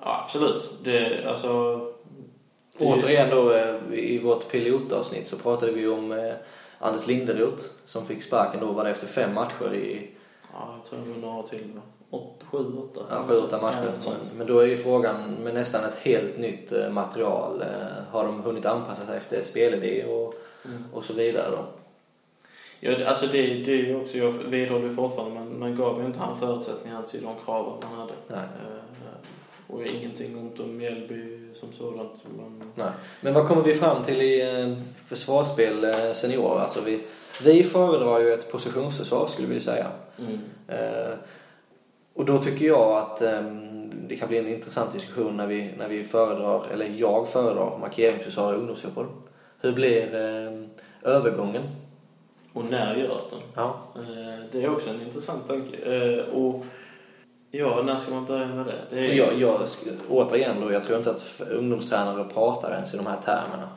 Ja, 0.00 0.22
absolut. 0.24 0.70
Det, 0.84 1.24
alltså, 1.24 1.78
det... 2.78 2.84
Återigen 2.84 3.30
då 3.30 3.52
eh, 3.52 3.74
i 3.92 4.18
vårt 4.18 4.50
pilotavsnitt 4.50 5.28
så 5.28 5.36
pratade 5.36 5.72
vi 5.72 5.88
om 5.88 6.32
Anders 6.78 7.06
Linderoth 7.06 7.64
som 7.84 8.06
fick 8.06 8.22
sparken 8.22 8.60
då 8.60 8.66
var 8.72 8.84
det 8.84 8.90
efter 8.90 9.06
fem 9.06 9.34
matcher 9.34 9.74
i... 9.74 10.10
Ja, 10.52 10.74
jag 10.76 10.84
tror 10.84 11.00
det 11.04 11.20
var 11.20 11.32
några 11.32 11.42
till. 11.42 11.70
Då. 11.74 11.80
8, 12.10 12.46
7, 12.50 12.58
8. 12.58 13.02
matcher. 13.02 13.06
Ja, 13.10 13.24
7, 13.28 13.36
8 13.36 13.60
matcher. 13.60 13.92
Ja, 14.04 14.12
men 14.36 14.46
då 14.46 14.58
är 14.58 14.66
ju 14.66 14.76
frågan 14.76 15.34
med 15.34 15.54
nästan 15.54 15.84
ett 15.84 15.94
helt 15.94 16.38
nytt 16.38 16.72
eh, 16.72 16.90
material. 16.90 17.62
Eh, 17.62 18.04
har 18.10 18.24
de 18.24 18.42
hunnit 18.42 18.66
anpassa 18.66 19.06
sig 19.06 19.16
efter 19.16 19.42
spelidé 19.42 20.04
och, 20.04 20.34
mm. 20.64 20.84
och 20.92 21.04
så 21.04 21.12
vidare 21.12 21.50
då? 21.50 21.64
Ja, 22.80 23.08
alltså 23.08 23.26
det, 23.26 23.42
det 23.42 23.72
är 23.72 23.76
ju 23.76 24.00
också, 24.00 24.18
jag 24.18 24.30
vidhåller 24.30 24.88
fortfarande, 24.88 25.40
men 25.40 25.58
man 25.58 25.76
gav 25.76 26.00
ju 26.00 26.06
inte 26.06 26.18
han 26.18 26.38
förutsättningar 26.38 27.02
till 27.02 27.22
de 27.22 27.34
krav 27.44 27.84
han 27.84 27.98
hade. 27.98 28.12
Nej. 28.28 28.38
Eh, 28.38 28.80
och 29.66 29.86
ingenting 29.86 30.38
ont 30.38 30.60
om 30.60 30.76
Mjällby 30.76 31.54
som 31.54 31.72
sådant. 31.72 32.12
Men... 32.36 32.62
Nej. 32.74 32.90
men 33.20 33.34
vad 33.34 33.48
kommer 33.48 33.62
vi 33.62 33.74
fram 33.74 34.02
till 34.02 34.22
i 34.22 34.76
försvarsspel 35.06 35.94
senior? 36.14 36.60
Alltså 36.60 36.80
vi, 36.80 37.00
vi 37.44 37.64
föredrar 37.64 38.20
ju 38.20 38.32
ett 38.32 38.52
positionsförsvar 38.52 39.26
skulle 39.26 39.48
vi 39.48 39.60
säga. 39.60 39.86
Mm. 40.18 40.38
Eh, 40.68 41.14
och 42.14 42.24
då 42.24 42.38
tycker 42.38 42.66
jag 42.66 42.98
att 42.98 43.22
eh, 43.22 43.42
det 43.92 44.16
kan 44.16 44.28
bli 44.28 44.38
en 44.38 44.48
intressant 44.48 44.92
diskussion 44.92 45.36
när 45.36 45.46
vi, 45.46 45.70
när 45.78 45.88
vi 45.88 46.04
föredrar, 46.04 46.66
eller 46.72 46.86
jag 46.86 47.28
föredrar 47.28 47.78
markeringsförsvar 47.78 48.52
i 48.52 48.56
ungdomsfotboll. 48.56 49.06
Hur 49.60 49.72
blir 49.72 50.14
eh, 50.14 50.66
övergången? 51.02 51.62
Och 52.52 52.64
när 52.64 52.96
görs 52.96 53.30
den? 53.30 53.40
Ja. 53.54 53.80
Eh, 53.96 54.44
det 54.52 54.62
är 54.62 54.70
också 54.70 54.90
en 54.90 55.02
intressant 55.02 55.48
tanke. 55.48 55.76
Eh, 55.76 56.24
och 56.24 56.64
ja, 57.50 57.82
när 57.82 57.96
ska 57.96 58.10
man 58.10 58.26
börja 58.26 58.46
med 58.46 58.66
det? 58.66 58.78
det 58.90 58.98
är, 58.98 59.12
Jag, 59.12 59.40
jag, 59.40 59.60
återigen 60.08 60.60
då, 60.60 60.72
jag 60.72 60.82
tror 60.82 60.98
inte 60.98 61.10
att 61.10 61.40
ungdomstränare 61.50 62.24
pratar 62.24 62.74
ens 62.74 62.94
i 62.94 62.96
de 62.96 63.06
här 63.06 63.20
termerna. 63.20 63.68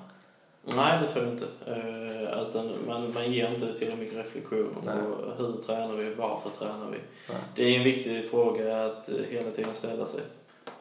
Nej, 0.66 1.00
det 1.02 1.10
tror 1.10 1.26
jag 1.26 1.34
inte. 1.34 1.46
Eh, 1.66 2.42
utan 2.48 2.72
man, 2.88 3.14
man 3.14 3.32
ger 3.34 3.48
inte 3.54 3.60
tillräckligt 3.78 4.00
mycket 4.00 4.18
reflektion 4.18 4.76
på 4.84 4.92
hur 5.38 5.62
tränar 5.66 5.96
vi, 5.96 6.14
varför 6.14 6.50
tränar 6.50 6.88
vi. 6.92 6.98
Nej. 7.30 7.42
Det 7.56 7.64
är 7.64 7.78
en 7.78 7.84
viktig 7.84 8.26
fråga 8.26 8.86
att 8.86 9.10
eh, 9.10 9.16
hela 9.30 9.52
tiden 9.52 9.74
ställa 9.74 10.06
sig. 10.06 10.22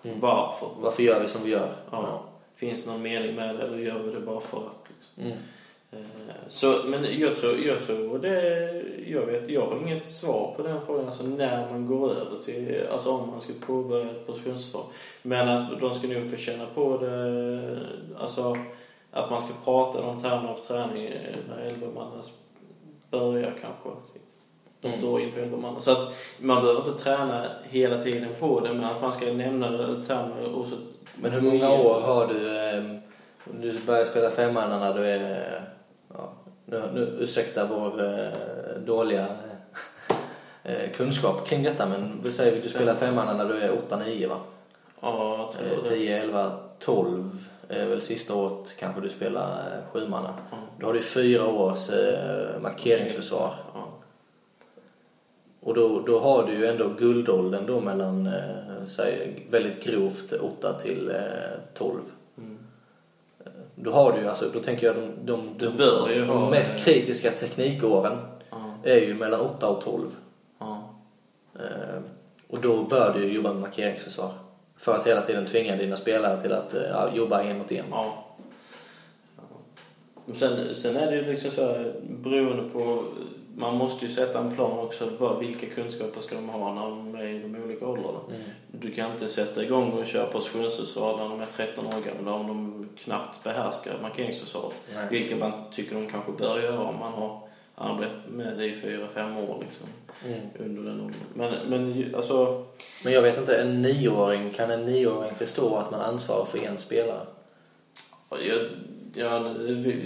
Mm. 0.02 0.20
Varför? 0.20 0.68
Varför 0.80 1.02
gör 1.02 1.20
vi 1.20 1.28
som 1.28 1.44
vi 1.44 1.50
gör? 1.50 1.68
Ja. 1.90 2.22
Finns 2.54 2.84
det 2.84 2.90
någon 2.90 3.02
mening 3.02 3.34
med 3.36 3.54
det 3.56 3.62
eller 3.62 3.78
gör 3.78 3.98
vi 3.98 4.10
det 4.12 4.20
bara 4.20 4.40
för 4.40 4.58
att? 4.58 4.88
Liksom? 4.88 5.22
Mm. 5.22 5.38
Eh, 5.92 6.06
Så, 6.48 6.80
men 6.86 7.20
jag 7.20 7.34
tror, 7.34 7.58
jag 7.58 7.80
tror 7.80 8.18
det, 8.18 8.82
jag 9.06 9.26
vet, 9.26 9.48
jag 9.48 9.66
har 9.66 9.76
inget 9.76 10.10
svar 10.10 10.54
på 10.56 10.62
den 10.62 10.80
frågan, 10.86 11.06
alltså 11.06 11.22
när 11.22 11.70
man 11.70 11.86
går 11.86 12.10
över 12.10 12.38
till, 12.42 12.80
alltså 12.92 13.10
om 13.10 13.30
man 13.30 13.40
ska 13.40 13.52
påbörja 13.66 14.10
ett 14.10 14.26
positionsförsvar. 14.26 14.84
Men 15.22 15.48
att 15.48 15.80
de 15.80 15.94
ska 15.94 16.08
nog 16.08 16.30
få 16.30 16.36
känna 16.36 16.66
på 16.74 16.96
det, 16.96 17.80
alltså 18.18 18.56
att 19.12 19.30
man 19.30 19.42
ska 19.42 19.54
prata 19.64 20.02
om 20.02 20.18
termer 20.18 20.54
på 20.54 20.62
träning 20.62 21.10
när 21.48 21.58
elvamanna 21.58 22.22
börjar 23.10 23.52
kanske. 23.60 23.88
Mm. 24.82 25.00
Något 25.00 25.08
år 25.08 25.20
in 25.20 25.32
på 25.32 25.40
elvamanna. 25.40 25.80
Så 25.80 25.92
att 25.92 26.14
man 26.38 26.62
behöver 26.62 26.88
inte 26.88 27.04
träna 27.04 27.46
hela 27.62 28.02
tiden 28.02 28.28
på 28.40 28.60
det, 28.60 28.74
men 28.74 28.84
att 28.84 29.02
man 29.02 29.12
ska 29.12 29.32
nämna 29.32 29.68
termer 30.04 30.52
och 30.54 30.68
så 30.68 30.76
Men 31.16 31.30
hur 31.30 31.40
många 31.40 31.70
år 31.70 32.00
har 32.00 32.26
du, 32.26 32.58
eh, 32.58 32.84
du 33.60 33.80
börjar 33.86 34.04
spela 34.04 34.30
femman 34.30 34.80
när 34.80 34.94
du 34.94 35.06
är, 35.06 35.60
ja, 36.14 36.32
nu, 36.66 36.90
nu 36.94 37.16
ursäkta 37.20 37.66
vår 37.66 38.04
eh, 38.04 38.80
dåliga 38.86 39.26
eh, 40.62 40.90
kunskap 40.94 41.46
kring 41.46 41.62
detta 41.62 41.86
men 41.86 42.20
vi 42.24 42.32
säger 42.32 42.56
att 42.56 42.62
du 42.62 42.68
spelar 42.68 42.94
femman 42.94 43.36
när 43.36 43.44
du 43.44 43.60
är 43.60 43.72
8-9 43.88 44.28
va? 44.28 44.36
Ja, 45.00 45.38
jag 45.38 45.50
tror 45.50 45.72
Eh, 45.72 45.82
det. 45.82 45.88
10, 45.88 46.22
11, 46.22 46.52
12 46.78 47.48
är 47.72 47.86
väl 47.86 48.00
sista 48.02 48.34
året 48.34 48.76
kanske 48.78 49.00
du 49.00 49.08
spelar 49.08 49.50
eh, 49.58 49.92
sjumanna. 49.92 50.34
Ja. 50.50 50.56
Då 50.80 50.86
har 50.86 50.94
du 50.94 51.00
fyra 51.00 51.46
års 51.46 51.90
eh, 51.90 52.60
markeringsförsvar. 52.60 53.54
Ja. 53.74 53.88
Och 55.60 55.74
då, 55.74 56.00
då 56.00 56.20
har 56.20 56.46
du 56.46 56.52
ju 56.52 56.66
ändå 56.66 56.88
guldåldern 56.88 57.66
då 57.66 57.80
mellan, 57.80 58.26
eh, 58.26 58.84
säg 58.84 59.46
väldigt 59.50 59.84
grovt 59.84 60.32
8 60.32 60.78
till 60.78 61.10
eh, 61.10 61.16
12. 61.74 61.98
Mm. 62.38 62.58
Då 63.74 63.92
har 63.92 64.12
du 64.12 64.18
ju, 64.18 64.28
alltså, 64.28 64.44
då 64.52 64.60
tänker 64.60 64.86
jag 64.86 64.96
de, 64.96 65.10
de, 65.24 65.58
de, 65.58 65.76
de 65.76 66.28
ha- 66.28 66.50
mest 66.50 66.84
kritiska 66.84 67.30
teknikåren 67.30 68.18
är 68.84 68.96
ju 69.00 69.14
mellan 69.14 69.40
8 69.40 69.68
och 69.68 69.80
12. 69.80 70.16
Ja. 70.58 70.90
Eh, 71.54 72.02
och 72.48 72.60
då 72.60 72.82
bör 72.84 73.14
du 73.14 73.24
ju 73.24 73.32
jobba 73.32 73.52
med 73.52 73.62
markeringsförsvar. 73.62 74.32
För 74.76 74.94
att 74.94 75.06
hela 75.06 75.20
tiden 75.20 75.46
tvinga 75.46 75.76
dina 75.76 75.96
spelare 75.96 76.42
till 76.42 76.52
att 76.52 76.74
ja, 76.90 77.10
jobba 77.14 77.42
en 77.42 77.58
mot 77.58 77.72
en. 77.72 77.84
Ja. 77.90 78.24
Sen, 80.34 80.74
sen 80.74 80.96
är 80.96 81.10
det 81.10 81.16
ju 81.16 81.26
liksom 81.26 81.50
så 81.50 81.66
här, 81.66 81.94
beroende 82.02 82.68
på, 82.68 83.04
man 83.56 83.76
måste 83.76 84.04
ju 84.04 84.10
sätta 84.10 84.38
en 84.38 84.54
plan 84.54 84.78
också, 84.78 85.08
vad, 85.18 85.38
vilka 85.38 85.66
kunskaper 85.66 86.20
ska 86.20 86.34
de 86.34 86.48
ha 86.48 86.74
när 86.74 86.82
de 86.82 87.14
är 87.14 87.24
i 87.24 87.38
de 87.38 87.56
olika 87.64 87.86
åldrarna. 87.86 88.18
Mm. 88.28 88.40
Du 88.66 88.90
kan 88.90 89.12
inte 89.12 89.28
sätta 89.28 89.62
igång 89.62 89.92
och 89.92 90.06
köra 90.06 90.26
positionsförsvar 90.26 91.16
när 91.16 91.28
de 91.28 91.40
är 91.40 91.46
13 91.46 91.86
år 91.86 92.00
gamla 92.06 92.34
om 92.34 92.48
de 92.48 92.88
knappt 92.96 93.44
behärskar 93.44 93.92
markeringsförsvaret. 94.02 94.80
Vilket 95.10 95.38
man 95.38 95.52
tycker 95.70 95.94
de 95.94 96.08
kanske 96.08 96.32
bör 96.32 96.60
göra 96.60 96.80
om 96.80 96.98
man 96.98 97.12
har 97.12 97.40
arbetat 97.74 98.28
med 98.28 98.58
det 98.58 98.64
i 98.66 98.72
4-5 98.74 99.48
år 99.50 99.58
liksom, 99.60 99.86
Mm. 100.26 100.40
under 100.58 100.82
den 100.82 101.00
åldern. 101.00 101.14
Men, 101.34 101.68
men 101.70 102.14
alltså, 102.14 102.64
Men 103.04 103.12
jag 103.12 103.22
vet 103.22 103.38
inte, 103.38 103.56
en 103.56 103.82
nioåring, 103.82 104.50
kan 104.50 104.70
en 104.70 104.84
nioåring 104.86 105.34
förstå 105.34 105.76
att 105.76 105.90
man 105.90 106.00
ansvarar 106.00 106.44
för 106.44 106.58
en 106.58 106.78
spelare? 106.78 107.20
Jag, 108.30 108.40
jag, 109.14 109.42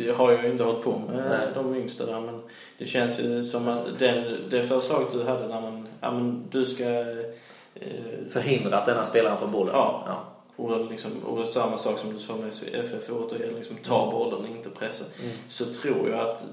jag 0.06 0.14
har 0.14 0.32
ju 0.42 0.50
inte 0.50 0.64
hållit 0.64 0.84
på 0.84 0.98
med 0.98 1.16
Nej. 1.30 1.48
de 1.54 1.74
yngsta 1.74 2.06
där 2.06 2.20
men 2.20 2.42
det 2.78 2.84
känns 2.84 3.20
ju 3.20 3.44
som 3.44 3.68
att 3.68 3.98
den, 3.98 4.24
det 4.50 4.62
förslaget 4.62 5.12
du 5.12 5.22
hade 5.22 5.48
när 5.48 5.60
man, 5.60 5.88
ja 6.00 6.10
men 6.12 6.44
du 6.50 6.64
ska 6.66 6.84
eh, 6.84 7.96
Förhindra 8.28 8.78
att 8.78 8.86
denna 8.86 9.04
spelaren 9.04 9.38
får 9.38 9.46
bollen? 9.46 9.74
Ja. 9.74 10.04
ja. 10.06 10.24
och, 10.64 10.90
liksom, 10.90 11.10
och 11.26 11.48
samma 11.48 11.78
sak 11.78 11.98
som 11.98 12.12
du 12.12 12.18
sa 12.18 12.36
med 12.36 12.48
FF 12.84 13.10
återigen, 13.10 13.54
liksom, 13.54 13.76
ta 13.82 14.10
bollen, 14.10 14.46
inte 14.46 14.70
pressa. 14.70 15.04
Mm. 15.22 15.36
Så 15.48 15.64
tror 15.64 16.10
jag 16.10 16.20
att 16.20 16.44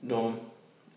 de 0.00 0.34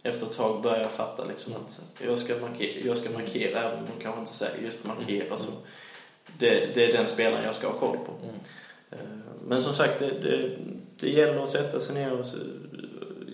efter 0.03 0.25
ett 0.25 0.35
tag 0.37 0.61
börjar 0.61 0.89
fatta 0.89 1.25
liksom 1.25 1.53
att 1.53 1.81
jag 2.05 2.19
ska 2.19 2.37
markera, 2.37 2.85
jag 2.87 2.97
ska 2.97 3.09
markera 3.09 3.59
även 3.63 3.79
om 3.79 3.85
de 3.97 4.03
kanske 4.03 4.19
inte 4.19 4.33
säger 4.33 4.63
just 4.65 4.83
markera 4.85 5.37
så. 5.37 5.51
Det, 6.39 6.49
det 6.75 6.85
är 6.85 6.93
den 6.93 7.07
spelaren 7.07 7.43
jag 7.45 7.55
ska 7.55 7.67
ha 7.67 7.79
koll 7.79 7.97
på. 7.97 8.11
Mm. 8.23 8.35
Eh, 8.91 8.97
Men 9.47 9.61
som 9.61 9.73
sagt, 9.73 9.99
det, 9.99 10.19
det, 10.19 10.57
det 10.99 11.09
gäller 11.09 11.43
att 11.43 11.49
sätta 11.49 11.79
sig 11.79 11.95
ner 11.95 12.11
och, 12.19 12.25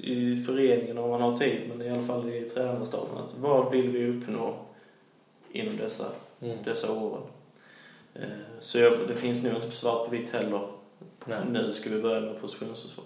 i 0.03 0.43
föreningen 0.47 0.97
om 0.97 1.09
man 1.09 1.21
har 1.21 1.35
tid, 1.35 1.61
men 1.69 1.81
i 1.81 1.89
alla 1.89 2.01
fall 2.01 2.29
i 2.33 2.49
tränarstaben. 2.49 3.17
Att 3.17 3.33
vad 3.37 3.71
vill 3.71 3.89
vi 3.89 4.07
uppnå 4.07 4.65
inom 5.51 5.77
dessa, 5.77 6.05
Mm. 6.41 6.57
dessa 6.65 6.91
åren? 6.91 7.21
Eh, 8.13 8.21
Så 8.59 8.79
jag, 8.79 8.93
det 9.07 9.15
finns 9.15 9.43
nog 9.43 9.53
inte 9.63 9.75
svart 9.75 10.05
på 10.05 10.11
vitt 10.11 10.29
heller. 10.29 10.67
Nej. 11.25 11.37
Nu 11.51 11.73
ska 11.73 11.89
vi 11.89 12.01
börja 12.01 12.21
med 12.21 12.41
positionsförsvar. 12.41 13.05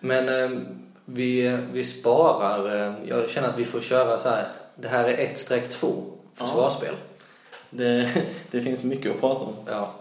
Men 0.00 0.28
eh, 0.28 0.60
vi, 1.04 1.58
vi 1.72 1.84
sparar, 1.84 2.86
eh, 2.86 2.94
jag 3.08 3.30
känner 3.30 3.48
att 3.48 3.58
vi 3.58 3.64
får 3.64 3.80
köra 3.80 4.18
så 4.18 4.28
här. 4.28 4.48
Det 4.74 4.88
här 4.88 5.04
är 5.04 5.18
ett 5.18 5.38
streck 5.38 5.70
två 5.70 6.04
försvarsspel. 6.34 6.94
Det, 7.70 8.10
det 8.50 8.60
finns 8.60 8.84
mycket 8.84 9.14
att 9.14 9.20
prata 9.20 9.40
om. 9.40 9.54
Ja. 9.66 9.94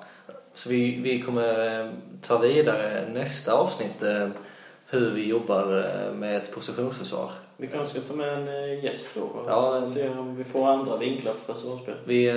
Så 0.54 0.70
vi, 0.70 1.00
vi 1.04 1.22
kommer 1.22 1.80
eh, 1.82 1.90
ta 2.22 2.38
vidare 2.38 3.10
nästa 3.14 3.54
avsnitt 3.54 4.04
eh, 4.04 4.28
hur 4.90 5.12
vi 5.12 5.28
jobbar 5.28 5.86
med 6.14 6.38
ett 6.38 6.52
positionsförsvar. 6.52 7.32
Vi 7.58 7.68
kanske 7.68 8.00
ska 8.00 8.08
ta 8.08 8.16
med 8.16 8.34
en 8.34 8.82
gäst 8.82 9.08
då? 9.16 9.20
va? 9.20 9.44
Ja, 9.48 9.86
Se 9.88 10.10
om 10.10 10.36
vi 10.36 10.44
får 10.44 10.68
andra 10.68 10.98
vinklar 10.98 11.34
på 11.34 11.54
försvarsspel. 11.54 11.94
Vi, 12.06 12.32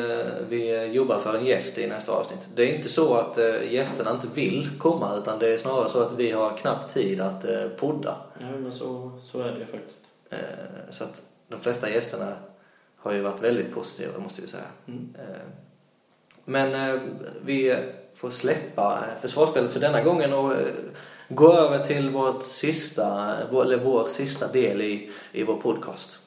vi 0.49 0.85
jobbar 0.85 1.19
för 1.19 1.35
en 1.35 1.47
gäst 1.47 1.79
i 1.79 1.87
nästa 1.87 2.13
avsnitt. 2.13 2.39
Det 2.55 2.63
är 2.63 2.77
inte 2.77 2.89
så 2.89 3.15
att 3.15 3.39
gästerna 3.71 4.11
inte 4.11 4.27
vill 4.35 4.69
komma 4.79 5.17
utan 5.17 5.39
det 5.39 5.49
är 5.49 5.59
snarare 5.59 5.89
så 5.89 6.03
att 6.03 6.13
vi 6.13 6.31
har 6.31 6.57
knappt 6.57 6.95
tid 6.95 7.21
att 7.21 7.47
podda. 7.77 8.17
Ja, 8.41 8.47
men 8.51 8.73
så, 8.73 9.13
så 9.23 9.41
är 9.41 9.53
det 9.53 9.59
ju 9.59 9.67
faktiskt. 9.67 10.01
Eh, 10.31 10.39
Så 10.91 11.05
att 11.05 11.23
de 11.49 11.61
flesta 11.61 11.91
gästerna 11.91 12.37
har 12.97 13.13
ju 13.13 13.21
varit 13.21 13.43
väldigt 13.43 13.75
positiva 13.75 14.19
måste 14.19 14.43
vi 14.43 14.49
säga. 14.49 14.65
Mm. 14.87 15.15
Eh, 15.19 15.41
Men 16.45 16.75
eh, 16.95 17.01
vi 17.45 17.77
får 18.15 18.31
släppa 18.31 19.05
försvarsspelet 19.21 19.73
för 19.73 19.81
denna 19.81 20.03
gången 20.03 20.33
och 20.33 20.53
gå 21.29 21.53
över 21.53 21.85
till 21.85 22.11
vårt 22.11 22.43
sista, 22.43 23.37
vår, 23.51 23.63
eller 23.65 23.79
vår 23.79 24.05
sista 24.09 24.53
del 24.53 24.83
i, 24.83 25.11
i 25.33 25.43
vår 25.43 25.57
podcast. 25.57 26.19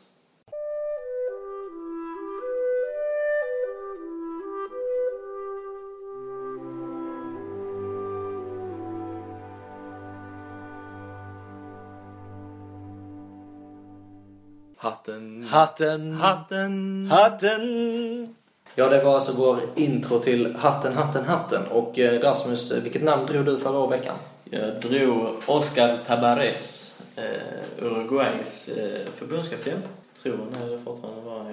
Hatten. 14.82 15.44
Hatten! 15.44 16.14
Hatten. 16.14 17.08
Hatten! 17.12 18.36
Ja, 18.76 18.90
det 18.90 19.04
var 19.04 19.16
alltså 19.16 19.34
vår 19.38 19.60
intro 19.76 20.20
till 20.20 20.56
Hatten, 20.56 20.94
hatten, 20.94 21.26
hatten. 21.26 21.62
Och 21.72 22.00
eh, 22.00 22.20
Rasmus, 22.20 22.72
vilket 22.72 23.04
namn 23.04 23.26
drog 23.26 23.46
du 23.46 23.58
förra 23.58 23.88
veckan? 23.88 24.16
Jag 24.44 24.82
drog 24.82 25.28
Oscar 25.46 25.98
Tabarez, 26.08 27.02
eh, 27.16 27.84
Uruguays 27.86 28.70
eh, 28.70 29.12
förbundskapten. 29.16 29.78
Tror 30.24 30.38
han 30.54 30.74
är 30.74 30.78
fortfarande 30.78 31.22
var 31.22 31.46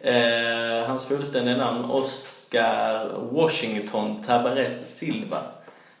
ja. 0.00 0.10
eh, 0.10 0.86
Hans 0.86 1.04
fullständiga 1.04 1.56
namn 1.56 1.84
Oscar 1.90 3.08
Washington 3.30 4.22
Tabarez 4.22 4.98
Silva. 4.98 5.38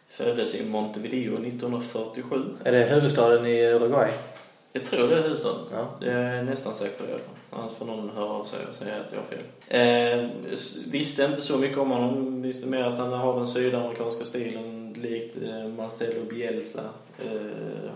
Föddes 0.08 0.54
i 0.54 0.64
Montevideo 0.70 1.34
1947. 1.34 2.44
Är 2.64 2.72
det 2.72 2.84
huvudstaden 2.84 3.46
i 3.46 3.64
Uruguay? 3.64 4.10
Jag 4.72 4.84
tror 4.84 5.08
det 5.08 5.18
är 5.18 5.22
huvudstaden. 5.22 5.60
Ja. 5.72 5.86
Det 6.00 6.12
är 6.12 6.42
nästan 6.42 6.74
säker 6.74 6.98
på 6.98 7.04
fall. 7.04 7.20
Annars 7.50 7.72
får 7.72 7.86
någon 7.86 8.10
höra 8.10 8.30
av 8.30 8.44
sig 8.44 8.58
och 8.68 8.74
säga 8.74 8.94
att 8.96 9.12
jag 9.12 9.18
har 9.18 9.26
fel. 9.26 9.44
Eh, 9.68 10.30
visste 10.90 11.24
inte 11.24 11.42
så 11.42 11.58
mycket 11.58 11.78
om 11.78 11.90
honom. 11.90 12.42
Visste 12.42 12.66
mer 12.66 12.82
att 12.82 12.98
han 12.98 13.12
har 13.12 13.36
den 13.36 13.48
sydamerikanska 13.48 14.24
stilen 14.24 14.92
likt 14.92 15.36
eh, 15.42 15.68
Marcelo 15.68 16.24
Bielsa. 16.30 16.82
Eh, 17.24 17.90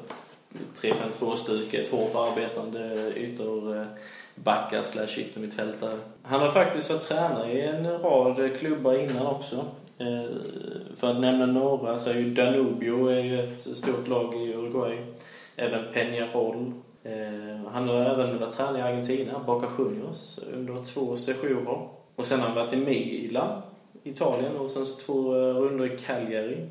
3-5-2-stuket, 0.74 1.88
hårt 1.88 2.14
arbetande 2.14 3.12
ytterbackar 3.16 4.82
slash 4.82 5.18
yttermittfältare. 5.18 5.98
Han 6.22 6.40
har 6.40 6.50
faktiskt 6.50 6.90
varit 6.90 7.02
tränare 7.02 7.52
i 7.52 7.60
en 7.60 7.98
rad 7.98 8.58
klubbar 8.58 8.94
innan 8.94 9.26
också. 9.26 9.64
Eh, 9.98 10.30
för 10.94 11.10
att 11.10 11.20
nämna 11.20 11.46
några 11.46 11.98
så 11.98 12.10
är 12.10 12.14
ju 12.14 12.34
Danubio 12.34 13.06
är 13.06 13.20
ju 13.20 13.40
ett 13.40 13.58
stort 13.58 14.08
lag 14.08 14.34
i 14.34 14.54
Uruguay. 14.54 14.98
Även 15.62 15.92
Peñarol. 15.92 16.72
Eh, 17.04 17.70
han 17.72 17.88
har 17.88 18.00
även 18.00 18.38
varit 18.38 18.52
tränare 18.52 18.78
i 18.78 18.82
Argentina, 18.82 19.38
Boca 19.46 19.66
Juniors, 19.78 20.38
under 20.52 20.84
två 20.84 21.16
sessioner. 21.16 21.88
Och 22.16 22.26
sen 22.26 22.40
har 22.40 22.46
han 22.46 22.56
varit 22.56 22.72
i 22.72 22.76
Milan, 22.76 23.62
Italien, 24.04 24.56
och 24.56 24.70
sen 24.70 24.86
så 24.86 24.94
två 24.94 25.36
eh, 25.36 25.54
rundor 25.54 25.86
i 25.86 25.98
Cagliari. 25.98 26.66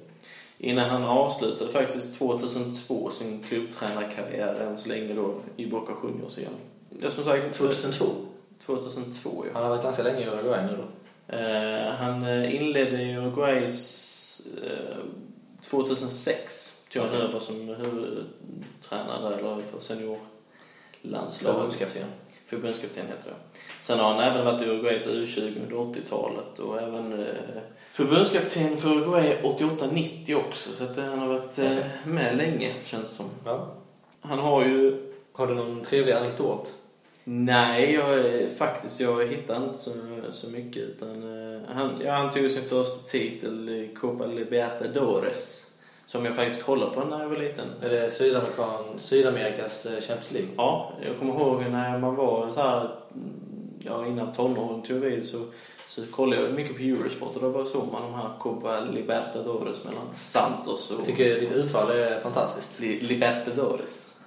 Innan 0.58 0.90
han 0.90 1.04
avslutade 1.04 1.72
faktiskt 1.72 2.20
2002 2.20 3.10
sin 3.10 3.44
klubbtränarkarriär 3.44 4.56
än 4.56 4.78
så 4.78 4.90
länge 4.90 5.14
då 5.14 5.34
i 5.58 5.68
Boca 5.68 5.94
Juniors 6.04 6.38
igen. 6.38 6.54
Ja, 7.00 7.10
som 7.10 7.24
sagt, 7.24 7.54
2002. 7.54 8.06
2002 8.66 9.46
ja. 9.46 9.52
Han 9.54 9.64
har 9.64 9.70
varit 9.70 9.84
ganska 9.84 10.04
länge 10.04 10.20
i 10.20 10.28
Uruguay 10.28 10.66
nu 10.66 10.78
då. 10.78 10.84
Eh, 11.36 11.94
han 11.94 12.46
inledde 12.46 13.04
i 13.04 13.16
Uruguays 13.18 14.42
eh, 14.64 14.98
2006. 15.62 16.71
Tog 16.94 17.04
han 17.04 17.12
över 17.14 17.40
som 17.40 17.56
huvudtränare 17.56 19.30
där, 19.30 19.38
eller 19.38 19.62
för 19.62 19.80
seniorlandslaget. 19.80 21.56
Förbundskapten. 21.56 22.08
Förbundskapten 22.46 23.08
heter 23.08 23.30
det. 23.30 23.60
Sen 23.80 24.00
har 24.00 24.14
han 24.14 24.24
även 24.24 24.46
varit 24.46 24.62
i 24.62 24.66
Uruguays 24.66 25.10
U20 25.10 25.64
under 25.64 25.76
80-talet 25.76 26.60
och 26.60 26.82
även 26.82 27.20
eh, 27.20 27.36
förbundskapten 27.92 28.78
för 28.78 28.90
Uruguay 28.90 29.38
88-90 29.44 30.36
också. 30.48 30.72
Så 30.72 30.84
att 30.84 30.98
eh, 30.98 31.06
han 31.06 31.20
har 31.20 31.28
varit 31.28 31.60
eh, 31.60 31.78
med 32.06 32.38
länge, 32.38 32.74
känns 32.84 33.10
det 33.10 33.16
som. 33.16 33.30
Ja. 33.46 33.74
Han 34.22 34.40
har 34.40 34.66
ju 34.66 35.08
Har 35.34 35.48
du 35.48 35.56
någon 35.56 35.82
trevlig 35.82 36.14
anekdot? 36.14 36.74
Nej, 37.24 37.94
jag, 37.94 38.52
faktiskt 38.52 39.00
jag 39.00 39.28
hittar 39.28 39.64
inte 39.64 39.78
så, 39.78 39.92
så 40.30 40.50
mycket. 40.50 40.84
Utan, 40.84 41.10
eh, 41.56 41.62
han, 41.68 42.02
ja, 42.02 42.14
han 42.14 42.32
tog 42.32 42.52
sin 42.52 42.64
första 42.64 43.08
titel 43.08 43.70
i 43.70 43.96
Copa 43.96 44.26
Libertadores. 44.26 45.71
Som 46.12 46.26
jag 46.26 46.36
faktiskt 46.36 46.64
kollade 46.64 46.92
på 46.96 47.04
när 47.04 47.22
jag 47.22 47.30
var 47.30 47.38
liten. 47.38 47.66
Är 47.82 47.90
det 47.90 48.10
Sydamerikan, 48.12 48.84
Sydamerikas 48.98 49.86
eh, 49.86 49.92
Champions 49.92 50.32
League? 50.32 50.50
Ja, 50.58 50.92
jag 51.06 51.20
kommer 51.20 51.34
ihåg 51.34 51.62
när 51.62 51.98
man 52.00 52.16
var 52.16 52.52
så 52.52 52.62
här, 52.62 52.90
ja 53.80 54.06
innan 54.08 54.34
tonåren 54.34 54.82
tog 54.82 54.98
vid 54.98 55.26
så, 55.26 55.38
så 55.88 56.02
kollade 56.08 56.42
jag 56.42 56.54
mycket 56.54 56.76
på 56.78 56.82
Eurosport 56.82 57.36
och 57.36 57.42
då 57.42 57.50
var 57.50 57.66
såg 57.66 57.92
man 57.92 58.02
de 58.02 58.14
här 58.14 58.30
Copa 58.40 58.80
Libertadores 58.82 59.84
mellan 59.84 60.02
Santos 60.16 60.92
och 60.92 61.00
Jag 61.00 61.06
tycker 61.06 61.40
ditt 61.40 61.52
uttal 61.52 61.90
är 61.92 62.20
fantastiskt. 62.20 62.80
Li- 62.80 63.00
Libertadores. 63.02 64.21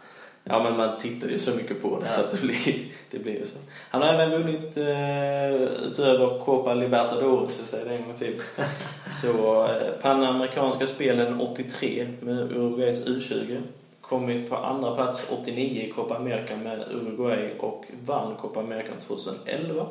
Ja, 0.45 0.63
men 0.63 0.77
man 0.77 0.99
tittar 0.99 1.29
ju 1.29 1.39
så 1.39 1.57
mycket 1.57 1.83
på 1.83 1.89
det 1.89 1.97
Ja. 2.01 2.07
så 2.07 2.21
att 2.21 2.33
det 2.33 2.41
blir, 2.47 2.85
det 3.11 3.19
blir 3.19 3.33
ju 3.33 3.47
så. 3.47 3.57
Han 3.91 4.03
har 4.03 4.09
även 4.09 4.31
vunnit 4.31 4.77
eh, 4.77 5.63
utöver 5.89 6.39
Copa 6.45 6.75
Libertadores, 6.75 7.59
jag 7.59 7.69
säger 7.69 7.85
det 7.89 7.97
en 7.97 8.05
gång 8.05 8.15
till. 8.15 8.35
så 9.11 9.65
eh, 9.67 9.93
Panamerikanska 10.03 10.87
spelen 10.87 11.41
83 11.41 12.09
med 12.21 12.39
Uruguays 12.53 13.07
U20. 13.07 13.63
Kommit 14.01 14.51
på 14.51 14.57
andra 14.57 14.95
plats 14.95 15.31
89 15.43 15.83
i 15.83 15.91
Copa 15.91 16.17
America 16.17 16.57
med 16.57 16.85
Uruguay 16.93 17.51
och 17.59 17.85
vann 18.05 18.35
Copa 18.37 18.61
America 18.61 18.93
2011. 19.07 19.87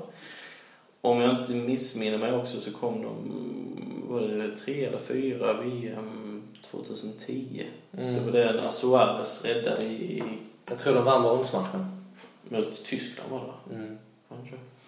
Om 1.02 1.22
jag 1.22 1.40
inte 1.40 1.54
missminner 1.54 2.18
mig 2.18 2.34
också 2.34 2.60
så 2.60 2.72
kom 2.72 3.02
de, 3.02 3.14
var 4.10 4.22
det 4.22 4.58
tre 4.58 4.86
eller 4.86 4.98
fyra 4.98 5.54
VM 5.54 6.23
2010. 6.64 7.66
Det 7.92 8.04
var 8.04 8.10
Mm. 8.20 8.32
det 8.32 8.54
när 8.62 8.72
Suarez 8.72 9.46
räddade 9.46 9.86
i, 9.86 10.24
Jag 10.70 10.78
tror 10.80 10.94
de 10.96 11.04
vann 11.06 11.22
bronsmatchen. 11.22 12.06
mot 12.50 12.84
Tyskland 12.84 13.32
var 13.32 13.40
det 13.70 13.76
Mm. 13.76 13.98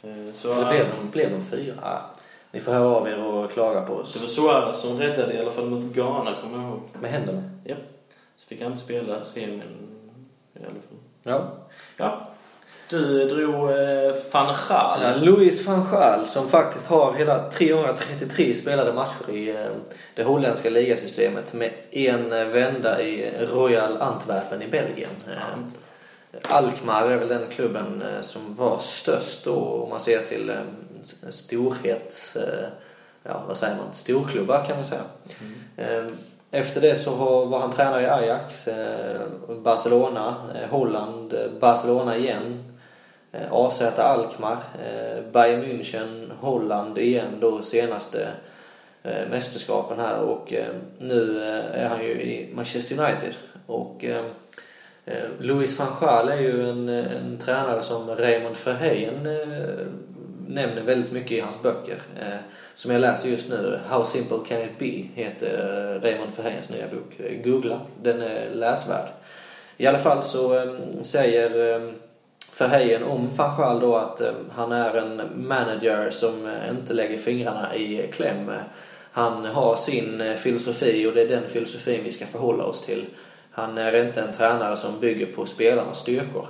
Eh, 0.03 0.33
Så, 0.33 0.53
Eller 0.53 0.69
blev 0.69 0.87
de, 1.01 1.09
blev 1.11 1.31
de 1.31 1.45
fyra? 1.45 1.73
Ah, 1.81 1.99
ni 2.51 2.59
får 2.59 2.71
höra 2.71 2.87
av 2.87 3.07
er 3.07 3.23
och 3.23 3.51
klaga 3.51 3.81
på 3.85 3.93
oss. 3.93 4.13
Det 4.13 4.19
var 4.19 4.27
Suarez 4.27 4.77
som 4.81 4.97
räddade 4.99 5.33
i 5.33 5.39
alla 5.39 5.51
fall 5.51 5.69
mot 5.69 5.93
Ghana, 5.93 6.31
kommer 6.41 6.57
jag 6.57 6.69
ihåg. 6.71 6.81
Med 7.01 7.11
händerna? 7.11 7.43
Så 8.35 8.47
fick 8.47 8.61
han 8.61 8.71
inte 8.71 8.83
spela 8.83 9.25
serien 9.25 9.61
i 10.53 10.59
alla 10.59 10.65
fall. 10.67 10.97
Ja. 11.23 11.47
Ja. 11.97 12.27
Du 12.89 13.27
drog 13.29 13.71
eh, 13.71 14.13
van 14.31 14.55
Gaal. 14.67 15.01
Ja, 15.01 15.15
Louis 15.15 15.65
van 15.65 15.87
Gaal 15.91 16.25
som 16.25 16.47
faktiskt 16.49 16.87
har 16.87 17.13
hela 17.13 17.49
333 17.49 18.55
spelade 18.55 18.93
matcher 18.93 19.29
i 19.29 19.49
eh, 19.49 19.67
det 20.15 20.23
holländska 20.23 20.69
ligasystemet 20.69 21.53
med 21.53 21.71
en 21.91 22.33
eh, 22.33 22.45
vända 22.45 23.01
i 23.01 23.33
Royal 23.39 24.01
Antwerpen 24.01 24.61
i 24.61 24.67
Belgien. 24.67 25.09
Eh, 25.27 26.49
Alkmaar 26.55 27.11
är 27.11 27.17
väl 27.17 27.27
den 27.27 27.47
klubben 27.51 28.03
som 28.21 28.55
var 28.55 28.79
störst 28.79 29.45
då 29.45 29.55
om 29.55 29.89
man 29.89 29.99
ser 29.99 30.19
till 30.19 30.51
storhets... 31.29 32.37
Ja, 33.23 33.43
vad 33.47 33.57
säger 33.57 33.75
man? 33.75 33.93
Storklubbar 33.93 34.65
kan 34.65 34.75
man 34.75 34.85
säga. 34.85 35.01
Eh, 35.77 36.05
Efter 36.51 36.81
det 36.81 36.95
så 36.95 37.45
var 37.45 37.59
han 37.59 37.71
tränare 37.71 38.01
i 38.01 38.05
Ajax, 38.05 38.67
Barcelona, 39.63 40.35
Holland, 40.69 41.33
Barcelona 41.59 42.17
igen, 42.17 42.74
Eh, 43.35 43.53
AZ 43.53 43.81
Alkmaar, 43.81 44.57
eh, 44.85 45.23
Bayern 45.31 45.61
München, 45.61 46.31
Holland 46.39 46.97
igen 46.97 47.37
då 47.39 47.61
senaste 47.61 48.27
eh, 49.03 49.29
mästerskapen 49.29 49.99
här 49.99 50.19
och 50.19 50.53
nu 50.99 51.39
är 51.73 51.87
han 51.87 52.03
ju 52.03 52.11
i 52.11 52.49
Manchester 52.53 52.99
United. 52.99 53.33
Och 53.67 54.05
Louis 55.39 55.79
van 55.79 55.87
Gaal 56.01 56.29
är 56.29 56.41
ju 56.41 56.69
en, 56.69 56.89
en 56.89 57.37
tränare 57.37 57.83
som 57.83 58.15
Raymond 58.15 58.55
Verheyen 58.65 59.23
nämner 60.47 60.81
väldigt 60.81 61.11
mycket 61.11 61.31
i 61.31 61.39
hans 61.39 61.61
böcker. 61.61 62.01
Som 62.75 62.91
jag 62.91 63.01
läser 63.01 63.29
just 63.29 63.49
nu, 63.49 63.79
How 63.87 64.03
Simple 64.03 64.37
Can 64.47 64.61
It 64.61 64.79
Be, 64.79 65.21
heter 65.21 65.99
Raymond 66.03 66.31
Verheyens 66.37 66.69
nya 66.69 66.87
bok. 66.87 67.43
Googla, 67.43 67.81
den 68.01 68.21
är 68.21 68.49
läsvärd. 68.53 69.07
I 69.77 69.87
alla 69.87 69.99
fall 69.99 70.23
så 70.23 70.75
säger 71.01 71.81
eh, 72.61 73.11
om 73.11 73.29
van 73.37 73.79
då 73.79 73.95
att 73.95 74.21
eh, 74.21 74.31
han 74.51 74.71
är 74.71 74.93
en 74.93 75.21
manager 75.47 76.11
som 76.11 76.45
eh, 76.45 76.69
inte 76.69 76.93
lägger 76.93 77.17
fingrarna 77.17 77.75
i 77.75 78.11
kläm. 78.13 78.51
Han 79.11 79.45
har 79.45 79.75
sin 79.75 80.21
eh, 80.21 80.35
filosofi 80.35 81.05
och 81.07 81.13
det 81.13 81.21
är 81.21 81.27
den 81.27 81.49
filosofin 81.49 82.03
vi 82.03 82.11
ska 82.11 82.25
förhålla 82.25 82.63
oss 82.63 82.85
till. 82.85 83.05
Han 83.51 83.77
är 83.77 84.05
inte 84.05 84.21
en 84.21 84.33
tränare 84.33 84.77
som 84.77 84.99
bygger 84.99 85.25
på 85.25 85.45
spelarnas 85.45 85.99
styrkor. 85.99 86.47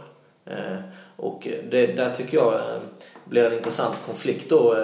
Och 1.16 1.48
det, 1.70 1.88
där 1.88 2.10
tycker 2.10 2.38
jag 2.38 2.60
blir 3.26 3.46
en 3.46 3.54
intressant 3.54 3.96
konflikt 4.06 4.50
då 4.50 4.76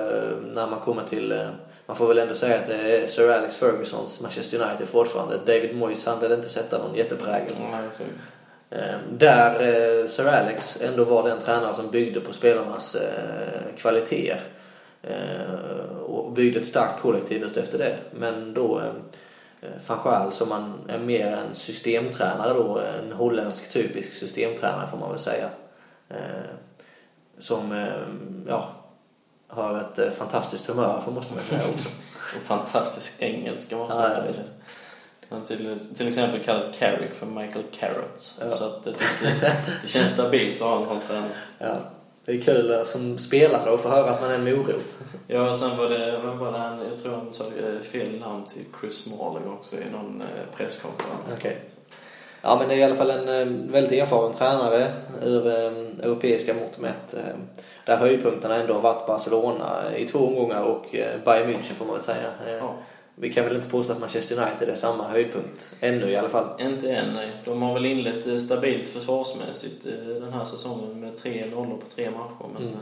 när 0.54 0.68
man 0.68 0.80
kommer 0.80 1.04
till 1.04 1.34
man 1.92 1.96
får 1.96 2.08
väl 2.08 2.18
ändå 2.18 2.34
säga 2.34 2.60
att 2.60 2.66
det 2.66 2.98
är 2.98 3.08
Sir 3.08 3.32
Alex 3.32 3.56
Fergusons 3.58 4.22
Manchester 4.22 4.62
United 4.62 4.88
fortfarande. 4.88 5.38
David 5.46 5.76
Moyes 5.76 6.06
han 6.06 6.20
vill 6.20 6.32
inte 6.32 6.50
sätta 6.50 6.78
någon 6.78 6.96
jätteprägel. 6.96 7.56
Mm, 7.58 7.90
där 9.10 10.08
Sir 10.08 10.28
Alex 10.28 10.82
ändå 10.82 11.04
var 11.04 11.30
den 11.30 11.40
tränare 11.40 11.74
som 11.74 11.92
byggde 11.92 12.20
på 12.20 12.34
spelarnas 12.34 12.98
kvaliteter. 13.78 14.42
Eh, 15.04 15.96
och 15.98 16.32
byggde 16.32 16.60
ett 16.60 16.68
starkt 16.68 17.02
kollektiv 17.02 17.44
ut 17.44 17.58
efter 17.58 17.78
det. 17.78 17.98
Men 18.12 18.54
då 18.54 18.82
eh, 19.62 19.98
Gaal 20.04 20.34
som 20.34 20.50
man 20.50 20.74
är 20.88 21.00
mer 21.00 21.28
en 21.28 21.56
systemtränare 21.56 22.54
då, 22.54 22.80
en 22.80 23.12
holländsk 23.12 23.74
typisk 23.74 24.14
systemtränare 24.14 24.88
får 24.88 24.98
man 24.98 25.10
väl 25.10 25.20
säga. 25.20 25.50
Eh, 26.10 26.50
som 27.38 27.86
ja, 28.48 28.70
har 29.48 29.80
ett 29.80 30.18
fantastiskt 30.18 30.68
humör 30.68 31.02
får 31.06 31.12
måste 31.12 31.36
man 31.36 31.44
säga 31.44 31.62
också. 31.74 31.90
och 32.36 32.42
fantastisk 32.42 33.22
engelska 33.22 33.76
måste 33.76 33.96
man 33.98 34.12
ja, 34.12 34.34
säga. 34.34 34.46
Han 35.32 35.44
till, 35.44 35.80
till 35.98 36.08
exempel 36.08 36.44
kallat 36.44 36.76
Carrick 36.76 37.14
för 37.14 37.26
Michael 37.26 37.66
Carrot. 37.72 38.40
Ja. 38.40 38.50
Så 38.50 38.66
att 38.66 38.84
det, 38.84 38.92
det, 38.92 39.54
det, 39.82 39.88
känns 39.88 40.12
stabilt 40.12 40.62
att 40.62 40.68
ha 40.68 40.80
en 40.80 40.86
sån 40.86 41.00
tränare. 41.00 41.30
Ja. 41.58 41.76
Det 42.26 42.32
är 42.32 42.40
kul 42.40 42.72
eh, 42.72 42.84
som 42.84 43.18
spelare 43.18 43.74
att 43.74 43.82
få 43.82 43.90
höra 43.90 44.10
att 44.10 44.22
man 44.22 44.32
är 44.32 44.36
en 44.36 44.44
morot. 44.44 44.98
Ja, 45.28 45.50
och 45.50 45.56
sen 45.56 45.78
var 45.78 45.90
det, 45.90 46.20
vem 46.24 46.38
var 46.38 46.52
det 46.52 46.58
han, 46.58 46.80
jag 46.90 46.98
tror 46.98 47.16
han 47.16 47.34
sa 47.34 47.44
eh, 47.44 47.80
fel 47.82 48.20
namn 48.20 48.46
till 48.46 48.66
Chris 48.80 48.98
Smalling 48.98 49.50
också 49.50 49.76
i 49.76 49.90
någon 49.92 50.22
eh, 50.22 50.58
presskonferens. 50.58 51.38
Okay. 51.38 51.56
Ja, 52.42 52.56
men 52.60 52.68
det 52.68 52.74
är 52.74 52.78
i 52.78 52.84
alla 52.84 52.96
fall 52.96 53.10
en 53.10 53.72
väldigt 53.72 54.04
erfaren 54.04 54.34
tränare 54.34 54.92
ur 55.24 55.48
europeiska 55.48 56.54
mått 56.54 56.80
mätt. 56.80 57.16
Där 57.86 57.98
höjdpunkterna 57.98 58.56
ändå 58.56 58.74
har 58.74 58.82
varit 58.82 59.08
Barcelona 59.08 59.82
i 59.98 60.08
två 60.08 60.20
omgångar 60.20 60.64
och 60.64 60.86
Bayern 61.26 61.50
München 61.50 61.74
får 61.74 61.86
man 61.86 61.96
väl 61.96 62.04
säga. 62.04 62.30
Ja. 62.60 62.76
Vi 63.22 63.34
kan 63.34 63.46
väl 63.46 63.56
inte 63.56 63.70
påstå 63.70 63.94
att 63.94 64.00
Manchester 64.00 64.38
United 64.38 64.70
är 64.70 64.76
samma 64.76 65.08
höjdpunkt. 65.08 65.76
Ännu 65.80 66.10
i 66.10 66.16
alla 66.16 66.30
fall. 66.30 66.62
Inte 66.62 66.92
än, 66.92 67.14
nej. 67.14 67.32
De 67.46 67.62
har 67.62 67.74
väl 67.74 67.86
inlett 67.86 68.28
eh, 68.28 68.38
stabilt 68.38 68.90
försvarsmässigt 68.90 69.86
eh, 69.86 69.94
den 69.94 70.34
här 70.34 70.46
säsongen 70.46 71.00
med 71.00 71.16
tre 71.16 71.46
nollor 71.52 71.78
på 71.78 71.86
tre 71.96 72.12
matcher. 72.12 72.46
Men 72.54 72.62
mm. 72.62 72.74
Eh, 72.74 72.80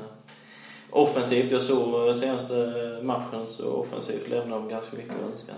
offensivt, 0.89 1.51
jag 1.51 1.61
såg 1.61 2.15
senaste 2.15 2.53
matchen 3.01 3.47
så 3.47 3.73
offensivt 3.73 4.29
lämnar 4.29 4.59
de 4.59 4.69
ganska 4.69 4.97
mycket 4.97 5.11
att 5.11 5.31
önska. 5.31 5.53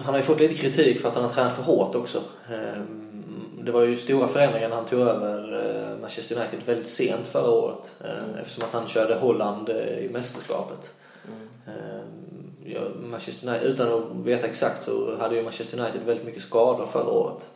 Han 0.00 0.14
har 0.14 0.16
ju 0.16 0.22
fått 0.22 0.40
lite 0.40 0.54
kritik 0.54 1.00
för 1.00 1.08
att 1.08 1.14
han 1.14 1.24
har 1.24 1.30
tränat 1.30 1.56
för 1.56 1.62
hårt 1.62 1.94
också. 1.94 2.22
Ehm, 2.50 3.24
det 3.64 3.72
var 3.72 3.82
ju 3.82 3.96
stora 3.96 4.26
förändringar 4.28 4.68
när 4.68 4.76
han 4.76 4.84
tog 4.84 5.00
över 5.00 5.96
Manchester 6.00 6.36
United 6.36 6.60
väldigt 6.66 6.88
sent 6.88 7.26
förra 7.26 7.50
året. 7.50 7.94
Mm. 8.04 8.34
Eftersom 8.40 8.64
att 8.64 8.72
han 8.72 8.88
körde 8.88 9.14
Holland 9.14 9.68
i 9.68 10.08
mästerskapet. 10.12 10.94
Mm. 11.24 12.23
Ja, 12.66 12.80
Manchester 13.02 13.48
United, 13.48 13.70
utan 13.70 13.92
att 13.92 14.26
veta 14.26 14.46
exakt 14.46 14.84
så 14.84 15.16
hade 15.16 15.36
ju 15.36 15.42
Manchester 15.42 15.80
United 15.80 16.02
väldigt 16.06 16.26
mycket 16.26 16.42
skador 16.42 16.86
förra 16.86 17.10
året. 17.10 17.50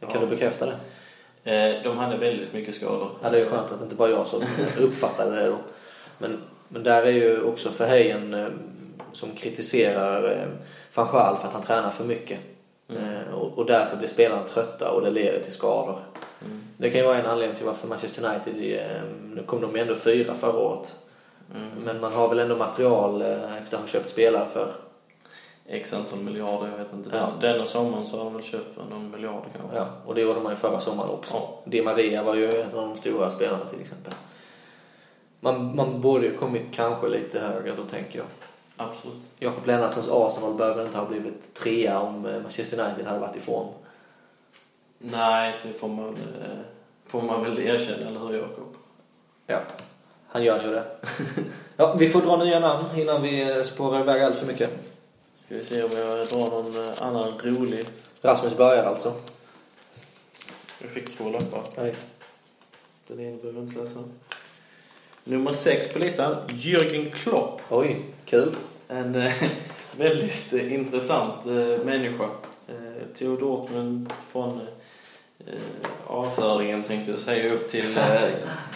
Kan 0.00 0.10
ja. 0.14 0.20
du 0.20 0.26
bekräfta 0.26 0.66
det? 0.66 0.76
Eh, 1.46 1.82
de 1.82 1.98
hade 1.98 2.16
väldigt 2.16 2.52
mycket 2.52 2.74
skador. 2.74 3.10
Ja, 3.22 3.30
det 3.30 3.40
är 3.40 3.46
skönt 3.46 3.72
att 3.72 3.78
det 3.78 3.84
inte 3.84 3.94
bara 3.94 4.10
jag 4.10 4.26
som 4.26 4.42
uppfattade 4.80 5.36
det 5.36 5.46
då. 5.46 5.56
Men, 6.18 6.42
men 6.68 6.82
där 6.82 7.02
är 7.02 7.10
ju 7.10 7.42
också 7.42 7.70
Verheyen 7.78 8.34
eh, 8.34 8.48
som 9.12 9.30
kritiserar 9.30 10.32
eh, 10.32 10.48
van 10.94 11.08
Gaal 11.12 11.36
för 11.36 11.48
att 11.48 11.54
han 11.54 11.62
tränar 11.62 11.90
för 11.90 12.04
mycket. 12.04 12.38
Mm. 12.88 13.34
Och, 13.34 13.58
och, 13.58 13.66
därför 13.66 13.96
blir 13.96 14.08
spelarna 14.08 14.42
trötta 14.42 14.90
och 14.90 15.02
det 15.02 15.10
leder 15.10 15.40
till 15.40 15.52
skador. 15.52 15.98
Mm. 16.44 16.62
Det 16.76 16.90
kan 16.90 17.00
ju 17.00 17.06
vara 17.06 17.18
en 17.18 17.26
anledning 17.26 17.56
till 17.56 17.66
varför 17.66 17.88
Manchester 17.88 18.24
United, 18.24 18.54
nu 19.34 19.42
kom 19.46 19.60
de 19.60 19.76
ändå 19.76 19.94
fyra 19.94 20.34
förra 20.34 20.58
året. 20.58 20.94
Mm. 21.54 21.68
Men 21.84 22.00
man 22.00 22.12
har 22.12 22.28
väl 22.28 22.38
ändå 22.38 22.56
material 22.56 23.22
eh, 23.22 23.56
efter 23.56 23.76
att 23.76 23.82
ha 23.82 23.88
köpt 23.88 24.08
spelare 24.08 24.48
för 24.52 24.74
X 25.68 25.94
antal 25.94 26.18
miljarder, 26.18 26.70
jag 26.70 26.78
vet 26.78 26.92
inte. 26.92 27.10
Ja. 27.16 27.32
Denna 27.40 27.66
sommaren 27.66 28.06
så 28.06 28.16
har 28.18 28.24
de 28.24 28.34
väl 28.34 28.42
köpt 28.42 28.76
någon 28.90 29.10
miljard 29.10 29.42
kanske. 29.56 29.76
Ja, 29.76 29.86
och 30.06 30.14
det 30.14 30.20
gjorde 30.20 30.40
man 30.40 30.52
ju 30.52 30.56
förra 30.56 30.80
sommaren 30.80 31.10
också. 31.10 31.34
Ja. 31.34 31.60
Di 31.64 31.82
Maria 31.82 32.22
var 32.22 32.34
ju 32.34 32.60
en 32.60 32.78
av 32.78 32.88
de 32.88 32.96
stora 32.96 33.30
spelarna 33.30 33.64
till 33.64 33.80
exempel. 33.80 34.12
Man, 35.40 35.76
man 35.76 36.00
borde 36.00 36.26
ju 36.26 36.36
kommit 36.36 36.62
kanske 36.72 37.08
lite 37.08 37.40
högre 37.40 37.72
då 37.76 37.84
tänker 37.84 38.18
jag. 38.18 38.26
Absolut. 38.76 39.26
Jakob 39.38 39.66
Lennartssons 39.66 40.08
Arsenal 40.10 40.54
behöver 40.54 40.86
inte 40.86 40.98
ha 40.98 41.06
blivit 41.06 41.54
trea 41.54 42.00
om 42.00 42.26
eh, 42.26 42.42
Manchester 42.42 42.84
United 42.84 43.06
hade 43.06 43.18
varit 43.18 43.36
ifrån. 43.36 43.72
Nej, 44.98 45.54
det 45.62 45.72
får 45.72 45.88
man, 45.88 46.08
eh, 46.08 46.58
får 47.06 47.22
man 47.22 47.44
väl 47.44 47.58
erkänna, 47.58 48.08
eller 48.08 48.20
hur 48.20 48.38
Jakob? 48.38 48.76
Ja. 49.46 49.60
Han 50.36 50.44
gör 50.44 50.62
ju 50.62 50.70
det. 50.70 50.84
ja, 51.76 51.96
vi 51.98 52.08
får 52.08 52.22
dra 52.22 52.44
nya 52.44 52.60
namn 52.60 52.98
innan 52.98 53.22
vi 53.22 53.62
spårar 53.64 54.00
iväg 54.00 54.22
allt 54.22 54.38
för 54.38 54.46
mycket. 54.46 54.70
Ska 55.34 55.54
vi 55.54 55.64
se 55.64 55.82
om 55.82 55.90
jag 55.96 56.28
drar 56.28 56.50
någon 56.50 56.88
eh, 56.88 57.02
annan 57.02 57.32
rolig. 57.42 57.86
Rasmus 58.22 58.56
börjar 58.56 58.84
alltså. 58.84 59.14
Jag 60.80 60.90
fick 60.90 61.16
två 61.16 61.30
lappar. 61.30 61.62
Nej. 61.76 61.94
Den 63.06 63.20
ena 63.20 63.36
behöver 63.36 63.60
inte 63.60 63.78
läsa. 63.78 64.04
Nummer 65.24 65.52
sex 65.52 65.92
på 65.92 65.98
listan, 65.98 66.36
Jürgen 66.48 67.10
Klopp. 67.10 67.60
Oj, 67.68 68.04
kul. 68.24 68.56
En 68.88 69.14
äh, 69.14 69.32
väldigt 69.96 70.52
äh, 70.52 70.74
intressant 70.74 71.46
äh, 71.46 71.84
människa. 71.84 72.24
Äh, 72.68 73.18
tog 73.18 73.40
Dortmund 73.40 74.12
från 74.28 74.60
avföringen 76.06 76.82
tänkte 76.82 77.10
jag 77.10 77.20
säga 77.20 77.52
upp 77.52 77.68
till 77.68 77.98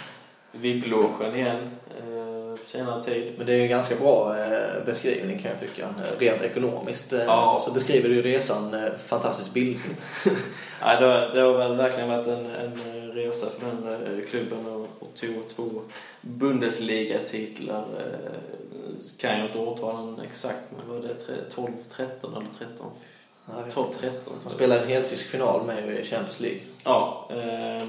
VIP-logen 0.53 1.34
igen 1.34 1.70
eh, 1.98 2.57
senare 2.66 3.03
tid. 3.03 3.34
Men 3.36 3.46
det 3.46 3.53
är 3.53 3.57
ju 3.57 3.62
en 3.62 3.68
ganska 3.68 3.94
bra 3.94 4.36
eh, 4.38 4.84
beskrivning 4.86 5.38
kan 5.38 5.51
jag 5.51 5.61
tycka. 5.61 5.88
Rent 6.18 6.42
ekonomiskt 6.42 7.12
eh, 7.12 7.24
ja. 7.24 7.62
så 7.64 7.70
beskriver 7.70 8.09
du 8.09 8.22
resan 8.22 8.74
eh, 8.74 8.90
fantastiskt 8.98 9.55
bildligt. 9.55 10.07
ja, 10.80 11.01
det, 11.01 11.07
har, 11.07 11.34
det 11.34 11.40
har 11.40 11.59
väl 11.59 11.76
verkligen 11.76 12.09
varit 12.09 12.26
en, 12.26 12.46
en 12.46 13.12
resa 13.12 13.46
för 13.51 13.66
den 13.66 14.26
klubben 14.30 14.66
och, 14.66 14.88
och 14.98 15.14
tog 15.14 15.48
två 15.48 15.70
Bundesliga-titlar. 16.20 17.84
Kan 19.18 19.38
jag 19.38 19.46
inte 19.46 19.59
årtalen 19.59 20.20
exakt, 20.20 20.61
men 20.76 20.88
var 20.88 21.09
det 21.09 21.51
12, 21.51 21.72
13 21.88 22.34
eller 22.34 22.46
13? 22.59 22.86
12, 23.74 23.92
13. 23.92 24.34
Han 24.42 24.53
spelade 24.53 24.80
en 24.80 24.88
heltysk 24.88 25.26
final 25.26 25.66
med 25.66 26.01
i 26.01 26.05
Champions 26.05 26.40
League. 26.40 26.61
Ja. 26.84 27.28
Eh, 27.30 27.86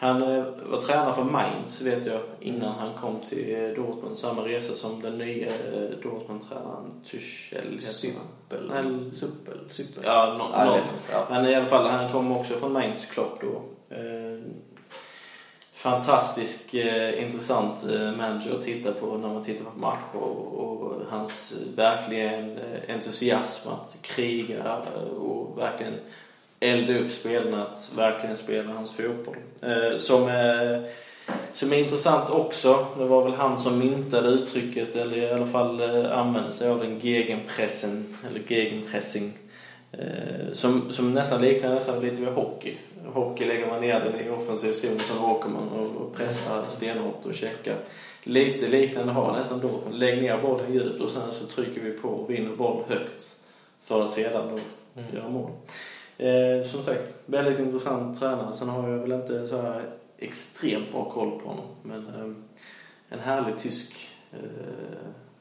han 0.00 0.22
eh, 0.22 0.44
var 0.66 0.80
tränare 0.80 1.12
för 1.14 1.24
Mainz 1.24 1.82
vet 1.82 2.06
jag 2.06 2.20
innan 2.40 2.78
han 2.78 2.94
kom 2.94 3.20
till 3.28 3.54
eh, 3.54 3.68
Dortmund. 3.68 4.16
Samma 4.16 4.42
resa 4.42 4.74
som 4.74 5.02
den 5.02 5.18
nya 5.18 5.46
eh, 5.46 5.90
Dortmund-tränaren 6.02 7.04
Tuchel. 7.04 7.80
Suppel? 7.80 8.72
Nej, 8.74 9.14
Suppel? 9.14 9.58
Suppel? 9.68 10.04
Ja, 10.04 10.34
no, 10.38 10.44
ja, 10.52 10.64
något. 10.64 11.04
Ja. 11.12 11.26
Men 11.30 11.46
i 11.46 11.54
alla 11.54 11.66
fall, 11.66 11.86
han 11.86 12.12
kom 12.12 12.32
också 12.32 12.54
från 12.54 12.72
Mainz 12.72 13.06
Klopp 13.06 13.40
då. 13.40 13.62
fantastisk 15.72 16.74
intressant 17.18 17.84
manager 18.16 18.54
att 18.54 18.62
titta 18.62 18.92
på 18.92 19.16
när 19.16 19.28
man 19.28 19.42
tittar 19.42 19.64
på 19.64 19.78
matcher 19.78 20.16
och, 20.16 20.94
hans 21.10 21.62
verkligen 21.76 22.58
entusiasm 22.88 23.68
att 23.68 24.02
kriga 24.02 24.76
och 25.18 25.58
verkligen 25.58 25.94
elda 26.60 26.98
upp 26.98 27.10
spelarna 27.10 27.62
att 27.62 27.92
verkligen 27.96 28.36
spela 28.36 28.72
hans 28.72 28.96
fotboll. 28.96 29.36
Eh, 29.62 29.98
som, 29.98 30.28
är, 30.28 30.90
som 31.52 31.72
är 31.72 31.76
intressant 31.76 32.30
också, 32.30 32.86
det 32.98 33.04
var 33.04 33.24
väl 33.24 33.32
han 33.32 33.58
som 33.58 33.78
myntade 33.78 34.28
uttrycket, 34.28 34.96
eller 34.96 35.16
i 35.16 35.32
alla 35.32 35.46
fall 35.46 35.80
eh, 35.80 36.18
använde 36.18 36.52
sig 36.52 36.68
av 36.68 36.82
en 36.82 36.98
gegenpressen, 36.98 38.16
eller 38.30 38.40
gegenpressing. 38.48 39.32
Eh, 39.92 40.52
som, 40.52 40.92
som 40.92 41.14
nästan 41.14 41.40
liknar 41.40 41.74
nästan 41.74 42.00
lite 42.00 42.20
vid 42.20 42.30
hockey. 42.30 42.74
Hockey 43.14 43.44
lägger 43.44 43.66
man 43.66 43.80
ner 43.80 44.00
den 44.00 44.26
i 44.26 44.30
offensiv 44.30 44.72
zon, 44.72 44.98
sen 44.98 45.18
åker 45.18 45.48
man 45.48 45.68
och 45.68 46.14
pressar 46.16 46.64
stenhårt 46.68 47.26
och 47.26 47.34
checkar. 47.34 47.76
Lite 48.22 48.68
liknande 48.68 49.12
har 49.12 49.32
nästan 49.32 49.60
då. 49.60 49.80
Lägg 49.92 50.22
ner 50.22 50.42
bollen 50.42 50.72
djupt 50.72 51.00
och 51.00 51.10
sen 51.10 51.32
så 51.32 51.46
trycker 51.46 51.80
vi 51.80 51.90
på 51.90 52.08
och 52.08 52.30
vinner 52.30 52.56
boll 52.56 52.82
högt 52.88 53.24
för 53.82 54.02
att 54.02 54.10
sedan 54.10 54.48
då 54.48 54.58
mm. 55.00 55.14
göra 55.14 55.28
mål. 55.28 55.50
Eh, 56.20 56.66
som 56.66 56.82
sagt, 56.82 57.14
väldigt 57.26 57.58
intressant 57.58 58.20
tränare. 58.20 58.52
Sen 58.52 58.68
har 58.68 58.88
jag 58.88 58.98
väl 58.98 59.12
inte 59.12 59.48
så 59.48 59.60
här 59.60 59.90
extremt 60.18 60.92
bra 60.92 61.10
koll 61.10 61.40
på 61.40 61.48
honom. 61.48 61.66
Men 61.82 62.06
eh, 62.06 62.34
en 63.08 63.20
härlig 63.20 63.58
tysk 63.58 64.08
eh, 64.32 64.38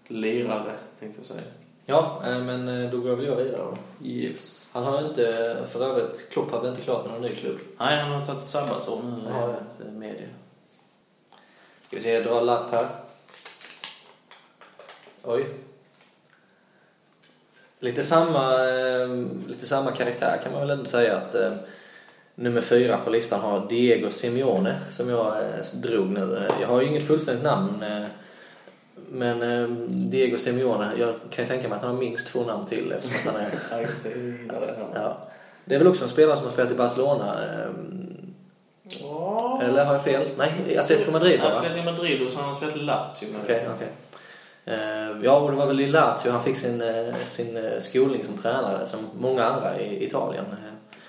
lirare, 0.07 0.71
tänkte 0.99 1.19
jag 1.19 1.25
säga. 1.25 1.41
Ja, 1.85 2.21
eh, 2.25 2.43
men 2.43 2.67
eh, 2.67 2.91
då 2.91 2.97
går 2.97 3.15
väl 3.15 3.25
jag 3.25 3.35
vidare 3.35 3.57
då. 3.57 4.07
Yes. 4.07 4.69
Han 4.73 4.83
har 4.83 5.05
inte, 5.05 5.57
för 5.69 5.85
övrigt, 5.85 6.29
Klopp 6.29 6.51
hade 6.51 6.69
inte 6.69 6.81
klart 6.81 7.05
någon 7.05 7.21
ny 7.21 7.29
klubb. 7.29 7.59
Nej, 7.77 8.01
han 8.01 8.11
har 8.11 8.25
tagit 8.25 8.41
ett 8.41 8.47
sabbatsår 8.47 9.03
nu 9.03 9.31
enligt 9.33 9.93
media. 9.93 10.27
Ska 11.87 11.95
vi 11.95 12.01
se, 12.01 12.11
jag 12.11 12.23
drar 12.23 12.41
lapp 12.41 12.71
här. 12.71 12.87
Oj. 15.23 15.45
Lite 17.81 18.03
samma, 18.03 18.69
eh, 18.69 19.07
lite 19.47 19.65
samma 19.65 19.91
karaktär 19.91 20.39
kan 20.43 20.51
man 20.51 20.61
väl 20.61 20.69
ändå 20.69 20.85
säga 20.85 21.17
att 21.17 21.35
eh, 21.35 21.51
nummer 22.35 22.61
fyra 22.61 22.97
på 22.97 23.09
listan 23.09 23.41
har 23.41 23.67
Diego 23.69 24.11
Simeone 24.11 24.75
som 24.89 25.09
jag 25.09 25.27
eh, 25.27 25.65
drog 25.73 26.07
nu. 26.07 26.47
Jag 26.61 26.67
har 26.67 26.81
ju 26.81 26.87
inget 26.87 27.07
fullständigt 27.07 27.43
namn 27.43 27.83
men 29.11 29.87
Diego 30.09 30.37
Simeone, 30.37 30.91
jag 30.97 31.13
kan 31.29 31.45
ju 31.45 31.49
tänka 31.49 31.67
mig 31.67 31.75
att 31.75 31.81
han 31.81 31.91
har 31.91 31.99
minst 31.99 32.27
två 32.27 32.43
namn 32.43 32.65
till 32.65 32.91
eftersom 32.91 33.29
att 33.29 33.35
han 33.35 33.45
är... 33.45 33.51
ja. 34.95 35.17
Det 35.65 35.75
är 35.75 35.79
väl 35.79 35.87
också 35.87 36.03
en 36.03 36.09
spelare 36.09 36.37
som 36.37 36.45
har 36.45 36.53
spelat 36.53 36.71
i 36.71 36.75
Barcelona. 36.75 37.35
Eller 39.61 39.85
har 39.85 39.93
jag 39.93 40.03
fel? 40.03 40.27
Nej, 40.37 40.77
Atletico 40.77 41.11
Madrid 41.11 41.39
va? 41.39 41.51
Atletico 41.51 41.83
Madrid 41.83 42.21
och 42.21 42.31
så 42.31 42.37
har 42.37 42.45
han 42.45 42.55
spelat 42.55 42.75
i 42.75 42.79
Lazio. 42.79 43.27
Okej, 43.43 43.67
okej. 43.75 43.87
Eh, 44.69 45.23
ja, 45.23 45.39
och 45.39 45.51
det 45.51 45.57
var 45.57 45.65
väl 45.65 45.79
i 45.79 45.87
Lazio 45.87 46.31
han 46.31 46.43
fick 46.43 46.57
sin, 46.57 46.81
eh, 46.81 47.15
sin 47.25 47.57
eh, 47.57 47.79
skolning 47.79 48.23
som 48.23 48.37
tränare 48.37 48.85
som 48.85 48.99
många 49.19 49.43
andra 49.43 49.79
i 49.79 50.03
Italien. 50.03 50.45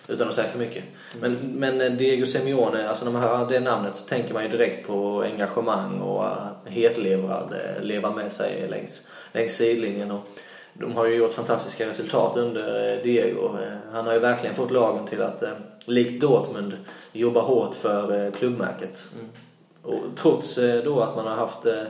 Utan 0.09 0.29
att 0.29 0.35
säga 0.35 0.49
för 0.49 0.59
mycket. 0.59 0.85
Men, 1.21 1.33
men 1.35 1.97
Diego 1.97 2.27
Simeone, 2.27 2.89
alltså 2.89 3.05
när 3.05 3.13
man 3.13 3.23
hör 3.23 3.49
det 3.49 3.61
namnet 3.61 3.97
så 3.97 4.05
tänker 4.05 4.35
man 4.35 4.43
ju 4.43 4.49
direkt 4.49 4.87
på 4.87 5.23
engagemang 5.23 6.01
och 6.01 6.25
hetlevrad, 6.65 7.55
leva 7.81 8.11
med 8.11 8.33
sig 8.33 8.69
längs, 8.71 9.07
längs 9.33 9.53
sidlinjen. 9.53 10.11
Och 10.11 10.21
de 10.75 10.93
har 10.93 11.07
ju 11.07 11.15
gjort 11.15 11.33
fantastiska 11.33 11.89
resultat 11.89 12.37
under 12.37 12.97
Diego. 13.03 13.57
Han 13.93 14.07
har 14.07 14.13
ju 14.13 14.19
verkligen 14.19 14.57
fått 14.57 14.71
lagen 14.71 15.07
till 15.07 15.23
att, 15.23 15.43
likt 15.85 16.21
Dortmund, 16.21 16.77
jobba 17.13 17.41
hårt 17.41 17.75
för 17.75 18.31
klubbmärket. 18.31 19.05
Mm. 19.15 19.31
Och 19.83 20.01
trots 20.17 20.59
eh, 20.59 20.85
då 20.85 21.01
att 21.01 21.17
man 21.17 21.27
har 21.27 21.35
haft 21.35 21.67
eh, 21.67 21.83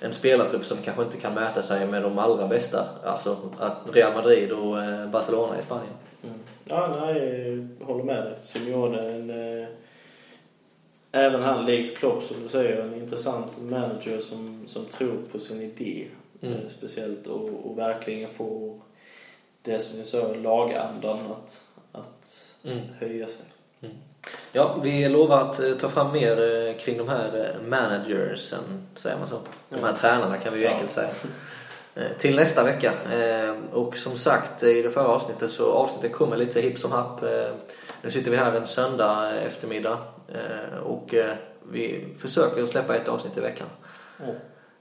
en 0.00 0.12
spelartrupp 0.12 0.64
som 0.64 0.76
kanske 0.82 1.02
inte 1.02 1.16
kan 1.16 1.34
mäta 1.34 1.62
sig 1.62 1.86
med 1.86 2.02
de 2.02 2.18
allra 2.18 2.46
bästa. 2.46 2.88
Alltså 3.04 3.36
att 3.58 3.76
Real 3.92 4.14
Madrid 4.14 4.52
och 4.52 4.82
eh, 4.82 5.10
Barcelona 5.10 5.58
i 5.58 5.62
Spanien. 5.62 5.92
Mm. 6.24 6.38
Ja, 6.64 6.96
nej, 7.00 7.66
jag 7.78 7.86
håller 7.86 8.04
med 8.04 8.24
dig. 8.24 8.38
Simeone 8.42 8.98
en... 8.98 9.30
Eh, 9.30 9.68
även 11.12 11.42
han, 11.42 11.66
likt 11.66 11.98
Klopp 11.98 12.22
som 12.22 12.42
du 12.42 12.48
säger, 12.48 12.82
en 12.82 12.94
intressant 12.94 13.60
manager 13.60 14.18
som, 14.18 14.64
som 14.66 14.84
tror 14.84 15.16
på 15.32 15.38
sin 15.38 15.62
idé. 15.62 16.06
Mm. 16.40 16.54
Eh, 16.54 16.60
speciellt 16.78 17.26
och, 17.26 17.50
och 17.64 17.78
verkligen 17.78 18.30
får 18.30 18.80
det 19.62 19.80
som 19.80 19.98
vi 19.98 20.04
sa, 20.04 20.34
lagandan 20.34 21.18
att, 21.32 21.62
att 21.92 22.44
Mm. 22.64 22.78
höja 22.98 23.26
sig. 23.26 23.44
Ja, 24.52 24.76
vi 24.82 25.08
lovar 25.08 25.40
att 25.40 25.60
eh, 25.60 25.72
ta 25.72 25.88
fram 25.88 26.12
mer 26.12 26.66
eh, 26.68 26.76
kring 26.78 26.98
de 26.98 27.08
här 27.08 27.54
eh, 27.62 27.68
managersen, 27.68 28.58
säger 28.94 29.18
man 29.18 29.28
så? 29.28 29.40
De 29.68 29.84
här 29.84 29.92
tränarna 29.92 30.36
kan 30.38 30.52
vi 30.52 30.58
ju 30.58 30.64
Ja. 30.64 30.70
enkelt 30.70 30.92
säga. 30.92 31.08
Till 32.18 32.36
nästa 32.36 32.64
vecka. 32.64 32.92
Och 33.72 33.96
som 33.96 34.16
sagt 34.16 34.62
i 34.62 34.82
det 34.82 34.90
förra 34.90 35.08
avsnittet 35.08 35.50
så 35.50 35.72
avsnittet 35.72 36.12
kommer 36.12 36.36
lite 36.36 36.52
så 36.52 36.58
hipp 36.60 36.78
som 36.78 36.92
happ. 36.92 37.20
Nu 38.02 38.10
sitter 38.10 38.30
vi 38.30 38.36
här 38.36 38.52
en 38.52 38.66
söndag 38.66 39.30
eftermiddag 39.46 39.98
och 40.84 41.14
vi 41.72 42.04
försöker 42.18 42.66
släppa 42.66 42.96
ett 42.96 43.08
avsnitt 43.08 43.36
i 43.36 43.40
veckan. 43.40 43.66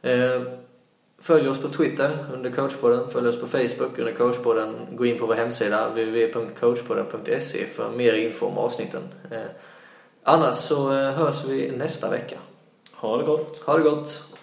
Eh, 0.02 0.42
Följ 1.22 1.50
oss 1.50 1.62
på 1.62 1.70
Twitter 1.70 2.26
under 2.34 2.50
coachpodden, 2.52 3.10
följ 3.10 3.28
oss 3.28 3.42
på 3.42 3.48
Facebook 3.48 4.00
under 4.00 4.14
coachpodden, 4.14 4.76
gå 4.92 5.06
in 5.06 5.20
på 5.20 5.26
vår 5.26 5.36
hemsida 5.36 5.90
www.coachpodden.se 5.90 7.66
för 7.66 7.92
mer 7.92 8.14
info 8.14 8.46
om 8.46 8.58
avsnitten. 8.58 9.04
Eh, 9.32 9.42
Annars 10.24 10.56
så 10.56 10.94
eh, 10.94 11.12
hörs 11.12 11.46
vi 11.46 11.72
nästa 11.72 12.10
vecka. 12.10 12.38
Ha 12.92 13.18
det 13.18 13.24
gott! 13.24 13.62
Ha 13.66 13.78
det 13.78 13.84
gott! 13.84 14.37